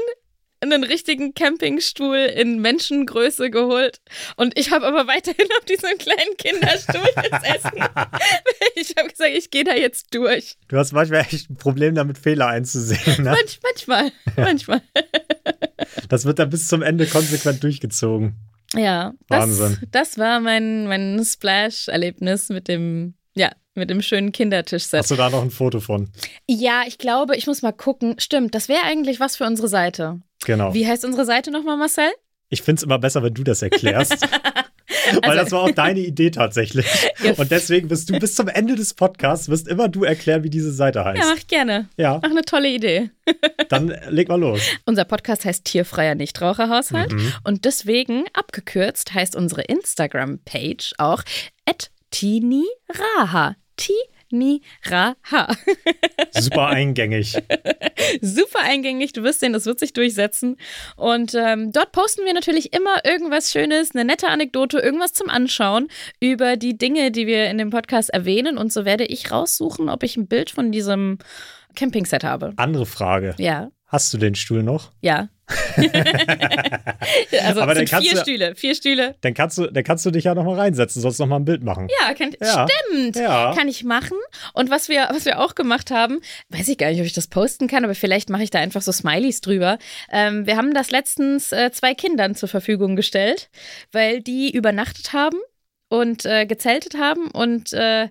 einen 0.63 0.83
richtigen 0.83 1.33
Campingstuhl 1.33 2.15
in 2.17 2.59
Menschengröße 2.59 3.49
geholt. 3.49 3.99
Und 4.35 4.57
ich 4.57 4.71
habe 4.71 4.85
aber 4.87 5.07
weiterhin 5.07 5.47
auf 5.57 5.65
diesem 5.65 5.97
kleinen 5.97 6.37
Kinderstuhl 6.37 7.01
gesessen. 7.31 7.83
ich 8.75 8.95
habe 8.97 9.09
gesagt, 9.09 9.31
ich 9.35 9.51
gehe 9.51 9.63
da 9.63 9.73
jetzt 9.73 10.13
durch. 10.13 10.55
Du 10.67 10.77
hast 10.77 10.93
manchmal 10.93 11.21
echt 11.21 11.49
ein 11.49 11.55
Problem 11.55 11.95
damit, 11.95 12.17
Fehler 12.17 12.47
einzusehen. 12.47 13.23
Ne? 13.23 13.31
Manch, 13.31 13.59
manchmal, 13.61 14.11
manchmal. 14.37 14.81
Das 16.09 16.25
wird 16.25 16.39
dann 16.39 16.49
bis 16.49 16.67
zum 16.67 16.81
Ende 16.81 17.05
konsequent 17.05 17.63
durchgezogen. 17.63 18.35
Ja, 18.75 19.13
das, 19.27 19.39
Wahnsinn. 19.39 19.77
das 19.91 20.17
war 20.17 20.39
mein, 20.39 20.87
mein 20.87 21.23
Splash-Erlebnis 21.23 22.49
mit 22.49 22.67
dem, 22.67 23.13
ja, 23.35 23.51
mit 23.75 23.89
dem 23.89 24.01
schönen 24.01 24.31
Kindertischset. 24.31 24.99
Hast 24.99 25.11
du 25.11 25.15
da 25.15 25.29
noch 25.29 25.41
ein 25.41 25.51
Foto 25.51 25.79
von? 25.79 26.09
Ja, 26.47 26.83
ich 26.87 26.97
glaube, 26.97 27.35
ich 27.35 27.47
muss 27.47 27.61
mal 27.61 27.71
gucken. 27.71 28.15
Stimmt, 28.19 28.55
das 28.55 28.69
wäre 28.69 28.83
eigentlich 28.83 29.19
was 29.19 29.35
für 29.35 29.45
unsere 29.45 29.67
Seite. 29.67 30.21
Genau. 30.45 30.73
Wie 30.73 30.87
heißt 30.87 31.05
unsere 31.05 31.25
Seite 31.25 31.51
nochmal, 31.51 31.77
Marcel? 31.77 32.09
Ich 32.49 32.61
finde 32.61 32.79
es 32.79 32.83
immer 32.83 32.99
besser, 32.99 33.23
wenn 33.23 33.33
du 33.33 33.43
das 33.43 33.61
erklärst. 33.61 34.21
Weil 35.11 35.21
Also- 35.23 35.37
das 35.43 35.51
war 35.51 35.61
auch 35.63 35.71
deine 35.71 35.99
Idee 36.01 36.29
tatsächlich. 36.29 36.85
Ja. 37.23 37.33
Und 37.33 37.49
deswegen 37.51 37.89
wirst 37.89 38.09
du 38.09 38.19
bis 38.19 38.35
zum 38.35 38.47
Ende 38.47 38.75
des 38.75 38.93
Podcasts, 38.93 39.49
wirst 39.49 39.67
immer 39.67 39.89
du 39.89 40.03
erklären, 40.03 40.43
wie 40.43 40.49
diese 40.49 40.71
Seite 40.71 41.03
heißt. 41.03 41.19
Ja, 41.19 41.33
mach 41.35 41.47
gerne. 41.47 41.89
Ja, 41.97 42.19
Ach, 42.21 42.29
eine 42.29 42.43
tolle 42.43 42.69
Idee. 42.69 43.09
dann 43.69 43.95
leg 44.09 44.27
mal 44.29 44.39
los. 44.39 44.61
Unser 44.85 45.05
Podcast 45.05 45.45
heißt 45.45 45.65
Tierfreier 45.65 46.15
Nichtraucherhaushalt 46.15 47.11
Mhm. 47.13 47.33
und 47.43 47.65
deswegen, 47.65 48.25
abgekürzt, 48.33 49.13
heißt 49.13 49.35
unsere 49.35 49.63
Instagram-Page 49.63 50.93
auch 50.99 51.23
@tiniraha. 52.11 53.55
Tiniraha. 54.33 55.47
Super 56.31 56.67
eingängig. 56.67 57.37
Super 58.21 58.59
eingängig, 58.61 59.13
du 59.13 59.23
wirst 59.23 59.39
sehen, 59.41 59.53
das 59.53 59.65
wird 59.65 59.79
sich 59.79 59.93
durchsetzen. 59.93 60.57
Und 60.95 61.35
ähm, 61.35 61.71
dort 61.71 61.91
posten 61.91 62.25
wir 62.25 62.33
natürlich 62.33 62.73
immer 62.73 63.05
irgendwas 63.05 63.51
Schönes, 63.51 63.91
eine 63.93 64.05
nette 64.05 64.27
Anekdote, 64.27 64.79
irgendwas 64.79 65.13
zum 65.13 65.29
Anschauen 65.29 65.87
über 66.19 66.57
die 66.57 66.77
Dinge, 66.77 67.11
die 67.11 67.27
wir 67.27 67.49
in 67.49 67.57
dem 67.59 67.69
Podcast 67.69 68.09
erwähnen. 68.09 68.57
Und 68.57 68.73
so 68.73 68.85
werde 68.85 69.05
ich 69.05 69.31
raussuchen, 69.31 69.89
ob 69.89 70.03
ich 70.03 70.17
ein 70.17 70.27
Bild 70.27 70.49
von 70.49 70.71
diesem 70.71 71.19
Campingset 71.75 72.23
habe. 72.23 72.53
Andere 72.57 72.85
Frage. 72.85 73.35
Ja, 73.37 73.69
Hast 73.87 74.11
du 74.11 74.17
den 74.17 74.33
Stuhl 74.33 74.63
noch? 74.63 74.91
ja. 75.01 75.29
also 77.43 77.61
Aber 77.61 77.73
dann 77.75 77.87
vier 77.87 78.13
du- 78.13 78.17
Stühle, 78.19 78.55
vier 78.55 78.75
Stühle. 78.75 79.15
Dann 79.21 79.33
kannst 79.33 79.57
du, 79.57 79.67
dann 79.67 79.83
kannst 79.83 80.05
du 80.05 80.11
dich 80.11 80.23
ja 80.25 80.35
noch 80.35 80.43
mal 80.45 80.55
reinsetzen, 80.59 81.01
sonst 81.01 81.19
noch 81.19 81.27
mal 81.27 81.37
ein 81.37 81.45
Bild 81.45 81.63
machen. 81.63 81.87
Ja, 82.01 82.13
kann, 82.13 82.31
Ja. 82.41 82.67
stimmt. 82.67 83.15
Ja. 83.15 83.53
Kann 83.55 83.67
ich 83.67 83.83
machen. 83.83 84.17
Und 84.53 84.69
was 84.69 84.89
wir, 84.89 85.09
was 85.11 85.25
wir 85.25 85.39
auch 85.39 85.55
gemacht 85.55 85.91
haben, 85.91 86.21
weiß 86.49 86.67
ich 86.69 86.77
gar 86.77 86.89
nicht, 86.89 86.99
ob 86.99 87.05
ich 87.05 87.13
das 87.13 87.27
posten 87.27 87.67
kann, 87.67 87.83
aber 87.83 87.95
vielleicht 87.95 88.29
mache 88.29 88.43
ich 88.43 88.49
da 88.49 88.59
einfach 88.59 88.81
so 88.81 88.91
Smileys 88.91 89.41
drüber. 89.41 89.77
Ähm, 90.11 90.45
wir 90.47 90.57
haben 90.57 90.73
das 90.73 90.91
letztens 90.91 91.51
äh, 91.51 91.71
zwei 91.71 91.93
Kindern 91.93 92.35
zur 92.35 92.49
Verfügung 92.49 92.95
gestellt, 92.95 93.49
weil 93.91 94.21
die 94.21 94.51
übernachtet 94.51 95.13
haben 95.13 95.37
und 95.89 96.25
äh, 96.25 96.45
gezeltet 96.45 96.95
haben 96.95 97.29
und 97.31 97.73
äh, 97.73 98.09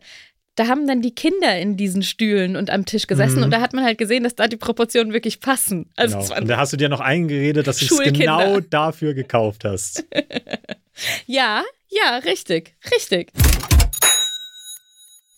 da 0.57 0.67
haben 0.67 0.87
dann 0.87 1.01
die 1.01 1.15
Kinder 1.15 1.59
in 1.59 1.77
diesen 1.77 2.03
Stühlen 2.03 2.57
und 2.57 2.69
am 2.71 2.85
Tisch 2.85 3.07
gesessen 3.07 3.39
Mhm. 3.39 3.45
und 3.45 3.51
da 3.53 3.61
hat 3.61 3.73
man 3.73 3.85
halt 3.85 3.97
gesehen, 3.99 4.23
dass 4.25 4.35
da 4.35 4.49
die 4.49 4.57
Proportionen 4.59 5.13
wirklich 5.13 5.41
passen. 5.41 5.91
Also 5.97 6.19
Genau. 6.19 6.37
Und 6.41 6.49
da 6.49 6.59
hast 6.59 6.73
du 6.73 6.77
dir 6.77 6.89
noch 6.91 7.01
eingeredet, 7.01 7.67
dass 7.67 7.79
du 7.79 7.87
es 8.01 8.13
genau 8.13 8.61
dafür 8.61 9.15
gekauft 9.15 9.65
hast. 9.65 10.05
ja, 11.27 11.63
ja, 11.89 12.17
richtig, 12.19 12.75
richtig. 12.95 13.33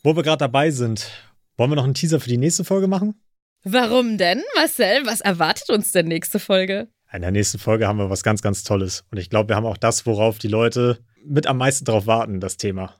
Wo 0.02 0.14
wir 0.16 0.22
gerade 0.22 0.38
dabei 0.38 0.70
sind, 0.70 1.08
wollen 1.56 1.70
wir 1.70 1.76
noch 1.76 1.84
einen 1.84 1.94
Teaser 1.94 2.20
für 2.20 2.28
die 2.28 2.36
nächste 2.36 2.64
Folge 2.64 2.88
machen? 2.88 3.14
Warum 3.62 4.18
denn, 4.18 4.42
Marcel? 4.56 5.06
Was 5.06 5.20
erwartet 5.22 5.70
uns 5.70 5.92
denn 5.92 6.06
nächste 6.06 6.38
Folge? 6.38 6.88
In 7.12 7.22
der 7.22 7.30
nächsten 7.30 7.58
Folge 7.58 7.86
haben 7.86 7.98
wir 7.98 8.10
was 8.10 8.22
ganz, 8.24 8.42
ganz 8.42 8.64
Tolles. 8.64 9.04
Und 9.10 9.18
ich 9.18 9.30
glaube, 9.30 9.48
wir 9.50 9.56
haben 9.56 9.64
auch 9.64 9.78
das, 9.78 10.04
worauf 10.04 10.38
die 10.38 10.48
Leute 10.48 10.98
mit 11.24 11.46
am 11.46 11.56
meisten 11.58 11.84
drauf 11.84 12.06
warten, 12.06 12.40
das 12.40 12.56
Thema. 12.58 12.94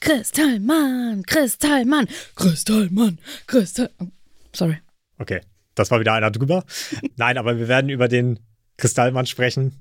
Kristallmann, 0.00 1.22
Kristallmann, 1.26 2.06
Kristallmann, 2.36 3.18
Kristall. 3.46 3.90
Oh, 4.00 4.06
sorry. 4.54 4.78
Okay, 5.18 5.40
das 5.74 5.90
war 5.90 6.00
wieder 6.00 6.12
einer 6.12 6.30
drüber. 6.30 6.64
Nein, 7.16 7.38
aber 7.38 7.58
wir 7.58 7.68
werden 7.68 7.90
über 7.90 8.08
den 8.08 8.40
Kristallmann 8.76 9.26
sprechen. 9.26 9.80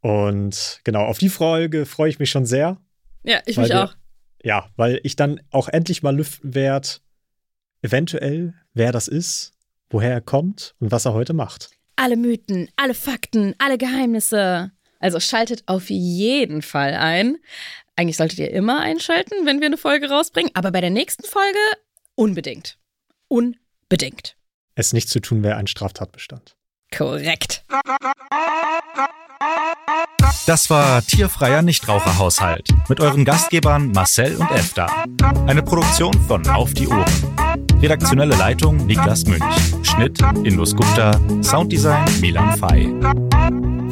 Und 0.00 0.80
genau, 0.84 1.04
auf 1.04 1.18
die 1.18 1.28
Folge 1.28 1.86
freue 1.86 2.10
ich 2.10 2.18
mich 2.18 2.30
schon 2.30 2.46
sehr. 2.46 2.78
Ja, 3.24 3.40
ich 3.46 3.56
mich 3.56 3.68
wir- 3.70 3.84
auch. 3.84 3.94
Ja, 4.44 4.68
weil 4.76 5.00
ich 5.02 5.16
dann 5.16 5.40
auch 5.50 5.68
endlich 5.68 6.02
mal 6.04 6.14
lüften 6.16 6.54
werde, 6.54 6.88
eventuell, 7.82 8.54
wer 8.72 8.92
das 8.92 9.08
ist, 9.08 9.52
woher 9.90 10.12
er 10.12 10.20
kommt 10.20 10.74
und 10.78 10.92
was 10.92 11.04
er 11.06 11.12
heute 11.14 11.32
macht. 11.32 11.70
Alle 11.96 12.16
Mythen, 12.16 12.68
alle 12.76 12.94
Fakten, 12.94 13.54
alle 13.58 13.78
Geheimnisse. 13.78 14.70
Also 15.00 15.18
schaltet 15.20 15.64
auf 15.66 15.90
jeden 15.90 16.62
Fall 16.62 16.94
ein. 16.94 17.36
Eigentlich 17.98 18.16
solltet 18.16 18.38
ihr 18.38 18.52
immer 18.52 18.78
einschalten, 18.78 19.44
wenn 19.44 19.58
wir 19.58 19.66
eine 19.66 19.76
Folge 19.76 20.08
rausbringen, 20.08 20.52
aber 20.54 20.70
bei 20.70 20.80
der 20.80 20.90
nächsten 20.90 21.24
Folge 21.24 21.58
unbedingt. 22.14 22.78
Unbedingt. 23.26 24.36
Es 24.76 24.92
nicht 24.92 25.08
zu 25.08 25.18
tun 25.18 25.42
wäre 25.42 25.56
ein 25.56 25.66
Straftatbestand. 25.66 26.54
Korrekt. 26.96 27.64
Das 30.46 30.70
war 30.70 31.02
Tierfreier 31.02 31.62
Nichtraucherhaushalt 31.62 32.68
mit 32.88 33.00
euren 33.00 33.24
Gastgebern 33.24 33.90
Marcel 33.90 34.36
und 34.36 34.48
Efta. 34.52 35.04
Eine 35.48 35.64
Produktion 35.64 36.14
von 36.28 36.46
Auf 36.46 36.74
die 36.74 36.86
Ohren. 36.86 37.04
Redaktionelle 37.82 38.36
Leitung 38.36 38.76
Niklas 38.86 39.24
Münch. 39.24 39.42
Schnitt 39.82 40.20
Indus 40.44 40.76
Gupta. 40.76 41.20
Sounddesign 41.42 42.20
Milan 42.20 42.56
Fay. 42.58 43.87